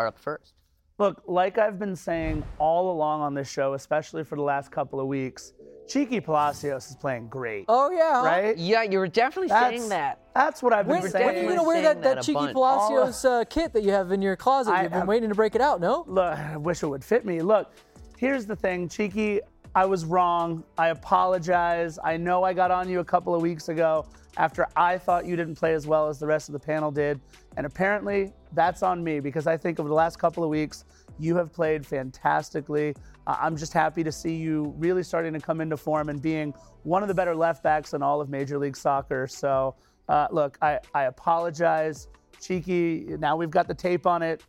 are 0.00 0.06
up 0.06 0.18
first. 0.18 0.54
Look, 0.98 1.22
like 1.26 1.58
I've 1.58 1.78
been 1.78 1.96
saying 1.96 2.42
all 2.58 2.92
along 2.92 3.22
on 3.22 3.34
this 3.34 3.50
show, 3.50 3.74
especially 3.74 4.24
for 4.24 4.36
the 4.36 4.42
last 4.42 4.70
couple 4.70 5.00
of 5.00 5.06
weeks, 5.06 5.54
Cheeky 5.88 6.20
Palacios 6.20 6.88
is 6.90 6.96
playing 6.96 7.28
great. 7.28 7.64
Oh 7.68 7.90
yeah. 7.90 8.24
Right? 8.24 8.56
Yeah, 8.56 8.82
you 8.82 8.98
were 8.98 9.08
definitely 9.08 9.48
That's, 9.48 9.76
saying 9.76 9.88
that. 9.88 10.20
That's 10.34 10.62
what 10.62 10.72
I've 10.72 10.86
been 10.86 11.00
When, 11.00 11.10
saying. 11.10 11.26
when 11.26 11.36
are 11.36 11.42
you 11.42 11.48
gonna 11.48 11.64
wear 11.64 11.82
that, 11.82 12.02
that 12.02 12.16
that 12.16 12.24
cheeky 12.24 12.34
bunch. 12.34 12.52
Palacios 12.52 13.24
uh, 13.24 13.44
kit 13.48 13.72
that 13.72 13.82
you 13.82 13.90
have 13.90 14.12
in 14.12 14.22
your 14.22 14.36
closet? 14.36 14.72
I 14.72 14.82
You've 14.82 14.92
been 14.92 15.06
waiting 15.06 15.28
to 15.30 15.34
break 15.34 15.54
it 15.54 15.60
out. 15.60 15.80
No. 15.80 16.04
Look, 16.06 16.38
I 16.38 16.56
wish 16.56 16.82
it 16.82 16.86
would 16.86 17.04
fit 17.04 17.24
me. 17.24 17.40
Look, 17.40 17.72
here's 18.16 18.46
the 18.46 18.56
thing, 18.56 18.88
Cheeky. 18.88 19.40
I 19.74 19.84
was 19.86 20.04
wrong. 20.04 20.64
I 20.76 20.88
apologize. 20.88 21.98
I 22.04 22.16
know 22.16 22.42
I 22.44 22.52
got 22.52 22.70
on 22.70 22.88
you 22.88 23.00
a 23.00 23.04
couple 23.04 23.34
of 23.34 23.42
weeks 23.42 23.68
ago 23.68 24.06
after 24.36 24.66
I 24.76 24.96
thought 24.98 25.26
you 25.26 25.36
didn't 25.36 25.56
play 25.56 25.74
as 25.74 25.86
well 25.86 26.08
as 26.08 26.18
the 26.18 26.26
rest 26.26 26.48
of 26.48 26.52
the 26.52 26.58
panel 26.60 26.90
did. 26.90 27.20
And 27.56 27.66
apparently, 27.66 28.32
that's 28.52 28.82
on 28.82 29.02
me 29.02 29.20
because 29.20 29.46
I 29.46 29.56
think 29.56 29.80
over 29.80 29.88
the 29.88 29.94
last 29.94 30.18
couple 30.18 30.44
of 30.44 30.50
weeks, 30.50 30.84
you 31.18 31.36
have 31.36 31.52
played 31.52 31.84
fantastically. 31.86 32.94
Uh, 33.26 33.36
I'm 33.40 33.56
just 33.56 33.72
happy 33.72 34.02
to 34.04 34.12
see 34.12 34.34
you 34.34 34.74
really 34.78 35.02
starting 35.02 35.32
to 35.34 35.40
come 35.40 35.60
into 35.60 35.76
form 35.76 36.08
and 36.08 36.20
being 36.22 36.54
one 36.84 37.02
of 37.02 37.08
the 37.08 37.14
better 37.14 37.34
left 37.34 37.62
backs 37.62 37.92
in 37.92 38.02
all 38.02 38.20
of 38.20 38.28
Major 38.30 38.58
League 38.58 38.76
Soccer. 38.76 39.26
So, 39.26 39.74
uh, 40.08 40.28
look, 40.30 40.56
I, 40.62 40.78
I 40.94 41.04
apologize. 41.04 42.08
Cheeky, 42.40 43.04
now 43.18 43.36
we've 43.36 43.50
got 43.50 43.68
the 43.68 43.74
tape 43.74 44.06
on 44.06 44.22
it. 44.22 44.42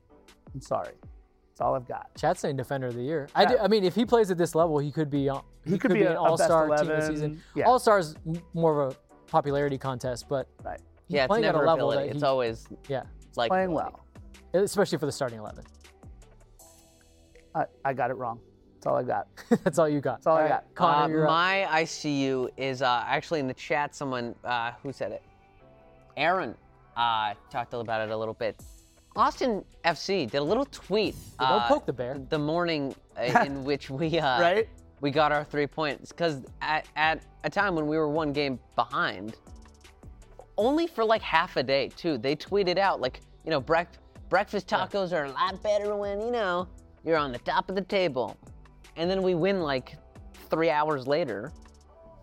I'm 0.53 0.61
sorry. 0.61 0.93
That's 1.49 1.59
all 1.59 1.75
I've 1.75 1.87
got. 1.87 2.09
Chat's 2.15 2.39
saying 2.39 2.55
defender 2.55 2.87
of 2.87 2.95
the 2.95 3.01
year. 3.03 3.27
I, 3.35 3.43
do, 3.45 3.57
I 3.57 3.67
mean, 3.67 3.83
if 3.83 3.93
he 3.95 4.05
plays 4.05 4.31
at 4.31 4.37
this 4.37 4.55
level, 4.55 4.79
he 4.79 4.91
could 4.91 5.09
be. 5.09 5.27
on- 5.27 5.43
He, 5.65 5.77
could 5.77 5.93
be 5.93 6.03
an 6.03 6.13
a- 6.15 6.21
a 6.21 6.37
best 6.37 6.49
all-star 6.49 6.77
team 6.77 6.87
this 6.87 7.07
season. 7.07 7.41
yeah. 7.53 7.65
All-stars 7.65 8.15
m- 8.25 8.41
more 8.53 8.81
of 8.83 8.93
a 8.93 8.97
popularity 9.35 9.77
contest, 9.79 10.27
but 10.29 10.47
Right. 10.63 10.79
he's 11.07 11.15
yeah, 11.15 11.23
it's 11.23 11.27
playing 11.29 11.45
at 11.45 11.49
a 11.55 11.57
never 11.57 11.65
level 11.65 11.91
ability. 11.91 12.09
that 12.09 12.15
It's 12.15 12.21
he, 12.23 12.27
always 12.27 12.67
yeah, 12.87 13.03
like 13.35 13.49
Playing 13.49 13.71
well. 13.71 13.99
especially 14.53 14.99
for 14.99 15.07
the 15.07 15.11
starting 15.11 15.39
eleven. 15.39 15.63
I, 17.55 17.65
I 17.83 17.93
got 17.93 18.11
it 18.11 18.15
wrong. 18.15 18.39
That's 18.75 18.87
all 18.87 18.95
I 18.97 19.03
got. 19.03 19.27
That's 19.63 19.77
all 19.79 19.87
you 19.89 20.01
got. 20.01 20.17
That's 20.17 20.27
all 20.27 20.37
I 20.37 20.47
got. 20.47 20.65
Connor, 20.75 21.03
Uh, 21.03 21.07
you're 21.07 21.25
up. 21.25 21.31
my 21.31 21.67
ICU 21.83 22.49
is 22.57 22.81
uh, 22.81 23.03
actually 23.05 23.39
in 23.39 23.47
the 23.47 23.53
chat. 23.53 23.93
Someone 23.95 24.35
uh, 24.43 24.71
who 24.83 24.91
said 24.93 25.11
it. 25.11 25.21
Aaron 26.17 26.55
uh, 26.97 27.33
talked 27.49 27.73
about 27.73 28.01
it 28.01 28.11
a 28.11 28.17
little 28.17 28.33
bit. 28.33 28.59
Austin 29.15 29.63
FC 29.85 30.29
did 30.29 30.37
a 30.37 30.43
little 30.43 30.65
tweet. 30.65 31.15
don't 31.39 31.49
uh, 31.51 31.67
poke 31.67 31.85
the 31.85 31.93
bear. 31.93 32.17
The 32.29 32.39
morning 32.39 32.95
uh, 33.17 33.43
in 33.45 33.63
which 33.65 33.89
we 33.89 34.17
uh, 34.19 34.41
Right? 34.41 34.69
We 35.01 35.09
got 35.09 35.31
our 35.31 35.43
three 35.43 35.67
points 35.67 36.11
because 36.11 36.43
at, 36.61 36.87
at 36.95 37.23
a 37.43 37.49
time 37.49 37.75
when 37.75 37.87
we 37.87 37.97
were 37.97 38.07
one 38.07 38.31
game 38.31 38.59
behind, 38.75 39.35
only 40.57 40.87
for 40.87 41.03
like 41.03 41.23
half 41.23 41.57
a 41.57 41.63
day 41.63 41.89
too. 41.89 42.17
They 42.17 42.35
tweeted 42.35 42.77
out 42.77 43.01
like 43.01 43.19
you 43.43 43.49
know 43.49 43.59
brec- 43.59 43.97
breakfast 44.29 44.67
tacos 44.67 45.11
are 45.11 45.25
a 45.25 45.31
lot 45.31 45.61
better 45.63 45.95
when 45.95 46.21
you 46.21 46.31
know 46.31 46.67
you're 47.03 47.17
on 47.17 47.31
the 47.31 47.39
top 47.39 47.67
of 47.69 47.75
the 47.75 47.81
table, 47.81 48.37
and 48.95 49.09
then 49.09 49.23
we 49.23 49.33
win 49.33 49.61
like 49.61 49.97
three 50.49 50.69
hours 50.69 51.07
later. 51.07 51.51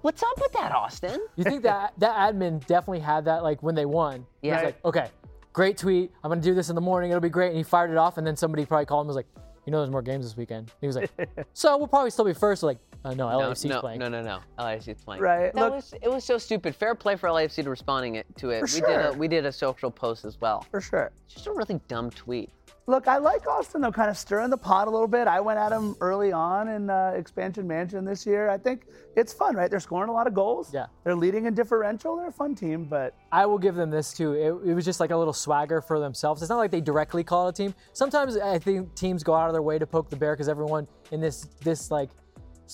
What's 0.02 0.22
up 0.22 0.40
with 0.40 0.52
that, 0.52 0.70
Austin? 0.70 1.20
You 1.34 1.42
think 1.42 1.64
that 1.64 1.94
that 1.98 2.14
admin 2.32 2.64
definitely 2.66 3.00
had 3.00 3.24
that 3.24 3.42
like 3.42 3.60
when 3.62 3.74
they 3.74 3.86
won? 3.86 4.24
Yeah. 4.42 4.62
like, 4.62 4.84
okay, 4.84 5.08
great 5.52 5.76
tweet. 5.76 6.12
I'm 6.22 6.30
gonna 6.30 6.40
do 6.40 6.54
this 6.54 6.68
in 6.68 6.76
the 6.76 6.80
morning. 6.80 7.10
It'll 7.10 7.20
be 7.20 7.28
great. 7.28 7.48
And 7.48 7.56
he 7.56 7.64
fired 7.64 7.90
it 7.90 7.96
off, 7.96 8.18
and 8.18 8.26
then 8.26 8.36
somebody 8.36 8.64
probably 8.64 8.86
called 8.86 9.04
him 9.04 9.10
and 9.10 9.16
was 9.16 9.16
like, 9.16 9.47
you 9.68 9.72
know, 9.72 9.80
there's 9.80 9.90
more 9.90 10.00
games 10.00 10.24
this 10.24 10.34
weekend. 10.34 10.72
He 10.80 10.86
was 10.86 10.96
like, 10.96 11.10
so 11.52 11.76
we'll 11.76 11.88
probably 11.88 12.08
still 12.08 12.24
be 12.24 12.32
first. 12.32 12.62
Like, 12.62 12.78
uh, 13.04 13.12
no, 13.12 13.28
No, 13.28 13.50
LAFC's 13.50 13.66
no, 13.66 13.80
playing. 13.82 13.98
no, 13.98 14.08
no, 14.08 14.22
no. 14.22 14.38
LAFC's 14.58 15.04
playing. 15.04 15.20
Right. 15.22 15.52
That 15.52 15.60
Look- 15.60 15.74
was 15.74 15.92
it 16.00 16.10
was 16.10 16.24
so 16.24 16.38
stupid. 16.38 16.74
Fair 16.74 16.94
play 16.94 17.16
for 17.16 17.28
LAFC 17.28 17.62
to 17.64 17.68
responding 17.68 18.14
it 18.14 18.24
to 18.38 18.48
it. 18.48 18.66
For 18.66 18.74
we 18.76 18.80
did 18.80 18.88
a 18.98 19.02
sure. 19.02 19.12
we 19.12 19.28
did 19.28 19.44
a 19.44 19.52
social 19.52 19.90
post 19.90 20.24
as 20.24 20.40
well. 20.40 20.64
For 20.70 20.80
sure. 20.80 21.12
Just 21.28 21.46
a 21.48 21.52
really 21.52 21.78
dumb 21.86 22.08
tweet. 22.08 22.48
Look, 22.88 23.06
I 23.06 23.18
like 23.18 23.46
Austin 23.46 23.82
though, 23.82 23.92
kind 23.92 24.08
of 24.08 24.16
stirring 24.16 24.48
the 24.48 24.56
pot 24.56 24.88
a 24.88 24.90
little 24.90 25.06
bit. 25.06 25.28
I 25.28 25.40
went 25.40 25.58
at 25.58 25.72
him 25.72 25.94
early 26.00 26.32
on 26.32 26.68
in 26.68 26.88
uh, 26.88 27.12
Expansion 27.14 27.68
Mansion 27.68 28.02
this 28.02 28.24
year. 28.24 28.48
I 28.48 28.56
think 28.56 28.86
it's 29.14 29.30
fun, 29.30 29.54
right? 29.56 29.70
They're 29.70 29.78
scoring 29.78 30.08
a 30.08 30.12
lot 30.12 30.26
of 30.26 30.32
goals. 30.32 30.72
Yeah. 30.72 30.86
They're 31.04 31.14
leading 31.14 31.44
in 31.44 31.52
differential. 31.52 32.16
They're 32.16 32.28
a 32.28 32.32
fun 32.32 32.54
team, 32.54 32.86
but 32.86 33.14
I 33.30 33.44
will 33.44 33.58
give 33.58 33.74
them 33.74 33.90
this 33.90 34.14
too. 34.14 34.32
It, 34.32 34.70
it 34.70 34.72
was 34.72 34.86
just 34.86 35.00
like 35.00 35.10
a 35.10 35.16
little 35.18 35.34
swagger 35.34 35.82
for 35.82 36.00
themselves. 36.00 36.40
It's 36.40 36.48
not 36.48 36.56
like 36.56 36.70
they 36.70 36.80
directly 36.80 37.22
call 37.22 37.46
it 37.46 37.50
a 37.50 37.52
team. 37.52 37.74
Sometimes 37.92 38.38
I 38.38 38.58
think 38.58 38.94
teams 38.94 39.22
go 39.22 39.34
out 39.34 39.48
of 39.48 39.52
their 39.52 39.60
way 39.60 39.78
to 39.78 39.86
poke 39.86 40.08
the 40.08 40.16
bear 40.16 40.32
because 40.32 40.48
everyone 40.48 40.88
in 41.12 41.20
this 41.20 41.46
this 41.62 41.90
like 41.90 42.08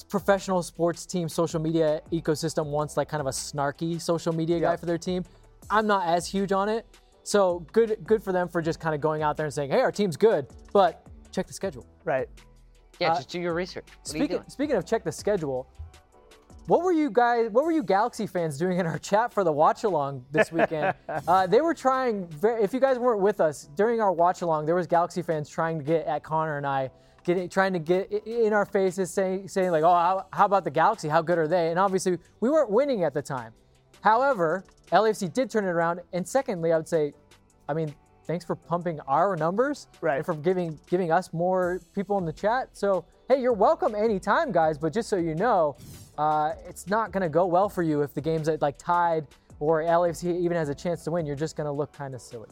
professional 0.09 0.63
sports 0.63 1.07
team 1.07 1.29
social 1.29 1.61
media 1.61 2.03
ecosystem 2.13 2.67
wants 2.67 2.97
like 2.97 3.09
kind 3.09 3.21
of 3.21 3.27
a 3.27 3.31
snarky 3.31 4.01
social 4.01 4.33
media 4.33 4.61
guy 4.61 4.77
for 4.77 4.87
their 4.87 4.99
team. 4.99 5.25
I'm 5.71 5.89
not 5.89 6.07
as 6.07 6.29
huge 6.29 6.53
on 6.53 6.69
it, 6.69 6.87
so 7.25 7.67
good 7.73 7.99
good 8.05 8.23
for 8.23 8.31
them 8.33 8.49
for 8.49 8.63
just 8.63 8.79
kind 8.79 8.95
of 8.95 9.01
going 9.01 9.23
out 9.23 9.37
there 9.37 9.47
and 9.47 9.53
saying, 9.53 9.71
"Hey, 9.71 9.81
our 9.81 9.91
team's 9.93 10.17
good," 10.17 10.47
but 10.73 11.05
check 11.33 11.47
the 11.49 11.53
schedule. 11.53 11.85
right. 12.05 12.29
Yeah, 13.01 13.11
Uh, 13.13 13.17
just 13.17 13.29
do 13.31 13.41
your 13.41 13.55
research. 13.55 13.87
What 13.87 13.97
are 13.97 13.99
you 14.19 14.23
Speaking 14.25 14.37
doing? 14.37 14.49
speaking 14.49 14.77
of 14.77 14.85
check 14.87 15.03
the 15.03 15.11
schedule, 15.11 15.67
what 16.67 16.83
were 16.83 16.93
you 16.93 17.11
guys? 17.11 17.51
What 17.51 17.65
were 17.65 17.73
you 17.73 17.83
Galaxy 17.83 18.27
fans 18.29 18.57
doing 18.57 18.79
in 18.79 18.87
our 18.87 18.99
chat 18.99 19.33
for 19.33 19.43
the 19.43 19.51
watch 19.53 19.83
along 19.85 20.25
this 20.31 20.53
weekend? 20.53 20.95
uh, 21.29 21.47
they 21.49 21.61
were 21.61 21.75
trying. 21.75 22.27
ve- 22.29 22.63
If 22.63 22.73
you 22.73 22.79
guys 22.81 22.99
weren't 22.99 23.21
with 23.21 23.41
us 23.41 23.69
during 23.75 24.01
our 24.01 24.13
watch 24.13 24.43
along, 24.43 24.67
there 24.67 24.77
was 24.77 24.87
Galaxy 24.87 25.23
fans 25.23 25.49
trying 25.49 25.79
to 25.79 25.85
get 25.85 26.07
at 26.07 26.23
Connor 26.23 26.57
and 26.57 26.67
I, 26.67 26.91
getting 27.25 27.49
trying 27.49 27.73
to 27.73 27.79
get 27.81 28.13
in 28.27 28.53
our 28.53 28.65
faces, 28.65 29.11
saying 29.11 29.49
saying 29.49 29.73
like, 29.73 29.83
"Oh, 29.83 29.93
how, 29.93 30.27
how 30.33 30.45
about 30.45 30.63
the 30.65 30.71
Galaxy? 30.71 31.09
How 31.09 31.21
good 31.21 31.37
are 31.39 31.49
they?" 31.49 31.71
And 31.71 31.79
obviously, 31.81 32.19
we 32.41 32.49
weren't 32.49 32.71
winning 32.71 33.03
at 33.03 33.13
the 33.13 33.23
time. 33.23 33.53
However, 34.05 34.65
LAFC 34.93 35.33
did 35.33 35.49
turn 35.51 35.65
it 35.65 35.69
around. 35.69 36.01
And 36.13 36.29
secondly, 36.29 36.73
I 36.75 36.77
would 36.77 36.87
say, 36.87 37.15
I 37.71 37.73
mean, 37.73 37.95
thanks 38.27 38.45
for 38.45 38.55
pumping 38.55 39.01
our 39.09 39.35
numbers 39.35 39.89
Right. 40.03 40.17
and 40.17 40.27
for 40.27 40.35
giving 40.35 40.79
giving 40.91 41.11
us 41.11 41.33
more 41.33 41.81
people 41.95 42.19
in 42.19 42.27
the 42.27 42.33
chat. 42.33 42.69
So 42.75 43.07
hey, 43.29 43.41
you're 43.41 43.55
welcome 43.55 43.95
anytime, 43.95 44.53
guys. 44.53 44.77
But 44.77 44.93
just 44.93 45.09
so 45.09 45.17
you 45.17 45.35
know, 45.35 45.77
uh, 46.19 46.53
it's 46.69 46.87
not 46.87 47.13
going 47.13 47.23
to 47.23 47.31
go 47.31 47.47
well 47.47 47.71
for 47.71 47.83
you 47.83 48.03
if 48.03 48.13
the 48.13 48.21
game's 48.21 48.47
at, 48.47 48.61
like 48.61 48.77
tied 48.77 49.27
or 49.59 49.81
LAFC 49.83 50.39
even 50.39 50.55
has 50.59 50.69
a 50.69 50.75
chance 50.75 51.03
to 51.05 51.11
win. 51.11 51.25
You're 51.25 51.35
just 51.35 51.57
going 51.57 51.67
to 51.67 51.73
look 51.73 51.91
kind 51.95 52.15
of 52.15 52.21
silly. 52.21 52.51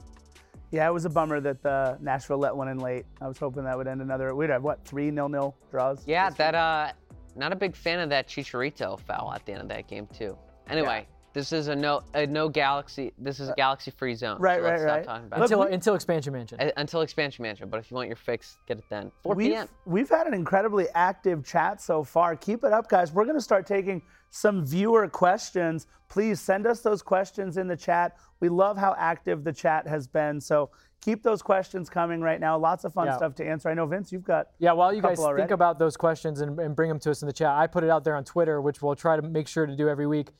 Yeah, 0.70 0.88
it 0.88 0.92
was 0.92 1.04
a 1.04 1.10
bummer 1.10 1.38
that 1.40 1.66
uh, 1.66 1.96
Nashville 2.00 2.38
let 2.38 2.56
one 2.56 2.68
in 2.68 2.78
late. 2.78 3.04
I 3.20 3.28
was 3.28 3.36
hoping 3.36 3.64
that 3.64 3.76
would 3.76 3.86
end 3.86 4.00
another. 4.00 4.34
We'd 4.34 4.48
have 4.48 4.62
what 4.62 4.82
three 4.86 5.10
nil 5.10 5.28
nil 5.28 5.54
draws. 5.70 6.02
Yeah, 6.06 6.30
that 6.30 6.54
uh, 6.54 6.92
not 7.36 7.52
a 7.52 7.56
big 7.56 7.76
fan 7.76 8.00
of 8.00 8.08
that 8.08 8.26
Chicharito 8.26 8.98
foul 9.00 9.34
at 9.34 9.44
the 9.44 9.52
end 9.52 9.60
of 9.60 9.68
that 9.68 9.86
game 9.86 10.06
too. 10.16 10.34
Anyway, 10.70 11.06
this 11.32 11.52
is 11.52 11.68
a 11.68 11.76
no 11.76 12.02
a 12.14 12.26
no 12.26 12.48
Galaxy. 12.48 13.12
This 13.18 13.40
is 13.40 13.48
a 13.48 13.54
Galaxy 13.56 13.90
free 13.90 14.14
zone. 14.14 14.40
Right, 14.40 14.58
so 14.58 14.64
let's 14.64 14.82
right, 14.82 14.86
stop 14.86 14.96
right. 14.96 15.04
talking 15.04 15.26
about 15.26 15.40
Look, 15.40 15.50
it. 15.50 15.54
Until 15.54 15.74
until 15.74 15.94
expansion 15.94 16.32
mansion. 16.32 16.60
Uh, 16.60 16.70
Until 16.76 17.00
expansion 17.00 17.42
mansion, 17.42 17.68
but 17.68 17.80
if 17.80 17.90
you 17.90 17.94
want 17.94 18.08
your 18.08 18.16
fix, 18.16 18.58
get 18.66 18.78
it 18.78 18.84
then. 18.88 19.10
4 19.22 19.34
We've, 19.34 19.50
p.m. 19.52 19.68
we've 19.86 20.08
had 20.08 20.26
an 20.26 20.34
incredibly 20.34 20.86
active 20.94 21.44
chat 21.44 21.80
so 21.80 22.04
far. 22.04 22.36
Keep 22.36 22.64
it 22.64 22.72
up, 22.72 22.88
guys. 22.88 23.12
We're 23.12 23.24
going 23.24 23.36
to 23.36 23.42
start 23.42 23.66
taking 23.66 24.02
some 24.30 24.64
viewer 24.64 25.08
questions. 25.08 25.86
Please 26.08 26.40
send 26.40 26.66
us 26.66 26.80
those 26.80 27.02
questions 27.02 27.56
in 27.56 27.68
the 27.68 27.76
chat. 27.76 28.16
We 28.40 28.48
love 28.48 28.76
how 28.76 28.94
active 28.98 29.44
the 29.44 29.52
chat 29.52 29.86
has 29.86 30.06
been. 30.06 30.40
So 30.40 30.70
keep 31.02 31.22
those 31.22 31.42
questions 31.42 31.90
coming 31.90 32.20
right 32.22 32.40
now. 32.40 32.56
Lots 32.56 32.84
of 32.84 32.94
fun 32.94 33.06
Yeah. 33.08 33.16
stuff 33.16 33.34
to 33.34 33.46
answer. 33.46 33.68
I 33.68 33.74
know, 33.74 33.84
Vince, 33.86 34.10
you've 34.12 34.24
got. 34.24 34.48
Yeah, 34.58 34.72
while 34.72 34.94
you 34.94 35.02
guys 35.02 35.18
couple 35.18 35.36
think 35.36 35.50
about 35.50 35.78
those 35.78 35.96
questions 35.96 36.40
and, 36.40 36.58
and 36.58 36.74
bring 36.74 36.88
them 36.88 36.98
to 37.00 37.10
us 37.10 37.20
in 37.22 37.26
the 37.26 37.32
chat, 37.34 37.50
I 37.50 37.66
put 37.66 37.84
it 37.84 37.90
out 37.90 38.04
there 38.04 38.14
on 38.16 38.24
Twitter, 38.24 38.60
which 38.62 38.80
we'll 38.80 38.94
try 38.96 39.16
to 39.16 39.22
make 39.22 39.46
sure 39.48 39.66
to 39.66 39.76
do 39.76 39.88
every 39.88 40.06
week. 40.06 40.30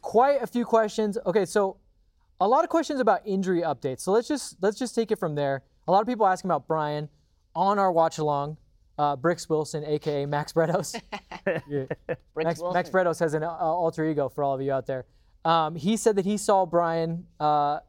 Quite 0.00 0.40
a 0.40 0.46
few 0.46 0.64
questions. 0.64 1.18
Okay, 1.26 1.44
so 1.44 1.76
a 2.40 2.48
lot 2.48 2.64
of 2.64 2.70
questions 2.70 2.98
about 3.00 3.20
injury 3.26 3.60
updates. 3.62 4.00
So 4.00 4.12
let's 4.12 4.26
just 4.28 4.56
let's 4.62 4.78
just 4.78 4.94
take 4.94 5.10
it 5.12 5.18
from 5.18 5.34
there. 5.34 5.62
A 5.86 5.92
lot 5.92 6.00
of 6.00 6.06
people 6.08 6.26
asking 6.26 6.50
about 6.50 6.66
Brian 6.66 7.08
on 7.54 7.78
our 7.78 7.92
watch 7.92 8.18
along. 8.18 8.56
uh, 8.98 9.16
Bricks 9.16 9.48
Wilson, 9.48 9.84
aka 9.84 10.24
Max 10.26 10.52
Bretos. 10.52 11.00
Yeah. 11.68 11.84
Max, 12.36 12.60
Wilson. 12.60 12.72
Max 12.72 12.88
Bretos 12.90 13.18
has 13.18 13.34
an 13.34 13.42
uh, 13.42 13.48
alter 13.48 14.04
ego 14.04 14.28
for 14.28 14.44
all 14.44 14.54
of 14.54 14.62
you 14.62 14.70
out 14.72 14.86
there. 14.86 15.06
Um, 15.44 15.74
he 15.74 15.96
said 15.96 16.14
that 16.16 16.24
he 16.24 16.36
saw 16.36 16.64
Brian 16.66 17.26
uh, 17.40 17.80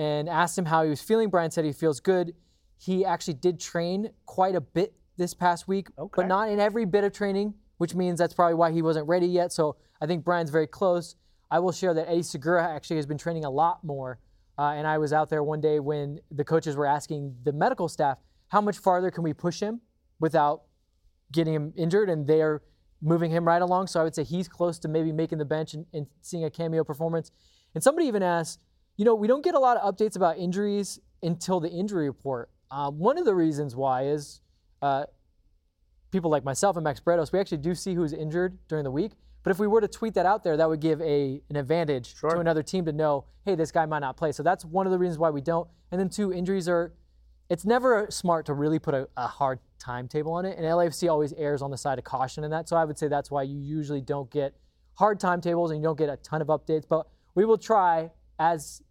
and 0.00 0.30
asked 0.30 0.56
him 0.56 0.64
how 0.64 0.82
he 0.82 0.88
was 0.88 1.02
feeling. 1.02 1.28
Brian 1.28 1.50
said 1.50 1.66
he 1.66 1.72
feels 1.72 2.00
good. 2.00 2.32
He 2.78 3.04
actually 3.04 3.34
did 3.34 3.60
train 3.60 4.08
quite 4.24 4.54
a 4.54 4.60
bit 4.62 4.94
this 5.18 5.34
past 5.34 5.68
week, 5.68 5.88
but 6.16 6.26
not 6.26 6.48
in 6.48 6.58
every 6.58 6.86
bit 6.86 7.04
of 7.04 7.12
training, 7.12 7.52
which 7.76 7.94
means 7.94 8.18
that's 8.18 8.32
probably 8.32 8.54
why 8.54 8.72
he 8.72 8.80
wasn't 8.80 9.06
ready 9.06 9.26
yet. 9.26 9.52
So 9.52 9.76
I 10.00 10.06
think 10.06 10.24
Brian's 10.24 10.48
very 10.48 10.66
close. 10.66 11.16
I 11.50 11.58
will 11.58 11.72
share 11.72 11.92
that 11.92 12.08
Eddie 12.08 12.22
Segura 12.22 12.66
actually 12.66 12.96
has 12.96 13.04
been 13.04 13.18
training 13.18 13.44
a 13.44 13.50
lot 13.50 13.84
more. 13.84 14.20
Uh, 14.58 14.72
and 14.72 14.86
I 14.86 14.96
was 14.96 15.12
out 15.12 15.28
there 15.28 15.42
one 15.42 15.60
day 15.60 15.80
when 15.80 16.18
the 16.30 16.44
coaches 16.44 16.76
were 16.76 16.86
asking 16.86 17.36
the 17.44 17.52
medical 17.52 17.86
staff, 17.86 18.16
how 18.48 18.62
much 18.62 18.78
farther 18.78 19.10
can 19.10 19.22
we 19.22 19.34
push 19.34 19.60
him 19.60 19.82
without 20.18 20.62
getting 21.30 21.52
him 21.52 21.74
injured? 21.76 22.08
And 22.08 22.26
they're 22.26 22.62
moving 23.02 23.30
him 23.30 23.46
right 23.46 23.60
along. 23.60 23.88
So 23.88 24.00
I 24.00 24.04
would 24.04 24.14
say 24.14 24.24
he's 24.24 24.48
close 24.48 24.78
to 24.78 24.88
maybe 24.88 25.12
making 25.12 25.36
the 25.36 25.44
bench 25.44 25.74
and, 25.74 25.84
and 25.92 26.06
seeing 26.22 26.44
a 26.44 26.50
cameo 26.50 26.84
performance. 26.84 27.30
And 27.74 27.84
somebody 27.84 28.06
even 28.06 28.22
asked, 28.22 28.64
you 29.00 29.06
know, 29.06 29.14
we 29.14 29.26
don't 29.26 29.42
get 29.42 29.54
a 29.54 29.58
lot 29.58 29.78
of 29.78 29.96
updates 29.96 30.14
about 30.14 30.36
injuries 30.36 31.00
until 31.22 31.58
the 31.58 31.70
injury 31.70 32.06
report. 32.06 32.50
Um, 32.70 32.98
one 32.98 33.16
of 33.16 33.24
the 33.24 33.34
reasons 33.34 33.74
why 33.74 34.04
is 34.04 34.42
uh, 34.82 35.04
people 36.12 36.30
like 36.30 36.44
myself 36.44 36.76
and 36.76 36.84
Max 36.84 37.00
Bretos, 37.00 37.32
we 37.32 37.38
actually 37.38 37.62
do 37.62 37.74
see 37.74 37.94
who's 37.94 38.12
injured 38.12 38.58
during 38.68 38.84
the 38.84 38.90
week. 38.90 39.12
But 39.42 39.52
if 39.52 39.58
we 39.58 39.66
were 39.66 39.80
to 39.80 39.88
tweet 39.88 40.12
that 40.14 40.26
out 40.26 40.44
there, 40.44 40.54
that 40.58 40.68
would 40.68 40.80
give 40.80 41.00
a 41.00 41.40
an 41.48 41.56
advantage 41.56 42.14
to 42.16 42.28
another 42.40 42.62
team 42.62 42.84
to 42.84 42.92
know, 42.92 43.24
hey, 43.46 43.54
this 43.54 43.72
guy 43.72 43.86
might 43.86 44.00
not 44.00 44.18
play. 44.18 44.32
So 44.32 44.42
that's 44.42 44.66
one 44.66 44.84
of 44.84 44.92
the 44.92 44.98
reasons 44.98 45.16
why 45.16 45.30
we 45.30 45.40
don't. 45.40 45.66
And 45.90 45.98
then 45.98 46.10
two, 46.10 46.30
injuries 46.30 46.68
are. 46.68 46.92
It's 47.48 47.64
never 47.64 48.06
smart 48.10 48.44
to 48.46 48.52
really 48.52 48.78
put 48.78 48.92
a, 48.92 49.08
a 49.16 49.26
hard 49.26 49.60
timetable 49.78 50.34
on 50.34 50.44
it, 50.44 50.58
and 50.58 50.66
LAFC 50.66 51.10
always 51.10 51.32
errs 51.32 51.62
on 51.62 51.70
the 51.70 51.78
side 51.78 51.98
of 51.98 52.04
caution 52.04 52.44
in 52.44 52.50
that. 52.50 52.68
So 52.68 52.76
I 52.76 52.84
would 52.84 52.98
say 52.98 53.08
that's 53.08 53.30
why 53.30 53.44
you 53.44 53.60
usually 53.60 54.02
don't 54.02 54.30
get 54.30 54.54
hard 54.92 55.18
timetables 55.18 55.70
and 55.70 55.80
you 55.80 55.84
don't 55.84 55.96
get 55.96 56.10
a 56.10 56.16
ton 56.18 56.42
of 56.42 56.48
updates. 56.48 56.84
But 56.86 57.06
we 57.34 57.46
will 57.46 57.56
try 57.56 58.10
as 58.38 58.82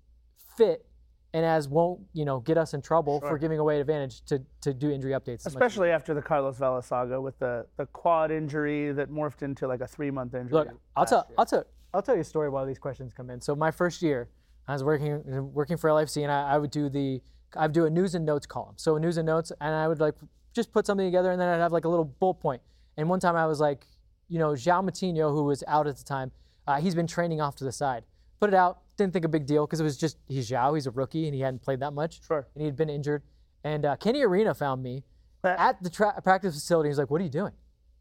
fit 0.60 0.86
and 1.34 1.46
as 1.46 1.68
won't 1.70 2.00
you 2.14 2.26
know 2.26 2.40
get 2.40 2.58
us 2.58 2.74
in 2.74 2.82
trouble 2.82 3.20
Sure. 3.20 3.30
for 3.30 3.38
giving 3.38 3.60
away 3.60 3.80
advantage 3.80 4.22
to 4.26 4.42
to 4.62 4.74
do 4.74 4.90
injury 4.92 5.12
updates. 5.14 5.46
as 5.46 5.46
much 5.46 5.48
as- 5.48 5.56
Especially 5.56 5.90
after 5.92 6.14
the 6.14 6.22
Carlos 6.22 6.58
Vela 6.58 6.82
saga 6.84 7.20
with 7.22 7.38
the, 7.40 7.66
the 7.78 7.86
quad 7.88 8.32
injury 8.32 8.92
that 8.92 9.10
morphed 9.10 9.42
into 9.44 9.68
like 9.68 9.82
a 9.82 9.88
three 9.88 10.12
month 10.12 10.34
injury. 10.34 10.54
Look, 10.60 10.68
I'll 10.96 11.06
tell, 11.06 11.28
I'll 11.38 11.46
tell, 11.46 11.64
I'll 11.94 12.02
tell 12.02 12.16
you 12.16 12.22
a 12.22 12.32
story 12.36 12.50
while 12.50 12.66
these 12.66 12.80
questions 12.80 13.14
come 13.14 13.30
in. 13.30 13.40
So 13.42 13.56
my 13.56 13.72
first 13.72 14.02
year, 14.02 14.30
I 14.68 14.74
was 14.74 14.84
working 14.84 15.14
working 15.54 15.78
for 15.78 15.90
LFC, 15.90 16.24
and 16.24 16.32
I, 16.32 16.42
I 16.54 16.58
would 16.58 16.72
do 16.72 16.90
the, 16.90 17.22
I 17.56 17.64
would 17.66 17.74
do 17.74 17.86
a 17.86 17.90
news 17.90 18.16
and 18.16 18.26
notes 18.26 18.46
column. 18.46 18.76
So 18.78 18.96
a 18.96 19.00
news 19.00 19.18
and 19.18 19.26
notes, 19.26 19.52
and 19.62 19.74
I 19.74 19.88
would 19.88 20.00
like 20.00 20.16
just 20.54 20.72
put 20.72 20.86
something 20.88 21.06
together, 21.08 21.32
and 21.32 21.40
then 21.40 21.48
I'd 21.48 21.62
have 21.62 21.72
like 21.72 21.86
a 21.86 21.90
little 21.90 22.06
bullet 22.06 22.40
point. 22.40 22.62
And 22.98 23.08
one 23.08 23.20
time 23.20 23.36
I 23.36 23.46
was 23.46 23.60
like, 23.60 23.86
you 24.28 24.40
know, 24.40 24.50
João 24.54 24.84
Moutinho, 24.90 25.32
who 25.32 25.44
was 25.44 25.64
out 25.68 25.86
at 25.88 25.96
the 25.98 26.04
time, 26.04 26.32
uh, 26.68 26.80
he's 26.82 26.96
been 26.96 27.08
training 27.08 27.40
off 27.40 27.56
to 27.58 27.64
the 27.64 27.72
side. 27.72 28.04
Put 28.40 28.50
it 28.50 28.56
out. 28.56 28.80
Didn't 29.00 29.14
think 29.14 29.24
a 29.24 29.30
big 29.30 29.46
deal 29.46 29.66
because 29.66 29.80
it 29.80 29.84
was 29.84 29.96
just 29.98 30.18
he's 30.28 30.50
João, 30.52 30.76
he's 30.76 30.86
a 30.86 30.92
rookie, 30.92 31.26
and 31.26 31.34
he 31.34 31.40
hadn't 31.40 31.62
played 31.62 31.80
that 31.80 31.94
much. 31.94 32.22
Sure. 32.28 32.46
And 32.54 32.62
he 32.62 32.66
had 32.66 32.76
been 32.76 32.90
injured. 32.90 33.24
And 33.64 33.86
uh, 33.86 33.96
Kenny 33.96 34.22
Arena 34.24 34.54
found 34.54 34.84
me 34.84 35.04
at 35.44 35.82
the 35.82 35.90
tra- 35.90 36.20
practice 36.22 36.54
facility. 36.54 36.90
He's 36.90 36.98
like, 36.98 37.10
"What 37.10 37.22
are 37.22 37.24
you 37.24 37.30
doing?" 37.30 37.54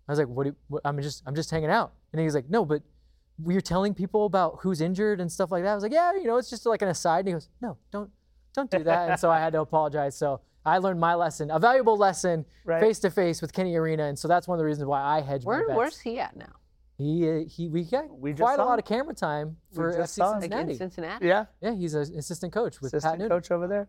I 0.08 0.12
was 0.12 0.18
like, 0.18 0.26
"What? 0.26 0.42
Do 0.42 0.50
you, 0.50 0.56
what 0.66 0.82
I'm 0.84 1.00
just, 1.00 1.22
I'm 1.24 1.36
just 1.36 1.50
hanging 1.52 1.70
out." 1.70 1.92
And 2.12 2.20
he's 2.20 2.34
like, 2.34 2.50
"No, 2.50 2.64
but 2.64 2.82
we're 3.38 3.60
telling 3.60 3.94
people 3.94 4.26
about 4.26 4.58
who's 4.62 4.80
injured 4.80 5.20
and 5.20 5.30
stuff 5.30 5.52
like 5.52 5.62
that." 5.62 5.70
I 5.70 5.74
was 5.74 5.84
like, 5.84 5.92
"Yeah, 5.92 6.14
you 6.14 6.24
know, 6.24 6.36
it's 6.36 6.50
just 6.50 6.66
like 6.66 6.82
an 6.82 6.88
aside." 6.88 7.20
And 7.20 7.28
he 7.28 7.32
goes, 7.34 7.48
"No, 7.62 7.76
don't, 7.92 8.10
don't 8.54 8.70
do 8.70 8.82
that." 8.82 9.10
and 9.10 9.20
so 9.20 9.30
I 9.30 9.38
had 9.38 9.52
to 9.52 9.60
apologize. 9.60 10.16
So 10.16 10.40
I 10.66 10.78
learned 10.78 10.98
my 10.98 11.14
lesson, 11.14 11.50
a 11.52 11.60
valuable 11.60 11.96
lesson, 11.96 12.44
face 12.80 12.98
to 13.00 13.10
face 13.10 13.40
with 13.40 13.52
Kenny 13.52 13.76
Arena, 13.76 14.04
and 14.06 14.18
so 14.18 14.26
that's 14.26 14.48
one 14.48 14.56
of 14.56 14.58
the 14.58 14.66
reasons 14.66 14.86
why 14.86 15.00
I 15.00 15.20
hedge 15.20 15.44
my 15.44 15.50
Where, 15.50 15.66
bets. 15.68 15.76
where's 15.76 16.00
he 16.00 16.18
at 16.18 16.36
now? 16.36 16.52
He, 16.98 17.30
uh, 17.30 17.44
he, 17.48 17.68
we 17.68 17.84
got 17.84 18.10
We 18.18 18.32
just 18.32 18.42
quite 18.42 18.58
a 18.58 18.64
lot 18.64 18.74
him. 18.74 18.78
of 18.80 18.84
camera 18.84 19.14
time 19.14 19.56
for 19.72 19.92
FC 19.92 20.08
saw 20.08 20.32
him. 20.34 20.40
Like 20.40 20.50
Cincinnati. 20.50 20.74
Cincinnati? 20.76 21.26
Yeah. 21.26 21.44
Yeah, 21.60 21.74
he's 21.74 21.94
an 21.94 22.12
assistant 22.18 22.52
coach 22.52 22.80
with 22.80 22.90
Pat 22.92 22.98
assistant 22.98 23.18
Noonan. 23.20 23.36
coach 23.38 23.50
over 23.52 23.68
there. 23.68 23.88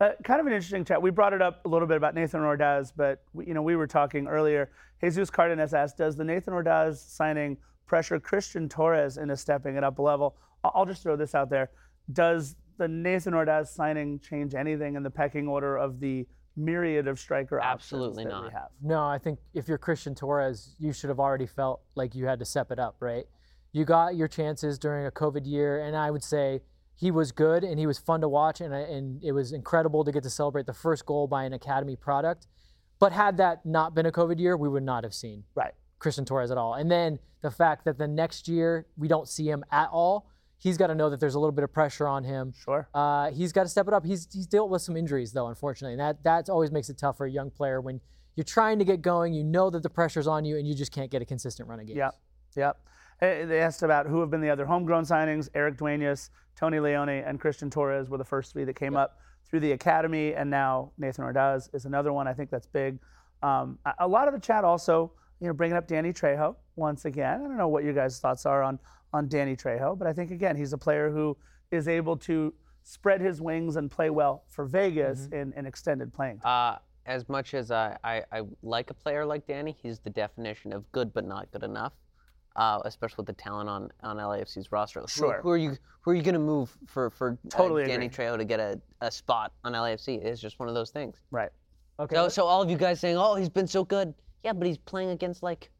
Uh, 0.00 0.10
kind 0.24 0.40
of 0.40 0.46
an 0.46 0.52
interesting 0.52 0.84
chat. 0.84 1.00
We 1.00 1.10
brought 1.10 1.32
it 1.32 1.40
up 1.42 1.64
a 1.64 1.68
little 1.68 1.86
bit 1.86 1.96
about 1.96 2.14
Nathan 2.14 2.40
Ordaz, 2.40 2.92
but 2.96 3.22
we, 3.34 3.46
you 3.46 3.54
know 3.54 3.62
we 3.62 3.76
were 3.76 3.86
talking 3.86 4.26
earlier. 4.26 4.70
Jesus 5.00 5.30
Cardenas 5.30 5.74
asked, 5.74 5.98
"Does 5.98 6.16
the 6.16 6.24
Nathan 6.24 6.54
Ordaz 6.54 6.96
signing 6.96 7.56
pressure 7.86 8.18
Christian 8.18 8.68
Torres 8.68 9.16
into 9.18 9.36
stepping 9.36 9.76
it 9.76 9.84
up 9.84 9.98
a 9.98 10.02
level?" 10.02 10.36
I'll, 10.64 10.72
I'll 10.74 10.86
just 10.86 11.02
throw 11.02 11.16
this 11.16 11.34
out 11.34 11.50
there: 11.50 11.70
Does 12.12 12.56
the 12.78 12.88
Nathan 12.88 13.34
Ordaz 13.34 13.68
signing 13.68 14.18
change 14.20 14.54
anything 14.54 14.96
in 14.96 15.02
the 15.02 15.10
pecking 15.10 15.46
order 15.46 15.76
of 15.76 16.00
the 16.00 16.26
myriad 16.56 17.08
of 17.08 17.18
striker 17.18 17.60
Absolutely 17.60 18.24
options 18.24 18.32
that 18.34 18.42
we 18.42 18.44
not. 18.48 18.52
have? 18.52 18.68
No, 18.82 19.04
I 19.06 19.18
think 19.18 19.38
if 19.54 19.68
you're 19.68 19.78
Christian 19.78 20.14
Torres, 20.14 20.74
you 20.78 20.92
should 20.92 21.08
have 21.08 21.20
already 21.20 21.46
felt 21.46 21.80
like 21.94 22.14
you 22.14 22.26
had 22.26 22.38
to 22.40 22.44
step 22.44 22.70
it 22.70 22.78
up, 22.78 22.96
right? 23.00 23.24
You 23.72 23.84
got 23.84 24.16
your 24.16 24.28
chances 24.28 24.78
during 24.78 25.06
a 25.06 25.10
COVID 25.10 25.46
year, 25.46 25.84
and 25.84 25.96
I 25.96 26.10
would 26.10 26.24
say 26.24 26.60
he 26.94 27.10
was 27.10 27.32
good 27.32 27.64
and 27.64 27.78
he 27.78 27.86
was 27.86 27.98
fun 27.98 28.20
to 28.20 28.28
watch, 28.28 28.60
and, 28.60 28.74
and 28.74 29.22
it 29.22 29.32
was 29.32 29.52
incredible 29.52 30.04
to 30.04 30.12
get 30.12 30.22
to 30.24 30.30
celebrate 30.30 30.66
the 30.66 30.74
first 30.74 31.06
goal 31.06 31.26
by 31.26 31.44
an 31.44 31.52
academy 31.52 31.96
product. 31.96 32.46
But 32.98 33.12
had 33.12 33.36
that 33.38 33.64
not 33.64 33.94
been 33.94 34.06
a 34.06 34.12
COVID 34.12 34.38
year, 34.38 34.56
we 34.56 34.68
would 34.68 34.82
not 34.82 35.04
have 35.04 35.14
seen 35.14 35.44
Right. 35.54 35.72
Christian 35.98 36.24
Torres 36.24 36.50
at 36.50 36.58
all. 36.58 36.74
And 36.74 36.90
then 36.90 37.18
the 37.42 37.50
fact 37.50 37.84
that 37.86 37.96
the 37.96 38.08
next 38.08 38.48
year 38.48 38.86
we 38.98 39.08
don't 39.08 39.28
see 39.28 39.48
him 39.48 39.64
at 39.70 39.88
all, 39.90 40.28
he's 40.60 40.76
got 40.76 40.86
to 40.86 40.94
know 40.94 41.10
that 41.10 41.18
there's 41.18 41.34
a 41.34 41.40
little 41.40 41.52
bit 41.52 41.64
of 41.64 41.72
pressure 41.72 42.06
on 42.06 42.22
him. 42.22 42.52
Sure. 42.64 42.88
Uh, 42.94 43.30
he's 43.32 43.52
got 43.52 43.64
to 43.64 43.68
step 43.68 43.88
it 43.88 43.94
up. 43.94 44.04
He's 44.06 44.28
he's 44.32 44.46
dealt 44.46 44.70
with 44.70 44.82
some 44.82 44.96
injuries 44.96 45.32
though, 45.32 45.48
unfortunately, 45.48 45.94
and 45.94 46.00
that 46.00 46.22
that 46.22 46.48
always 46.48 46.70
makes 46.70 46.88
it 46.88 46.98
tough 46.98 47.16
for 47.16 47.26
a 47.26 47.30
young 47.30 47.50
player 47.50 47.80
when 47.80 48.00
you're 48.36 48.44
trying 48.44 48.78
to 48.78 48.84
get 48.84 49.02
going. 49.02 49.32
You 49.34 49.42
know 49.42 49.70
that 49.70 49.82
the 49.82 49.90
pressure's 49.90 50.26
on 50.28 50.44
you, 50.44 50.56
and 50.56 50.68
you 50.68 50.74
just 50.74 50.92
can't 50.92 51.10
get 51.10 51.20
a 51.22 51.24
consistent 51.24 51.68
run 51.68 51.80
of 51.80 51.86
games. 51.86 51.96
Yep. 51.96 52.14
Yep. 52.56 52.76
They 53.20 53.60
asked 53.60 53.82
about 53.82 54.06
who 54.06 54.20
have 54.20 54.30
been 54.30 54.40
the 54.40 54.48
other 54.50 54.64
homegrown 54.64 55.04
signings. 55.04 55.48
Eric 55.54 55.76
Duenas, 55.76 56.30
Tony 56.56 56.80
Leone, 56.80 57.08
and 57.10 57.38
Christian 57.38 57.68
Torres 57.68 58.08
were 58.08 58.16
the 58.18 58.24
first 58.24 58.52
three 58.52 58.64
that 58.64 58.76
came 58.76 58.96
up 58.96 59.18
through 59.46 59.60
the 59.60 59.72
academy, 59.72 60.34
and 60.34 60.48
now 60.48 60.92
Nathan 60.96 61.24
Ordaz 61.24 61.68
is 61.74 61.84
another 61.84 62.12
one. 62.12 62.26
I 62.28 62.32
think 62.32 62.48
that's 62.50 62.66
big. 62.66 62.98
Um, 63.42 63.78
a- 63.84 63.94
a 64.00 64.08
lot 64.08 64.26
of 64.28 64.32
the 64.34 64.40
chat 64.40 64.64
also, 64.64 65.12
you 65.40 65.48
know, 65.48 65.52
bringing 65.52 65.76
up 65.76 65.86
Danny 65.86 66.12
Trejo 66.12 66.56
once 66.76 67.04
again. 67.04 67.40
I 67.40 67.48
don't 67.48 67.56
know 67.58 67.68
what 67.68 67.84
your 67.84 67.92
guys' 67.92 68.18
thoughts 68.20 68.46
are 68.46 68.62
on 68.62 68.78
on 69.12 69.28
Danny 69.28 69.56
Trejo, 69.56 69.98
but 69.98 70.06
I 70.06 70.12
think 70.12 70.30
again 70.30 70.56
he's 70.56 70.72
a 70.72 70.78
player 70.78 71.10
who 71.10 71.36
is 71.70 71.88
able 71.88 72.16
to 72.18 72.52
spread 72.82 73.20
his 73.20 73.40
wings 73.40 73.76
and 73.76 73.90
play 73.90 74.10
well 74.10 74.44
for 74.48 74.64
Vegas 74.64 75.28
in 75.32 75.52
an 75.56 75.66
extended 75.66 76.12
playing 76.12 76.38
time. 76.40 76.74
Uh, 76.74 76.78
as 77.06 77.28
much 77.28 77.54
as 77.54 77.70
I, 77.70 77.96
I, 78.04 78.22
I 78.32 78.42
like 78.62 78.90
a 78.90 78.94
player 78.94 79.24
like 79.24 79.46
Danny, 79.46 79.76
he's 79.82 79.98
the 79.98 80.10
definition 80.10 80.72
of 80.72 80.90
good 80.92 81.12
but 81.12 81.24
not 81.26 81.50
good 81.52 81.62
enough. 81.62 81.92
Uh, 82.56 82.80
especially 82.84 83.14
with 83.18 83.26
the 83.26 83.32
talent 83.32 83.68
on, 83.68 83.90
on 84.02 84.16
LAFC's 84.16 84.72
roster. 84.72 85.00
Who- 85.00 85.06
Sure. 85.06 85.40
Who, 85.40 85.50
are 85.50 85.56
you 85.56 85.76
who 86.00 86.10
are 86.10 86.14
you 86.14 86.22
going 86.22 86.34
to 86.34 86.40
move 86.40 86.76
for 86.86 87.08
for 87.10 87.38
uh, 87.54 87.68
Danny 87.68 88.06
agree. 88.06 88.08
Trejo 88.08 88.36
to 88.38 88.44
get 88.44 88.58
a, 88.58 88.80
a 89.00 89.10
spot 89.10 89.52
on 89.62 89.72
LAFC? 89.72 90.22
It's 90.24 90.40
just 90.40 90.58
one 90.58 90.68
of 90.68 90.74
those 90.74 90.90
things. 90.90 91.16
Right. 91.30 91.50
Okay. 92.00 92.16
So 92.16 92.28
so 92.28 92.44
all 92.46 92.60
of 92.60 92.68
you 92.68 92.76
guys 92.76 92.98
saying, 92.98 93.16
oh, 93.16 93.36
he's 93.36 93.48
been 93.48 93.68
so 93.68 93.84
good. 93.84 94.12
Yeah, 94.42 94.52
but 94.52 94.66
he's 94.66 94.78
playing 94.78 95.10
against 95.10 95.42
like, 95.44 95.70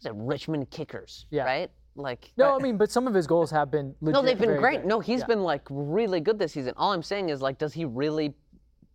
is 0.00 0.06
it 0.06 0.12
Richmond 0.14 0.70
Kickers? 0.70 1.24
Yeah. 1.30 1.44
Right. 1.44 1.70
Like. 1.96 2.32
no, 2.36 2.56
I 2.56 2.58
mean, 2.58 2.76
but 2.76 2.90
some 2.90 3.06
of 3.06 3.14
his 3.14 3.26
goals 3.26 3.50
have 3.50 3.70
been 3.70 3.94
legit 4.00 4.14
No, 4.14 4.22
they've 4.22 4.38
been 4.38 4.56
great. 4.58 4.80
good. 4.82 4.88
No, 4.88 5.00
he's 5.00 5.20
Yeah. 5.20 5.26
been 5.26 5.42
like 5.42 5.62
really 5.70 6.20
good 6.20 6.38
this 6.38 6.52
season. 6.52 6.74
All 6.76 6.92
I'm 6.92 7.02
saying 7.02 7.28
is 7.28 7.40
like, 7.40 7.58
does 7.58 7.72
he 7.72 7.84
really 7.84 8.34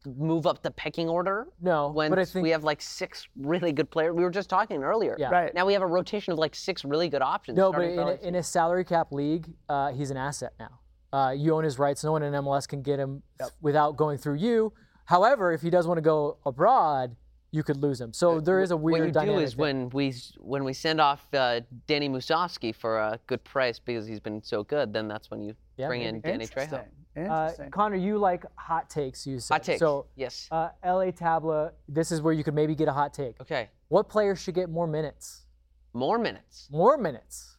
move 0.05 0.45
up 0.47 0.61
the 0.63 0.71
pecking 0.71 1.09
order? 1.09 1.47
No, 1.61 1.89
when 1.89 2.09
but 2.09 2.19
I 2.19 2.25
think 2.25 2.43
we 2.43 2.49
have 2.51 2.63
like 2.63 2.81
six 2.81 3.27
really 3.37 3.71
good 3.71 3.89
players. 3.91 4.13
We 4.15 4.23
were 4.23 4.29
just 4.29 4.49
talking 4.49 4.83
earlier. 4.83 5.15
Yeah. 5.19 5.29
Right. 5.29 5.53
Now 5.53 5.65
we 5.65 5.73
have 5.73 5.81
a 5.81 5.87
rotation 5.87 6.33
of 6.33 6.39
like 6.39 6.55
six 6.55 6.83
really 6.85 7.09
good 7.09 7.21
options. 7.21 7.57
No, 7.57 7.71
but 7.71 7.81
in 7.83 7.99
a, 7.99 8.13
in 8.21 8.35
a 8.35 8.43
salary 8.43 8.83
cap 8.85 9.11
league, 9.11 9.47
uh, 9.69 9.91
he's 9.91 10.11
an 10.11 10.17
asset 10.17 10.53
now. 10.59 10.79
Uh, 11.11 11.31
you 11.31 11.55
own 11.55 11.63
his 11.63 11.79
rights. 11.79 12.03
No 12.03 12.11
one 12.11 12.23
in 12.23 12.33
MLS 12.33 12.67
can 12.67 12.81
get 12.81 12.99
him 12.99 13.23
without 13.61 13.97
going 13.97 14.17
through 14.17 14.35
you. 14.35 14.71
However, 15.05 15.51
if 15.51 15.61
he 15.61 15.69
does 15.71 15.87
want 15.87 15.97
to 15.97 16.03
go 16.03 16.37
abroad, 16.45 17.15
you 17.51 17.63
could 17.63 17.77
lose 17.77 17.99
him. 17.99 18.13
So 18.13 18.39
there 18.39 18.61
is 18.61 18.71
a 18.71 18.77
weird 18.77 18.99
what 18.99 19.05
you 19.07 19.11
dynamic. 19.11 19.39
do 19.39 19.43
is 19.43 19.55
there. 19.55 19.63
when 19.63 19.89
we 19.89 20.13
when 20.37 20.63
we 20.63 20.73
send 20.73 21.01
off 21.01 21.25
uh, 21.33 21.61
Danny 21.87 22.07
Musovski 22.09 22.73
for 22.75 22.99
a 22.99 23.19
good 23.27 23.43
price 23.43 23.79
because 23.79 24.05
he's 24.07 24.19
been 24.19 24.43
so 24.43 24.63
good, 24.63 24.93
then 24.93 25.07
that's 25.07 25.31
when 25.31 25.41
you 25.41 25.55
Yeah, 25.77 25.87
bring 25.87 26.03
in 26.03 26.21
Danny 26.21 26.45
Trejo. 26.45 26.85
Interesting. 27.15 27.65
Uh, 27.65 27.69
Connor, 27.71 27.95
you 27.97 28.17
like 28.17 28.45
hot 28.55 28.89
takes. 28.89 29.25
You 29.27 29.39
said 29.39 29.55
Hot 29.55 29.63
takes. 29.63 29.79
So, 29.79 30.05
yes. 30.15 30.47
uh, 30.51 30.69
LA 30.85 31.11
Tabla. 31.11 31.71
This 31.87 32.11
is 32.11 32.21
where 32.21 32.33
you 32.33 32.43
could 32.43 32.53
maybe 32.53 32.75
get 32.75 32.87
a 32.87 32.93
hot 32.93 33.13
take. 33.13 33.41
Okay. 33.41 33.69
What 33.89 34.07
player 34.07 34.35
should 34.35 34.55
get 34.55 34.69
more 34.69 34.87
minutes? 34.87 35.45
More 35.93 36.17
minutes. 36.19 36.67
More 36.71 36.97
minutes. 36.97 37.57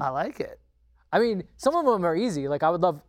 I 0.00 0.08
like 0.10 0.40
it. 0.40 0.60
I 1.12 1.18
mean, 1.18 1.42
some 1.56 1.74
of 1.74 1.84
them 1.84 2.04
are 2.06 2.14
easy. 2.16 2.48
Like 2.48 2.62
I 2.62 2.70
would 2.70 2.80
love 2.80 3.00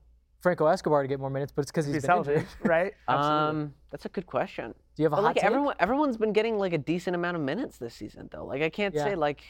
Franco 0.41 0.67
Escobar 0.67 1.01
to 1.01 1.07
get 1.07 1.19
more 1.19 1.29
minutes, 1.29 1.51
but 1.53 1.63
it's 1.63 1.71
because 1.71 1.85
he's 1.85 1.95
He's 1.95 2.03
been 2.03 2.11
healthy, 2.11 2.33
injured. 2.35 2.47
right? 2.63 2.93
Um, 3.07 3.73
that's 3.91 4.05
a 4.05 4.09
good 4.09 4.25
question. 4.25 4.73
Do 4.95 5.03
you 5.03 5.05
have 5.05 5.13
a 5.13 5.15
But 5.17 5.21
hot 5.21 5.27
like 5.27 5.35
take? 5.35 5.43
everyone, 5.43 5.75
everyone's 5.79 6.17
been 6.17 6.31
getting 6.33 6.57
like 6.57 6.73
a 6.73 6.77
decent 6.77 7.15
amount 7.15 7.35
of 7.37 7.43
minutes 7.43 7.77
this 7.77 7.93
season, 7.93 8.29
though. 8.31 8.45
Like 8.45 8.61
I 8.61 8.69
can't 8.69 8.93
Yeah. 8.95 9.03
say 9.03 9.15
like 9.15 9.41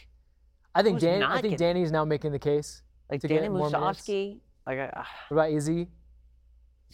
I 0.75 0.81
think 0.83 0.95
who's 0.95 1.03
Dan, 1.03 1.23
I 1.23 1.33
think 1.41 1.43
getting- 1.43 1.57
Danny's 1.57 1.91
now 1.91 2.05
making 2.05 2.31
the 2.31 2.39
case. 2.39 2.81
like 3.09 3.21
to 3.21 3.27
Danny 3.27 3.41
get 3.41 3.51
more. 3.51 3.69
Musovski. 3.69 4.39
Like, 4.67 4.79
I, 4.79 5.05
What 5.29 5.37
about 5.37 5.51
Izzy? 5.51 5.87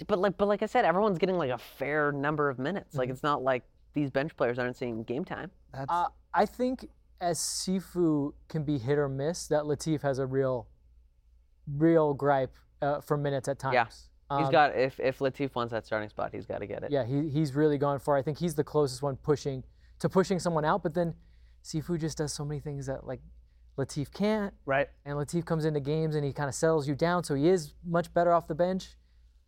but 0.07 0.19
like, 0.19 0.37
but 0.37 0.47
like 0.47 0.61
I 0.61 0.65
said, 0.65 0.83
everyone's 0.85 1.17
getting 1.17 1.37
like 1.37 1.51
a 1.51 1.57
fair 1.57 2.11
number 2.11 2.49
of 2.49 2.59
minutes. 2.59 2.89
Mm-hmm. 2.91 2.99
Like 2.99 3.09
it's 3.09 3.23
not 3.23 3.43
like 3.43 3.63
these 3.93 4.11
bench 4.11 4.35
players 4.35 4.59
aren't 4.59 4.75
seeing 4.77 5.03
game 5.03 5.23
time. 5.23 5.51
That's 5.73 5.85
Uh, 5.89 6.07
I 6.33 6.45
think 6.45 6.89
as 7.21 7.39
Cifu 7.39 8.33
can 8.49 8.63
be 8.63 8.77
hit 8.77 8.97
or 8.97 9.07
miss, 9.07 9.47
that 9.47 9.63
Latif 9.63 10.01
has 10.01 10.19
a 10.19 10.25
real, 10.25 10.67
real 11.77 12.13
gripe 12.13 12.55
uh, 12.85 13.01
for 13.01 13.17
minutes 13.17 13.47
at 13.47 13.59
times. 13.59 13.73
Yeah. 13.73 14.37
He's 14.37 14.47
Um, 14.47 14.51
got 14.51 14.75
if 14.75 14.99
if 14.99 15.19
Latif 15.19 15.53
wants 15.55 15.71
that 15.71 15.85
starting 15.85 16.09
spot, 16.09 16.31
he's 16.33 16.45
got 16.45 16.59
to 16.59 16.67
get 16.67 16.83
it. 16.83 16.91
Yeah, 16.91 17.03
he, 17.05 17.29
he's 17.29 17.53
really 17.55 17.77
gone 17.77 17.99
for. 17.99 18.15
I 18.17 18.21
think 18.21 18.37
he's 18.39 18.55
the 18.55 18.63
closest 18.63 19.01
one 19.03 19.17
pushing 19.17 19.63
to 19.99 20.09
pushing 20.09 20.39
someone 20.39 20.65
out. 20.65 20.81
But 20.83 20.93
then 20.95 21.13
Cifu 21.63 21.99
just 21.99 22.17
does 22.17 22.33
so 22.33 22.43
many 22.43 22.59
things 22.59 22.87
that 22.87 23.05
like 23.05 23.21
Latif 23.77 24.11
can't. 24.13 24.53
right. 24.65 24.89
And 25.05 25.15
Latif 25.17 25.45
comes 25.45 25.65
into 25.65 25.79
games 25.79 26.15
and 26.15 26.25
he 26.25 26.33
kind 26.33 26.49
of 26.49 26.55
settles 26.55 26.87
you 26.87 26.95
down, 26.95 27.23
so 27.23 27.35
he 27.35 27.47
is 27.49 27.73
much 27.85 28.13
better 28.13 28.31
off 28.33 28.47
the 28.47 28.55
bench. 28.55 28.95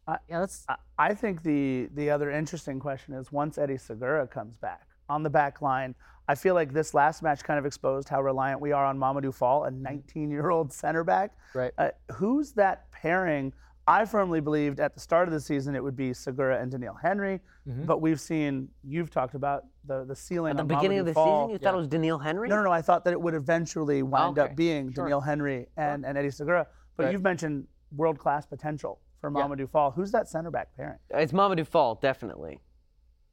I- 0.06 0.20
yeah, 0.30 0.40
that's 0.42 0.64
I- 0.70 0.76
I 1.10 1.14
think 1.16 1.44
the 1.44 1.90
the 1.94 2.10
other 2.12 2.30
interesting 2.32 2.80
question 2.80 3.14
is 3.16 3.32
once 3.32 3.58
Eddie 3.58 3.78
Segura 3.78 4.28
comes 4.28 4.58
back 4.58 4.87
on 5.10 5.24
the 5.24 5.30
back 5.30 5.62
line, 5.62 5.96
I 6.28 6.36
feel 6.36 6.56
like 6.56 6.74
this 6.74 6.94
last 6.94 7.24
match 7.24 7.44
kind 7.44 7.58
of 7.58 7.66
exposed 7.66 8.10
how 8.10 8.22
reliant 8.22 8.60
we 8.60 8.72
are 8.74 8.86
on 8.86 8.98
Mamadou 8.98 9.34
Fall, 9.34 9.64
a 9.66 9.72
19 9.72 10.30
year 10.30 10.50
old 10.50 10.72
center 10.74 11.04
back. 11.04 11.32
Right. 11.54 11.72
Uh, 11.78 11.90
who's 12.14 12.52
that 12.54 12.92
pairing? 12.92 13.54
I 13.90 14.04
firmly 14.04 14.42
believed 14.42 14.82
at 14.82 14.94
the 14.94 15.00
start 15.00 15.30
of 15.30 15.34
the 15.34 15.40
season 15.40 15.74
it 15.74 15.82
would 15.82 15.96
be 15.96 16.12
Segura 16.12 16.62
and 16.62 16.70
Doneil 16.70 16.96
Henry, 17.02 17.40
but 17.66 18.02
we've 18.02 18.20
seen 18.20 18.68
you've 18.84 19.10
talked 19.10 19.34
about 19.34 19.64
the 19.86 20.04
the 20.04 20.16
ceiling 20.16 20.52
At 20.52 20.58
the 20.58 20.62
on 20.64 20.68
beginning 20.68 20.98
Mamadou 20.98 21.00
of 21.00 21.06
the 21.06 21.14
Fall. 21.14 21.46
season, 21.48 21.52
you 21.54 21.58
thought 21.60 21.74
it 21.74 21.78
was 21.78 21.88
Doneil 21.88 22.22
Henry. 22.22 22.50
No, 22.50 22.58
no, 22.58 22.64
no. 22.64 22.72
I 22.72 22.82
thought 22.82 23.06
that 23.06 23.14
it 23.14 23.22
would 23.22 23.34
eventually 23.34 24.04
wind 24.04 24.38
okay. 24.38 24.50
up 24.52 24.58
being 24.58 24.92
Sure. 24.94 25.06
Doneil 25.08 25.24
Henry 25.24 25.68
and, 25.78 26.06
and 26.06 26.18
Eddie 26.18 26.32
Segura. 26.32 26.68
But 26.98 27.04
Right. 27.06 27.12
you've 27.14 27.22
mentioned 27.24 27.66
world 27.96 28.20
class 28.20 28.46
potential 28.46 29.00
for 29.22 29.32
Yeah. 29.34 29.42
Mamadou 29.44 29.70
Fall. 29.70 29.92
Who's 29.92 30.12
that 30.12 30.28
center 30.28 30.52
back 30.52 30.76
pairing? 30.76 30.98
It's 31.12 31.32
Mamadou 31.32 31.66
Fall, 31.66 31.96
definitely. 31.96 32.60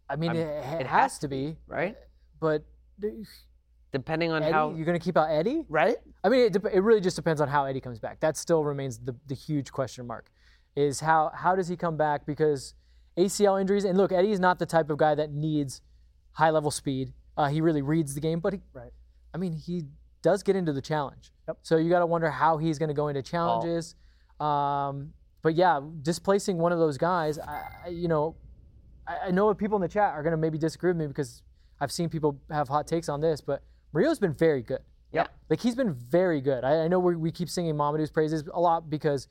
I 0.09 0.17
mean, 0.17 0.31
I'm- 0.31 0.39
it, 0.39 0.81
it 0.83 0.87
has, 0.87 1.19
to 1.21 1.29
be, 1.29 1.57
right? 1.67 1.97
But 2.41 2.63
Depending 3.93 4.33
on 4.33 4.43
Eddie, 4.43 4.53
how 4.53 4.71
you're 4.75 4.85
going 4.85 4.99
to 4.99 5.05
keep 5.05 5.17
out 5.17 5.31
Eddie? 5.31 5.65
Right? 5.69 5.97
I 6.25 6.29
mean, 6.29 6.41
it, 6.47 6.53
dep- 6.53 6.67
it 6.73 6.81
really 6.81 7.01
just 7.01 7.15
depends 7.15 7.41
on 7.41 7.47
how 7.49 7.65
Eddie 7.65 7.81
comes 7.81 8.01
back. 8.01 8.19
That 8.21 8.37
still 8.37 8.65
remains 8.65 8.99
the, 8.99 9.15
the 9.29 9.35
huge 9.37 9.71
question 9.71 10.07
mark. 10.07 10.31
Is 10.75 10.99
how 10.99 11.31
how 11.33 11.55
does 11.55 11.69
he 11.69 11.77
come 11.77 11.97
back? 11.97 12.27
Because 12.27 12.75
ACL 13.17 13.61
injuries, 13.61 13.85
and 13.85 13.97
look, 13.97 14.11
Eddie 14.11 14.33
is 14.33 14.41
not 14.41 14.59
the 14.59 14.67
type 14.67 14.91
of 14.91 14.99
guy 14.99 15.15
that 15.15 15.33
needs 15.33 15.81
high 16.33 16.51
level 16.51 16.73
speed. 16.73 17.13
Uh, 17.37 17.47
he 17.47 17.61
really 17.61 17.83
reads 17.83 18.15
the 18.15 18.21
game, 18.21 18.41
but 18.41 18.55
he, 18.55 18.61
Right. 18.73 18.91
I 19.33 19.39
mean, 19.39 19.53
he 19.53 19.83
does 20.23 20.43
get 20.43 20.57
into 20.57 20.73
the 20.73 20.83
challenge. 20.83 21.31
Yep. 21.47 21.59
So 21.63 21.77
you 21.77 21.89
got 21.91 22.01
to 22.01 22.07
wonder 22.07 22.29
how 22.31 22.57
he's 22.59 22.79
going 22.81 22.89
to 22.89 22.95
go 22.95 23.07
into 23.07 23.23
challenges. 23.23 23.95
Um, 24.41 25.13
but 25.43 25.55
yeah, 25.55 25.81
displacing 26.03 26.59
one 26.59 26.73
of 26.73 26.79
those 26.81 26.99
guys, 26.99 27.39
I- 27.39 27.89
you 27.91 28.09
know, 28.09 28.35
I, 29.07 29.29
I 29.29 29.31
know 29.31 29.53
people 29.55 29.77
in 29.77 29.83
the 29.83 29.89
chat 29.89 30.13
are 30.15 30.23
going 30.23 30.33
to 30.33 30.37
maybe 30.37 30.59
disagree 30.59 30.91
with 30.91 30.97
me 30.97 31.07
because 31.07 31.43
I've 31.81 31.93
seen 31.93 32.09
people 32.09 32.39
have 32.51 32.69
hot 32.69 32.87
takes 32.87 33.09
on 33.09 33.21
this, 33.21 33.41
but 33.41 33.63
Murillo's 33.93 34.19
been 34.19 34.33
very 34.33 34.63
good. 34.63 34.81
Yep. 35.13 35.31
Like 35.49 35.61
he's 35.61 35.75
been 35.77 35.93
very 35.95 36.41
good. 36.41 36.65
I, 36.65 36.85
I 36.85 36.89
know 36.89 36.99
we, 36.99 37.15
we 37.17 37.31
keep 37.31 37.49
singing 37.49 37.75
Mamadou's 37.77 38.11
praises 38.11 38.45
a 38.53 38.61
lot 38.61 38.91
because 38.91 39.29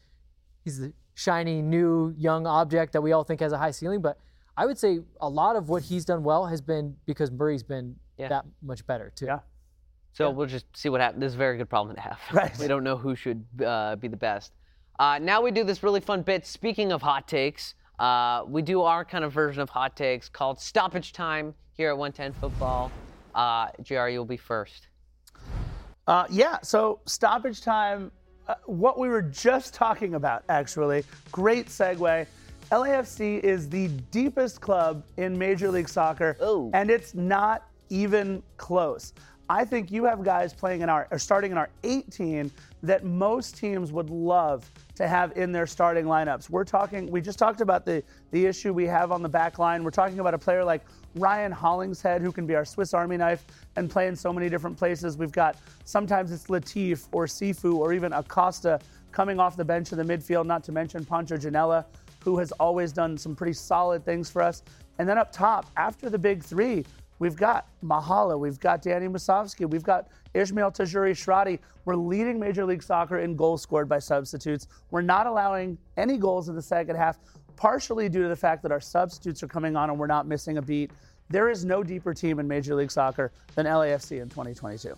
he's 0.64 0.80
the 0.80 0.94
shiny, 1.14 1.62
new, 1.62 2.14
young 2.18 2.48
object 2.48 2.94
that 2.94 3.02
we 3.02 3.12
all 3.12 3.24
think 3.24 3.42
has 3.42 3.52
a 3.52 3.58
high 3.58 3.72
ceiling. 3.72 4.02
But 4.02 4.18
I 4.56 4.66
would 4.66 4.78
say 4.78 5.00
a 5.20 5.28
lot 5.28 5.56
of 5.56 5.68
what 5.70 5.84
he's 5.84 6.06
done 6.06 6.24
well 6.24 6.46
has 6.46 6.62
been 6.62 6.96
because 7.06 7.32
Murillo's 7.32 7.64
been 7.64 7.96
Yeah. 8.18 8.30
that 8.30 8.46
much 8.62 8.86
better 8.88 9.12
too. 9.16 9.26
Yeah. 9.26 9.40
So 10.14 10.30
we'll 10.30 10.48
just 10.48 10.66
see 10.78 10.90
what 10.90 11.02
happens. 11.02 11.22
This 11.22 11.30
is 11.32 11.36
a 11.36 11.40
very 11.40 11.58
good 11.58 11.70
problem 11.70 11.96
to 11.96 12.02
have. 12.02 12.20
Right. 12.32 12.56
We 12.60 12.68
don't 12.68 12.84
know 12.84 12.96
who 12.98 13.16
should 13.16 13.44
uh, 13.66 13.96
be 13.98 14.08
the 14.08 14.18
best. 14.18 14.54
Uh, 15.00 15.18
now 15.20 15.42
we 15.42 15.50
do 15.52 15.64
this 15.64 15.82
really 15.82 16.00
fun 16.02 16.22
bit. 16.22 16.46
Speaking 16.46 16.92
of 16.92 17.02
hot 17.02 17.28
takes, 17.28 17.74
uh, 18.00 18.44
we 18.48 18.62
do 18.62 18.82
our 18.82 19.06
kind 19.06 19.24
of 19.24 19.32
version 19.32 19.62
of 19.62 19.70
hot 19.70 19.96
takes 19.96 20.30
called 20.30 20.60
Stoppage 20.60 21.14
Time 21.14 21.54
here 21.76 21.90
at 21.90 21.98
110 21.98 22.34
Football. 22.40 22.92
Uh, 23.36 23.68
JR, 23.82 24.08
you'll 24.08 24.26
be 24.26 24.38
first. 24.38 24.88
Uh, 26.08 26.26
yeah, 26.30 26.58
so 26.62 27.00
stoppage 27.06 27.62
time, 27.62 28.12
uh, 28.48 28.56
what 28.66 29.00
we 29.00 29.08
were 29.08 29.22
just 29.22 29.74
talking 29.74 30.16
about, 30.16 30.44
actually. 30.50 31.04
Great 31.32 31.68
segue. 31.68 32.28
LAFC 32.72 33.40
is 33.40 33.70
the 33.70 33.88
deepest 34.12 34.60
club 34.60 35.04
in 35.18 35.38
Major 35.38 35.70
League 35.72 35.88
Soccer, 35.90 36.36
Oh. 36.42 36.70
and 36.74 36.90
it's 36.90 37.14
not 37.14 37.68
even 37.90 38.44
close. 38.58 39.14
I 39.50 39.64
think 39.66 39.92
you 39.92 40.04
have 40.06 40.24
guys 40.24 40.54
playing 40.54 40.82
in 40.82 40.90
our, 40.90 41.08
or 41.12 41.20
starting 41.20 41.52
in 41.52 41.58
our 41.58 41.70
18 41.84 42.52
that 42.84 43.06
most 43.06 43.58
teams 43.58 43.94
would 43.94 44.10
love 44.10 44.70
to 44.96 45.08
have 45.08 45.36
in 45.38 45.54
their 45.54 45.66
starting 45.66 46.06
lineups. 46.06 46.50
We're 46.50 46.66
talking, 46.66 47.10
we 47.10 47.22
just 47.22 47.40
talked 47.40 47.62
about 47.62 47.86
the, 47.86 48.04
the 48.32 48.46
issue 48.46 48.74
we 48.74 48.86
have 48.88 49.14
on 49.14 49.24
the 49.24 49.30
back 49.30 49.58
line. 49.58 49.84
We're 49.86 49.92
talking 49.92 50.20
about 50.20 50.34
a 50.34 50.38
player 50.38 50.66
like 50.66 50.82
Ryan 51.16 51.52
Hollingshead, 51.52 52.22
who 52.22 52.32
can 52.32 52.46
be 52.46 52.56
our 52.56 52.66
Swiss 52.66 52.94
Army 52.94 53.16
knife 53.16 53.46
and 53.78 53.90
play 53.90 54.08
in 54.08 54.16
so 54.16 54.34
many 54.34 54.50
different 54.50 54.78
places. 54.78 55.18
We've 55.18 55.32
got 55.32 55.56
sometimes 55.86 56.32
it's 56.34 56.48
Latif 56.48 57.08
or 57.14 57.26
Cifu 57.26 57.76
or 57.76 57.94
even 57.94 58.12
Acosta 58.12 58.80
coming 59.14 59.40
off 59.40 59.56
the 59.56 59.66
bench 59.66 59.94
in 59.94 59.98
the 59.98 60.04
midfield, 60.04 60.46
not 60.46 60.64
to 60.66 60.74
mention 60.74 61.06
Pancho 61.06 61.38
Ginella, 61.38 61.86
who 62.24 62.38
has 62.38 62.52
always 62.54 62.92
done 62.92 63.18
some 63.18 63.34
pretty 63.34 63.54
solid 63.54 64.04
things 64.04 64.30
for 64.30 64.42
us. 64.42 64.62
And 65.00 65.08
then 65.08 65.18
up 65.18 65.32
top, 65.32 65.68
after 65.78 66.10
the 66.10 66.20
big 66.20 66.44
three, 66.44 66.84
we've 67.24 67.38
got 67.38 67.68
Mahala, 67.82 68.38
we've 68.38 68.60
got 68.60 68.82
Danny 68.82 69.08
Musovski, 69.08 69.68
we've 69.68 69.82
got 69.82 70.10
Ismael 70.34 70.72
Tajouri 70.72 71.12
Shradi. 71.12 71.58
We're 71.86 71.96
leading 71.96 72.38
Major 72.38 72.66
League 72.66 72.84
Soccer 72.84 73.20
in 73.20 73.38
goals 73.38 73.62
scored 73.62 73.88
by 73.88 74.00
substitutes. 74.00 74.68
We're 74.92 75.04
not 75.04 75.26
allowing 75.26 75.78
any 75.96 76.18
goals 76.18 76.50
in 76.50 76.56
the 76.56 76.62
second 76.62 76.98
half, 76.98 77.18
partially 77.56 78.10
due 78.10 78.24
to 78.24 78.28
the 78.28 78.36
fact 78.36 78.62
that 78.64 78.74
our 78.74 78.82
substitutes 78.82 79.42
are 79.42 79.48
coming 79.48 79.78
on 79.78 79.90
and 79.90 79.98
we're 79.98 80.06
not 80.06 80.28
missing 80.28 80.58
a 80.58 80.62
beat. 80.62 80.92
There 81.30 81.50
is 81.50 81.64
no 81.64 81.82
deeper 81.82 82.14
team 82.14 82.40
in 82.40 82.48
Major 82.48 82.76
League 82.76 82.92
Soccer 82.92 83.32
than 83.56 83.68
LAFC 83.68 84.22
in 84.22 84.28
2022. 84.28 84.94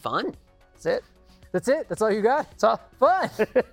Fun. 0.00 0.32
That's 0.74 0.86
it. 0.86 1.04
That's 1.50 1.66
it. 1.66 1.88
That's 1.88 2.02
all 2.02 2.12
you 2.12 2.22
got. 2.22 2.46
It's 2.52 2.62
all 2.62 2.80
Fun. 3.00 3.28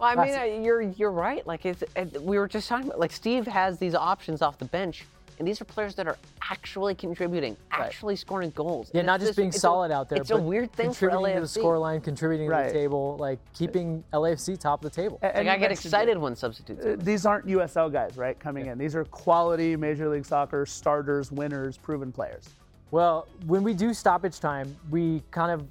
Well, 0.00 0.18
I 0.18 0.24
mean, 0.24 0.34
uh, 0.34 0.62
you're 0.62 0.82
you're 0.82 1.10
right. 1.10 1.46
Like 1.46 1.64
it's, 1.64 1.82
uh, 1.96 2.04
we 2.20 2.38
were 2.38 2.46
just 2.46 2.68
talking 2.68 2.88
about, 2.88 3.00
like 3.00 3.12
Steve 3.12 3.46
has 3.46 3.78
these 3.78 3.94
options 3.94 4.42
off 4.42 4.58
the 4.58 4.66
bench, 4.66 5.06
and 5.38 5.46
these 5.48 5.60
are 5.60 5.64
players 5.64 5.94
that 5.96 6.06
are 6.06 6.16
actually 6.50 6.94
contributing, 6.94 7.56
actually 7.70 8.16
scoring 8.16 8.50
goals. 8.50 8.90
Yeah, 8.92 9.00
And 9.00 9.06
not 9.06 9.20
just 9.20 9.30
this- 9.30 9.36
being 9.36 9.48
it's 9.48 9.56
a- 9.56 9.60
solid 9.60 9.90
out 9.90 10.08
there. 10.08 10.20
It's 10.20 10.30
a 10.30 10.34
but 10.34 10.42
weird 10.44 10.72
thing 10.72 10.92
for 10.92 11.08
contributing 11.08 11.36
LAFC. 11.42 11.54
to 11.54 11.60
the 11.60 11.66
scoreline, 11.66 12.02
contributing 12.04 12.48
to 12.50 12.56
the 12.66 12.70
table, 12.72 13.16
like 13.18 13.38
keeping 13.52 14.04
LAFC 14.12 14.56
top 14.58 14.84
of 14.84 14.90
the 14.92 14.94
table. 15.02 15.18
And 15.22 15.46
Like 15.46 15.56
I 15.56 15.58
get 15.58 15.72
excited 15.72 16.16
when 16.18 16.36
substitutes. 16.36 16.84
Uh, 16.84 16.96
These 16.98 17.26
aren't 17.26 17.46
USL 17.46 17.88
guys, 17.90 18.16
right? 18.16 18.38
Coming 18.38 18.66
in. 18.66 18.78
These 18.78 18.94
are 18.94 19.04
quality 19.04 19.76
Major 19.76 20.08
League 20.08 20.26
Soccer 20.26 20.66
starters, 20.66 21.32
winners, 21.32 21.76
proven 21.76 22.12
players. 22.12 22.48
Well, 22.90 23.26
when 23.46 23.62
we 23.64 23.74
do 23.74 23.92
stoppage 23.92 24.38
time, 24.40 24.76
we 24.90 25.22
kind 25.30 25.50
of 25.50 25.66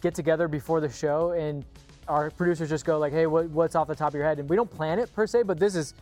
get 0.00 0.14
together 0.14 0.46
before 0.46 0.80
the 0.80 0.88
show, 0.88 1.32
and 1.32 1.64
our 2.06 2.30
producers 2.30 2.68
just 2.68 2.84
go 2.84 2.98
like, 2.98 3.12
"Hey, 3.12 3.26
what, 3.26 3.48
what's 3.50 3.74
off 3.74 3.88
the 3.88 3.94
top 3.96 4.08
of 4.10 4.14
your 4.14 4.24
head?" 4.24 4.38
And 4.38 4.48
we 4.48 4.54
don't 4.54 4.70
plan 4.70 4.98
it 5.00 5.12
per 5.12 5.26
se, 5.26 5.42
but 5.42 5.58
this 5.58 5.74
is 5.74 5.92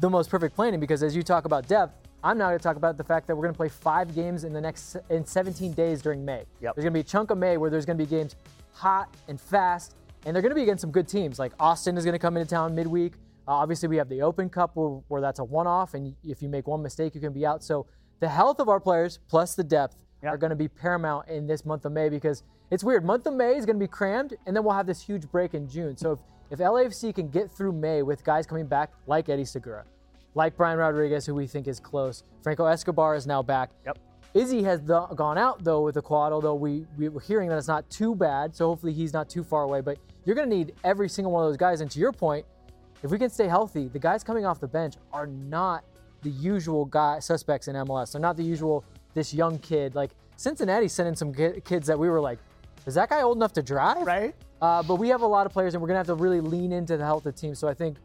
the 0.00 0.08
most 0.08 0.30
perfect 0.30 0.54
planning 0.54 0.78
because 0.78 1.02
as 1.02 1.16
you 1.16 1.24
talk 1.24 1.44
about 1.44 1.66
depth, 1.66 2.07
I'm 2.22 2.36
now 2.36 2.48
going 2.48 2.58
to 2.58 2.62
talk 2.62 2.76
about 2.76 2.96
the 2.96 3.04
fact 3.04 3.26
that 3.28 3.36
we're 3.36 3.42
going 3.44 3.54
to 3.54 3.56
play 3.56 3.68
five 3.68 4.14
games 4.14 4.42
in 4.44 4.52
the 4.52 4.60
next 4.60 4.96
in 5.08 5.24
17 5.24 5.72
days 5.72 6.02
during 6.02 6.24
May. 6.24 6.44
Yep. 6.60 6.74
There's 6.74 6.82
going 6.84 6.92
to 6.92 6.96
be 6.96 7.00
a 7.00 7.04
chunk 7.04 7.30
of 7.30 7.38
May 7.38 7.56
where 7.56 7.70
there's 7.70 7.86
going 7.86 7.96
to 7.96 8.04
be 8.04 8.08
games 8.10 8.34
hot 8.72 9.14
and 9.28 9.40
fast, 9.40 9.94
and 10.26 10.34
they're 10.34 10.42
going 10.42 10.50
to 10.50 10.56
be 10.56 10.62
against 10.62 10.80
some 10.80 10.90
good 10.90 11.06
teams. 11.08 11.38
Like 11.38 11.52
Austin 11.60 11.96
is 11.96 12.04
going 12.04 12.14
to 12.14 12.18
come 12.18 12.36
into 12.36 12.50
town 12.50 12.74
midweek. 12.74 13.12
Uh, 13.46 13.52
obviously, 13.52 13.88
we 13.88 13.96
have 13.96 14.08
the 14.08 14.22
Open 14.22 14.48
Cup 14.50 14.72
where, 14.74 15.00
where 15.08 15.20
that's 15.20 15.38
a 15.38 15.44
one-off, 15.44 15.94
and 15.94 16.14
if 16.24 16.42
you 16.42 16.48
make 16.48 16.66
one 16.66 16.82
mistake, 16.82 17.14
you 17.14 17.20
can 17.20 17.32
be 17.32 17.46
out. 17.46 17.62
So 17.62 17.86
the 18.20 18.28
health 18.28 18.58
of 18.60 18.68
our 18.68 18.80
players 18.80 19.20
plus 19.28 19.54
the 19.54 19.64
depth 19.64 19.96
Yep. 20.20 20.34
are 20.34 20.36
going 20.36 20.50
to 20.50 20.56
be 20.56 20.66
paramount 20.66 21.28
in 21.28 21.46
this 21.46 21.64
month 21.64 21.84
of 21.84 21.92
May 21.92 22.08
because 22.08 22.42
it's 22.72 22.82
weird. 22.82 23.04
Month 23.04 23.28
of 23.28 23.34
May 23.34 23.54
is 23.54 23.64
going 23.64 23.76
to 23.76 23.80
be 23.82 23.86
crammed, 23.86 24.34
and 24.46 24.56
then 24.56 24.64
we'll 24.64 24.74
have 24.74 24.86
this 24.86 25.00
huge 25.00 25.30
break 25.30 25.54
in 25.54 25.68
June. 25.68 25.96
So 25.96 26.12
if, 26.12 26.18
if 26.50 26.58
LAFC 26.58 27.14
can 27.14 27.28
get 27.28 27.48
through 27.52 27.70
May 27.70 28.02
with 28.02 28.24
guys 28.24 28.44
coming 28.44 28.66
back 28.66 28.90
like 29.06 29.28
Eddie 29.28 29.44
Segura, 29.44 29.84
like 30.34 30.56
Brian 30.56 30.78
Rodriguez, 30.78 31.26
who 31.26 31.34
we 31.34 31.46
think 31.46 31.68
is 31.68 31.80
close, 31.80 32.22
Franco 32.42 32.66
Escobar 32.66 33.14
is 33.14 33.26
now 33.26 33.42
back. 33.42 33.70
Yep. 33.86 33.98
Izzy 34.34 34.62
has 34.62 34.82
the, 34.82 35.00
gone 35.06 35.38
out 35.38 35.64
though 35.64 35.82
with 35.82 35.94
the 35.94 36.02
quad, 36.02 36.32
although 36.32 36.54
we, 36.54 36.86
we 36.96 37.08
were 37.08 37.20
hearing 37.20 37.48
that 37.48 37.58
it's 37.58 37.68
not 37.68 37.88
too 37.90 38.14
bad. 38.14 38.54
So 38.54 38.66
hopefully 38.68 38.92
he's 38.92 39.12
not 39.12 39.28
too 39.28 39.42
far 39.42 39.62
away. 39.62 39.80
But 39.80 39.98
you're 40.24 40.36
going 40.36 40.48
to 40.48 40.54
need 40.54 40.74
every 40.84 41.08
single 41.08 41.32
one 41.32 41.44
of 41.44 41.48
those 41.48 41.56
guys. 41.56 41.80
And 41.80 41.90
to 41.90 41.98
your 41.98 42.12
point, 42.12 42.44
if 43.02 43.10
we 43.10 43.18
can 43.18 43.30
stay 43.30 43.48
healthy, 43.48 43.88
the 43.88 43.98
guys 43.98 44.22
coming 44.22 44.44
off 44.44 44.60
the 44.60 44.68
bench 44.68 44.94
are 45.12 45.26
not 45.26 45.84
the 46.22 46.30
usual 46.30 46.84
guy 46.84 47.20
suspects 47.20 47.68
in 47.68 47.76
MLS. 47.76 48.12
They're 48.12 48.20
not 48.20 48.36
the 48.36 48.42
usual 48.42 48.84
this 49.14 49.32
young 49.32 49.58
kid. 49.58 49.94
Like 49.94 50.10
Cincinnati 50.36 50.88
sent 50.88 51.08
in 51.08 51.16
some 51.16 51.32
kids 51.32 51.86
that 51.86 51.98
we 51.98 52.08
were 52.08 52.20
like, 52.20 52.38
is 52.86 52.94
that 52.94 53.10
guy 53.10 53.22
old 53.22 53.36
enough 53.36 53.52
to 53.54 53.62
drive? 53.62 54.06
Right? 54.06 54.34
Uh, 54.60 54.82
but 54.82 54.96
we 54.96 55.08
have 55.08 55.22
a 55.22 55.26
lot 55.26 55.46
of 55.46 55.52
players, 55.52 55.74
and 55.74 55.82
we're 55.82 55.88
gonna 55.88 55.98
have 55.98 56.06
to 56.06 56.14
really 56.14 56.40
lean 56.40 56.72
into 56.72 56.96
the 56.96 57.04
health 57.04 57.24
of 57.26 57.34
the 57.34 57.40
team. 57.40 57.54
So 57.54 57.68
I 57.68 57.74
think 57.74 57.96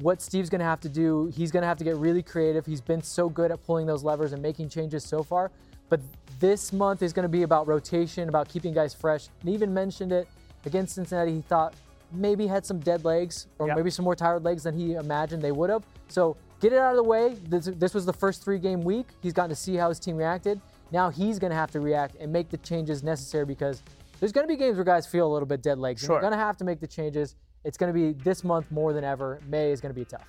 what 0.00 0.22
Steve's 0.22 0.48
gonna 0.50 0.64
have 0.64 0.80
to 0.80 0.88
do, 0.88 1.26
he's 1.34 1.50
gonna 1.50 1.66
have 1.66 1.78
to 1.78 1.84
get 1.84 1.96
really 1.96 2.22
creative. 2.22 2.64
He's 2.66 2.80
been 2.80 3.02
so 3.02 3.28
good 3.28 3.50
at 3.50 3.64
pulling 3.66 3.86
those 3.86 4.04
levers 4.04 4.32
and 4.32 4.42
making 4.42 4.68
changes 4.68 5.04
so 5.04 5.22
far. 5.22 5.50
But 5.88 6.00
this 6.38 6.72
month 6.72 7.02
is 7.02 7.12
gonna 7.12 7.28
be 7.28 7.42
about 7.42 7.66
rotation, 7.66 8.28
about 8.28 8.48
keeping 8.48 8.72
guys 8.72 8.94
fresh. 8.94 9.28
And 9.40 9.48
he 9.48 9.54
even 9.54 9.72
mentioned 9.74 10.12
it 10.12 10.28
against 10.64 10.94
Cincinnati. 10.94 11.34
He 11.34 11.40
thought 11.40 11.74
maybe 12.12 12.46
had 12.46 12.64
some 12.64 12.78
dead 12.78 13.04
legs 13.04 13.46
or 13.58 13.66
Yep. 13.66 13.76
maybe 13.76 13.90
some 13.90 14.04
more 14.04 14.16
tired 14.16 14.44
legs 14.44 14.62
than 14.62 14.74
he 14.74 14.94
imagined 14.94 15.42
they 15.42 15.52
would 15.52 15.70
have. 15.70 15.84
So 16.08 16.36
get 16.60 16.72
it 16.72 16.78
out 16.78 16.90
of 16.90 16.96
the 16.96 17.02
way. 17.02 17.34
This, 17.48 17.66
this 17.66 17.92
was 17.92 18.06
the 18.06 18.12
first 18.12 18.42
three 18.42 18.58
game 18.58 18.82
week. 18.82 19.06
He's 19.22 19.32
gotten 19.32 19.50
to 19.50 19.56
see 19.56 19.74
how 19.76 19.88
his 19.88 19.98
team 19.98 20.16
reacted. 20.16 20.60
Now 20.90 21.10
he's 21.10 21.38
going 21.38 21.50
to 21.50 21.56
have 21.56 21.70
to 21.72 21.80
react 21.80 22.16
and 22.18 22.32
make 22.32 22.48
the 22.48 22.56
changes 22.58 23.02
necessary 23.02 23.44
because 23.44 23.82
there's 24.20 24.32
going 24.32 24.46
to 24.46 24.48
be 24.48 24.56
games 24.56 24.76
where 24.76 24.84
guys 24.84 25.06
feel 25.06 25.26
a 25.26 25.32
little 25.32 25.46
bit 25.46 25.60
dead 25.62 25.78
legs. 25.78 26.00
Sure. 26.00 26.16
And 26.16 26.22
they're 26.24 26.30
going 26.30 26.38
to 26.38 26.44
have 26.44 26.56
to 26.58 26.64
make 26.64 26.80
the 26.80 26.86
changes. 26.86 27.36
It's 27.64 27.76
going 27.76 27.92
to 27.92 27.98
be 27.98 28.12
this 28.22 28.44
month 28.44 28.70
more 28.70 28.92
than 28.92 29.04
ever. 29.04 29.40
May 29.48 29.72
is 29.72 29.80
going 29.80 29.94
to 29.94 29.98
be 29.98 30.04
tough. 30.04 30.28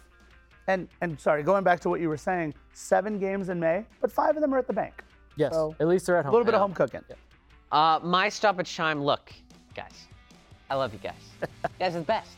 And 0.68 0.88
and 1.02 1.20
sorry, 1.20 1.42
going 1.42 1.64
back 1.64 1.80
to 1.82 1.90
what 1.90 2.00
you 2.00 2.10
were 2.10 2.18
saying, 2.18 2.54
seven 2.74 3.18
games 3.18 3.50
in 3.50 3.60
May, 3.60 3.86
but 4.02 4.12
five 4.12 4.36
of 4.36 4.42
them 4.42 4.54
are 4.54 4.60
at 4.60 4.68
the 4.68 4.74
bank. 4.74 5.04
Yes, 5.36 5.54
So, 5.54 5.76
at 5.80 5.88
least 5.88 6.06
they're 6.06 6.18
at 6.18 6.26
home. 6.26 6.34
A 6.34 6.38
little 6.38 6.46
bit 6.46 6.54
of 6.54 6.62
home 6.62 6.74
cooking. 6.74 7.02
Uh, 7.72 8.00
my 8.04 8.30
stop 8.30 8.60
at 8.60 8.66
Chime. 8.66 9.02
Look, 9.02 9.32
guys, 9.74 10.08
I 10.70 10.76
love 10.76 10.92
you 10.94 11.00
guys. 11.00 11.14
you 11.42 11.48
guys 11.80 11.96
are 11.96 12.00
the 12.00 12.06
best. 12.06 12.32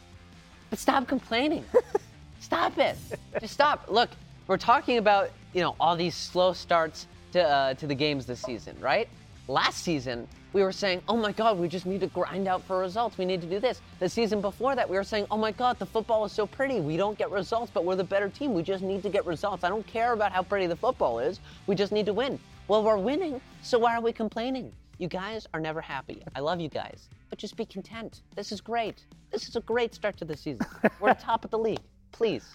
But 0.70 0.80
stop 0.80 1.08
complaining. 1.08 1.66
stop 2.40 2.78
it. 2.78 2.98
Just 3.40 3.54
stop. 3.54 3.88
Look, 3.90 4.10
we're 4.48 4.58
talking 4.58 4.98
about 4.98 5.32
you 5.54 5.62
know 5.62 5.76
all 5.80 5.96
these 5.96 6.16
slow 6.16 6.54
starts 6.54 7.08
to 7.34 7.42
uh, 7.44 7.74
to 7.76 7.88
the 7.88 7.96
games 7.96 8.26
this 8.26 8.42
season, 8.42 8.78
right? 8.80 9.10
Last 9.48 9.84
season 9.84 10.28
we 10.54 10.64
were 10.64 10.72
saying, 10.72 11.02
oh 11.08 11.16
my 11.16 11.32
God, 11.32 11.58
we 11.58 11.68
just 11.68 11.86
need 11.86 12.02
to 12.02 12.08
grind 12.08 12.48
out 12.48 12.64
for 12.64 12.80
results. 12.80 13.18
We 13.18 13.26
need 13.26 13.42
to 13.42 13.48
do 13.48 13.60
this. 13.60 13.82
The 14.00 14.10
season 14.10 14.42
before 14.42 14.76
that 14.76 14.90
we 14.90 14.98
were 14.98 15.04
saying, 15.04 15.28
oh 15.32 15.38
my 15.38 15.52
God, 15.52 15.80
the 15.80 15.86
football 15.86 16.26
is 16.26 16.32
so 16.32 16.46
pretty. 16.46 16.80
We 16.80 16.98
don't 16.98 17.18
get 17.18 17.32
results, 17.32 17.72
but 17.74 17.86
we're 17.86 17.96
the 17.96 18.04
better 18.04 18.30
team. 18.30 18.54
We 18.54 18.64
just 18.64 18.84
need 18.84 19.04
to 19.04 19.10
get 19.10 19.26
results. 19.26 19.64
I 19.64 19.70
don't 19.70 19.86
care 19.88 20.14
about 20.14 20.32
how 20.32 20.44
pretty 20.44 20.68
the 20.68 20.76
football 20.76 21.20
is. 21.20 21.40
We 21.68 21.76
just 21.76 21.92
need 21.92 22.06
to 22.08 22.14
win. 22.14 22.40
Well, 22.68 22.84
we're 22.84 22.98
winning, 22.98 23.42
so 23.62 23.80
why 23.80 23.96
are 23.96 24.02
we 24.02 24.12
complaining? 24.12 24.72
You 24.98 25.08
guys 25.08 25.48
are 25.54 25.60
never 25.60 25.82
happy. 25.82 26.24
I 26.36 26.42
love 26.42 26.60
you 26.60 26.70
guys, 26.70 27.10
but 27.30 27.40
just 27.40 27.58
be 27.58 27.66
content. 27.66 28.22
This 28.36 28.52
is 28.52 28.62
great. 28.62 29.06
This 29.32 29.48
is 29.48 29.56
a 29.56 29.62
great 29.62 29.96
start 29.96 30.18
to 30.18 30.26
the 30.26 30.38
season. 30.38 30.66
We're 31.00 31.14
top 31.16 31.44
of 31.44 31.52
the 31.52 31.58
league. 31.58 31.80
Please 32.12 32.46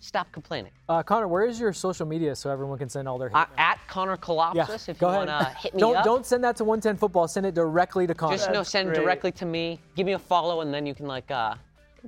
stop 0.00 0.30
complaining. 0.32 0.70
Uh, 0.88 1.02
Connor, 1.02 1.28
where 1.28 1.44
is 1.44 1.58
your 1.58 1.72
social 1.72 2.06
media 2.06 2.34
so 2.36 2.50
everyone 2.50 2.78
can 2.78 2.88
send 2.88 3.08
all 3.08 3.18
their 3.18 3.28
hate? 3.28 3.36
Uh, 3.36 3.46
at 3.58 3.78
Connor 3.88 4.16
Kalopsis, 4.16 4.88
if 4.88 4.98
go 4.98 5.08
you 5.10 5.16
ahead. 5.16 5.28
want 5.28 5.46
to 5.48 5.54
hit 5.58 5.74
me 5.74 5.80
don't 5.80 5.96
up. 5.96 6.04
don't 6.04 6.26
send 6.26 6.44
that 6.44 6.56
to 6.56 6.64
110 6.64 6.96
football. 6.96 7.26
Send 7.28 7.46
it 7.46 7.54
directly 7.54 8.06
to 8.06 8.14
Connor. 8.14 8.36
Just 8.36 8.50
no, 8.50 8.62
send 8.62 8.88
great. 8.90 9.00
directly 9.00 9.32
to 9.32 9.46
me. 9.46 9.78
Give 9.96 10.06
me 10.06 10.12
a 10.12 10.18
follow, 10.18 10.60
and 10.60 10.72
then 10.72 10.86
you 10.86 10.94
can 10.94 11.06
like, 11.06 11.30
uh, 11.30 11.54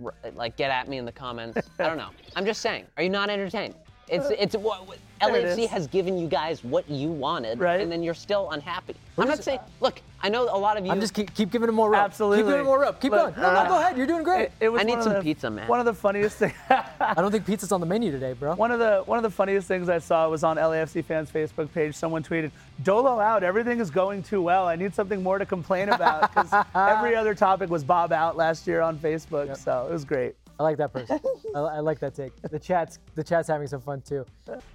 r- 0.05 0.15
like 0.35 0.57
get 0.57 0.71
at 0.71 0.89
me 0.89 0.99
in 0.99 1.05
the 1.05 1.13
comments. 1.13 1.59
I 1.79 1.85
don't 1.85 1.97
know. 1.99 2.11
I'm 2.35 2.45
just 2.45 2.61
saying. 2.61 2.85
Are 2.97 3.03
you 3.03 3.11
not 3.11 3.31
entertained? 3.31 3.75
It's 4.09 4.31
it's 4.31 4.55
what 4.55 4.87
what- 4.87 4.99
There 5.21 5.35
it 5.35 5.59
LAFC 5.59 5.67
has 5.69 5.89
given 5.89 6.17
you 6.17 6.29
guys 6.29 6.63
what 6.63 6.89
you 6.89 7.09
wanted, 7.09 7.59
Right. 7.59 7.81
and 7.81 7.91
then 7.91 8.05
you're 8.05 8.15
still 8.15 8.51
unhappy. 8.53 8.95
I'm 9.19 9.27
not 9.27 9.43
saying. 9.43 9.59
Look, 9.81 10.01
I 10.27 10.29
know 10.29 10.43
a 10.43 10.59
lot 10.59 10.77
of 10.77 10.85
you. 10.85 10.91
I'm 10.91 11.01
just 11.01 11.15
keep, 11.15 11.33
keep 11.35 11.53
giving 11.53 11.69
him 11.69 11.77
more 11.77 11.89
rope. 11.89 12.03
Absolutely. 12.03 12.39
Keep 12.39 12.47
giving 12.47 12.61
him 12.61 12.67
more 12.67 12.81
rope. 12.81 13.01
Keep 13.01 13.13
Look, 13.13 13.37
going. 13.37 13.41
No, 13.41 13.53
no, 13.53 13.59
uh, 13.61 13.69
go 13.69 13.79
ahead. 13.79 13.97
You're 13.97 14.09
doing 14.09 14.25
great. 14.25 14.47
It, 14.47 14.53
it 14.59 14.69
was 14.71 14.81
I 14.81 14.85
need 14.85 15.01
some 15.01 15.13
the- 15.13 15.21
pizza, 15.21 15.49
man. 15.49 15.69
One 15.69 15.79
of 15.79 15.87
the 15.87 15.95
funniest 15.95 16.39
things. 16.39 16.53
I 16.69 17.15
don't 17.17 17.31
think 17.31 17.47
pizza's 17.47 17.71
on 17.71 17.79
the 17.79 17.87
menu 17.87 18.11
today, 18.11 18.33
bro. 18.33 18.57
One 18.57 18.73
of 18.73 18.81
the 18.81 19.03
one 19.07 19.19
of 19.19 19.23
the 19.23 19.31
funniest 19.31 19.69
things 19.69 19.89
I 19.89 19.99
saw 20.01 20.29
was 20.29 20.43
on 20.43 20.57
LAFC 20.57 21.05
fans 21.05 21.31
Facebook 21.31 21.73
page. 21.73 21.95
Someone 21.95 22.25
tweeted, 22.25 22.51
"Dolo 22.83 23.21
out. 23.21 23.45
Everything 23.45 23.79
is 23.79 23.89
going 23.89 24.25
too 24.25 24.43
well. 24.43 24.67
I 24.67 24.75
need 24.75 24.97
something 24.97 25.23
more 25.23 25.39
to 25.39 25.47
complain 25.47 25.91
about." 25.91 26.35
Because 26.35 26.65
every 26.75 27.15
other 27.15 27.35
topic 27.35 27.71
was 27.71 27.85
Bob 27.85 28.13
out 28.13 28.37
last 28.37 28.67
year 28.67 28.81
on 28.81 28.99
Facebook. 28.99 29.57
So 29.57 29.87
it 29.89 29.93
was 29.93 30.05
great. 30.05 30.35
I 30.59 30.63
like 30.63 30.79
that 30.79 30.93
person. 30.93 31.21
I, 31.55 31.59
I 31.59 31.81
like 31.81 31.99
that 32.01 32.15
take. 32.15 32.33
The 32.43 32.59
chat's 32.59 32.99
the 33.15 33.23
chat's 33.23 33.49
having 33.49 33.67
some 33.67 33.81
fun 33.81 34.01
too. 34.01 34.25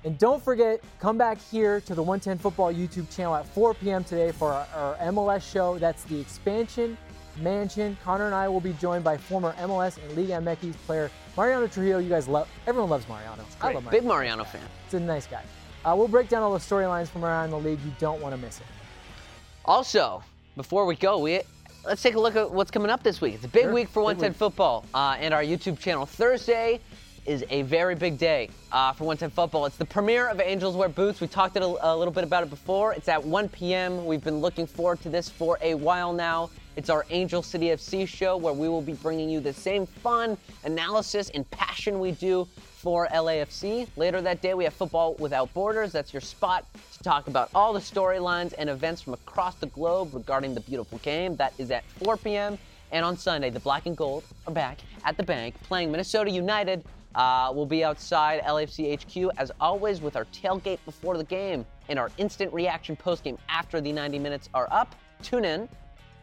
And 0.04 0.18
don't 0.18 0.44
forget, 0.44 0.82
come 1.00 1.18
back 1.18 1.40
here 1.40 1.82
to 1.82 1.96
the 1.96 2.04
110 2.04 2.38
Football 2.38 2.74
YouTube 2.74 3.14
channel 3.16 3.36
at 3.36 3.48
4 3.48 3.74
p.m. 3.76 4.04
today 4.04 4.32
for 4.32 4.52
our, 4.52 4.68
our 4.76 4.96
MLS 5.12 5.50
show. 5.50 5.78
That's 5.78 6.04
the 6.04 6.20
expansion 6.20 6.98
mansion. 7.38 7.98
Connor 8.04 8.26
and 8.26 8.36
I 8.36 8.48
will 8.48 8.60
be 8.60 8.74
joined 8.74 9.04
by 9.04 9.18
former 9.18 9.54
MLS 9.54 9.98
and 10.04 10.18
Liga 10.18 10.34
MX 10.34 10.74
player 10.86 11.10
Mariano 11.38 11.68
Trujillo. 11.68 12.00
You 12.00 12.10
guys 12.10 12.28
love. 12.28 12.50
Everyone 12.68 12.90
loves 12.90 13.08
Mariano. 13.08 13.44
I 13.62 13.74
love 13.74 13.84
Mariano. 13.84 13.92
big 13.92 14.04
Mariano 14.04 14.44
fan. 14.44 14.62
He's 14.86 14.96
a 14.96 15.00
nice 15.00 15.28
guy. 15.28 15.44
Uh, 15.84 15.96
we'll 15.98 16.08
break 16.08 16.30
down 16.30 16.44
all 16.44 16.54
the 16.54 16.60
storylines 16.60 17.08
from 17.08 17.26
around 17.26 17.50
the 17.50 17.60
league. 17.60 17.80
You 17.84 17.92
don't 18.00 18.22
want 18.22 18.36
to 18.36 18.42
miss 18.42 18.60
it. 18.60 18.66
Also, 19.66 20.24
before 20.56 20.86
we 20.86 20.96
go, 20.96 21.20
we 21.20 21.42
let's 21.86 22.02
take 22.02 22.16
a 22.16 22.20
look 22.20 22.36
at 22.36 22.52
what's 22.52 22.72
coming 22.72 22.92
up 22.92 23.04
this 23.04 23.22
week. 23.22 23.36
It's 23.36 23.46
a 23.46 23.50
big 23.50 23.70
week 23.70 23.90
for 23.90 24.04
110 24.04 24.38
football 24.38 24.86
uh, 24.94 25.16
and 25.20 25.34
our 25.34 25.44
YouTube 25.44 25.80
channel. 25.80 26.06
Thursday 26.06 26.80
is 27.26 27.44
a 27.50 27.62
very 27.64 27.96
big 27.96 28.18
day 28.18 28.50
uh, 28.72 28.94
for 28.94 29.06
110 29.06 29.30
football. 29.32 29.66
It's 29.66 29.78
the 29.78 29.86
premiere 29.86 30.28
of 30.28 30.40
Angels 30.40 30.76
Wear 30.76 30.90
Boots. 30.90 31.22
We 31.22 31.28
talked 31.28 31.56
a, 31.58 31.64
a 31.64 31.96
little 31.96 32.14
bit 32.14 32.24
about 32.24 32.44
it 32.44 32.50
before. 32.50 32.94
It's 32.94 33.08
at 33.08 33.24
1 33.24 33.50
p.m. 33.50 34.06
We've 34.06 34.24
been 34.24 34.40
looking 34.40 34.66
forward 34.66 35.02
to 35.02 35.10
this 35.10 35.30
for 35.30 35.58
a 35.62 35.76
while 35.76 36.14
now. 36.14 36.50
It's 36.78 36.90
our 36.90 37.06
Angel 37.10 37.44
City 37.44 37.68
FC 37.68 38.08
show 38.08 38.38
where 38.38 38.54
we 38.54 38.70
will 38.70 38.82
be 38.82 38.94
bringing 38.94 39.30
you 39.30 39.42
the 39.42 39.52
same 39.52 39.86
fun, 39.86 40.38
analysis, 40.64 41.30
and 41.32 41.50
passion 41.52 42.00
we 42.00 42.12
do 42.14 42.48
for 42.78 43.08
LAFC. 43.10 43.88
Later 43.98 44.22
that 44.22 44.42
day, 44.42 44.54
we 44.54 44.64
have 44.64 44.74
Football 44.74 45.16
Without 45.16 45.54
Borders. 45.54 45.92
That's 45.92 46.14
your 46.14 46.22
spot 46.22 46.66
to 46.94 47.04
talk 47.04 47.28
about 47.28 47.50
all 47.54 47.74
the 47.74 47.80
storylines 47.80 48.54
and 48.58 48.70
events 48.70 49.02
from 49.02 49.14
across 49.14 49.56
the 49.56 49.68
globe 49.68 50.14
regarding 50.14 50.54
the 50.54 50.62
beautiful 50.62 50.98
game. 51.00 51.36
That 51.36 51.54
is 51.58 51.72
at 51.72 51.84
4 52.04 52.16
p.m. 52.18 52.58
And 52.94 53.04
on 53.04 53.18
Sunday, 53.18 53.50
the 53.50 53.60
Black 53.60 53.86
and 53.86 53.96
Gold 53.96 54.24
are 54.48 54.54
back 54.54 54.80
at 55.04 55.18
the 55.18 55.24
bank 55.24 55.56
playing 55.64 55.92
Minnesota 55.92 56.32
United. 56.32 56.86
Uh, 57.16 57.52
we'll 57.54 57.66
be 57.66 57.84
outside 57.84 58.42
LAFC 58.44 58.98
HQ 58.98 59.32
as 59.38 59.52
always 59.60 60.02
with 60.02 60.16
our 60.16 60.26
tailgate 60.26 60.80
before 60.86 61.18
the 61.18 61.24
game 61.26 61.66
and 61.90 62.00
our 62.00 62.10
instant 62.18 62.54
reaction 62.54 62.96
post 62.96 63.26
game 63.26 63.38
after 63.50 63.82
the 63.82 63.92
90 63.92 64.20
minutes 64.20 64.50
are 64.54 64.70
up. 64.72 64.96
Tune 65.22 65.46
in, 65.46 65.68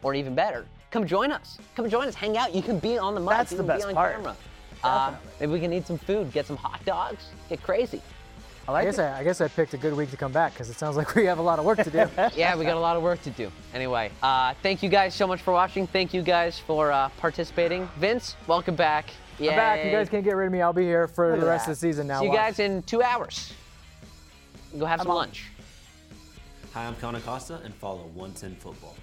or 0.03 0.13
even 0.13 0.35
better, 0.35 0.65
come 0.91 1.05
join 1.07 1.31
us. 1.31 1.57
Come 1.75 1.89
join 1.89 2.07
us, 2.07 2.15
hang 2.15 2.37
out. 2.37 2.53
You 2.53 2.61
can 2.61 2.79
be 2.79 2.97
on 2.97 3.15
the 3.15 3.21
mic. 3.21 3.29
That's 3.29 3.51
you 3.51 3.57
the 3.57 3.63
can 3.63 3.67
best 3.67 3.83
be 3.83 3.89
on 3.89 3.93
part. 3.95 4.15
camera. 4.15 4.35
Uh, 4.83 5.13
maybe 5.39 5.51
we 5.51 5.59
can 5.59 5.73
eat 5.73 5.85
some 5.85 5.97
food, 5.97 6.31
get 6.31 6.45
some 6.45 6.55
hot 6.55 6.83
dogs, 6.85 7.25
get 7.49 7.61
crazy. 7.61 8.01
I 8.67 8.73
I 8.73 8.83
guess 8.85 8.99
it. 8.99 9.01
I, 9.01 9.19
I 9.19 9.23
guess 9.23 9.41
I 9.41 9.47
picked 9.47 9.73
a 9.73 9.77
good 9.77 9.93
week 9.95 10.11
to 10.11 10.17
come 10.17 10.31
back 10.31 10.53
because 10.53 10.69
it 10.69 10.75
sounds 10.75 10.95
like 10.95 11.15
we 11.15 11.25
have 11.25 11.39
a 11.39 11.41
lot 11.41 11.57
of 11.59 11.65
work 11.65 11.79
to 11.83 11.89
do. 11.89 12.07
yeah, 12.37 12.55
we 12.55 12.65
got 12.65 12.77
a 12.77 12.79
lot 12.79 12.95
of 12.95 13.03
work 13.03 13.21
to 13.23 13.31
do. 13.31 13.51
Anyway, 13.73 14.11
uh, 14.21 14.53
thank 14.61 14.83
you 14.83 14.89
guys 14.89 15.15
so 15.15 15.25
much 15.25 15.41
for 15.41 15.51
watching. 15.51 15.87
Thank 15.87 16.13
you 16.13 16.21
guys 16.21 16.59
for 16.59 16.91
uh, 16.91 17.09
participating. 17.17 17.89
Vince, 17.97 18.35
welcome 18.47 18.75
back. 18.75 19.09
I'm 19.39 19.47
back. 19.47 19.83
You 19.85 19.91
guys 19.91 20.07
can't 20.09 20.23
get 20.23 20.35
rid 20.35 20.47
of 20.47 20.51
me. 20.51 20.61
I'll 20.61 20.73
be 20.73 20.83
here 20.83 21.07
for 21.07 21.31
Look 21.31 21.39
the 21.39 21.45
rest 21.47 21.65
that. 21.65 21.71
of 21.71 21.77
the 21.79 21.87
season 21.87 22.07
now. 22.07 22.19
See 22.19 22.25
you 22.25 22.31
Watch. 22.31 22.39
guys 22.39 22.59
in 22.59 22.83
two 22.83 23.01
hours. 23.01 23.53
Go 24.77 24.85
have 24.85 24.99
some 24.99 25.09
on. 25.09 25.15
lunch. 25.15 25.47
Hi, 26.73 26.85
I'm 26.85 26.95
Connor 26.97 27.21
Costa, 27.21 27.59
and 27.63 27.73
follow 27.73 28.03
110 28.13 28.55
Football. 28.57 28.95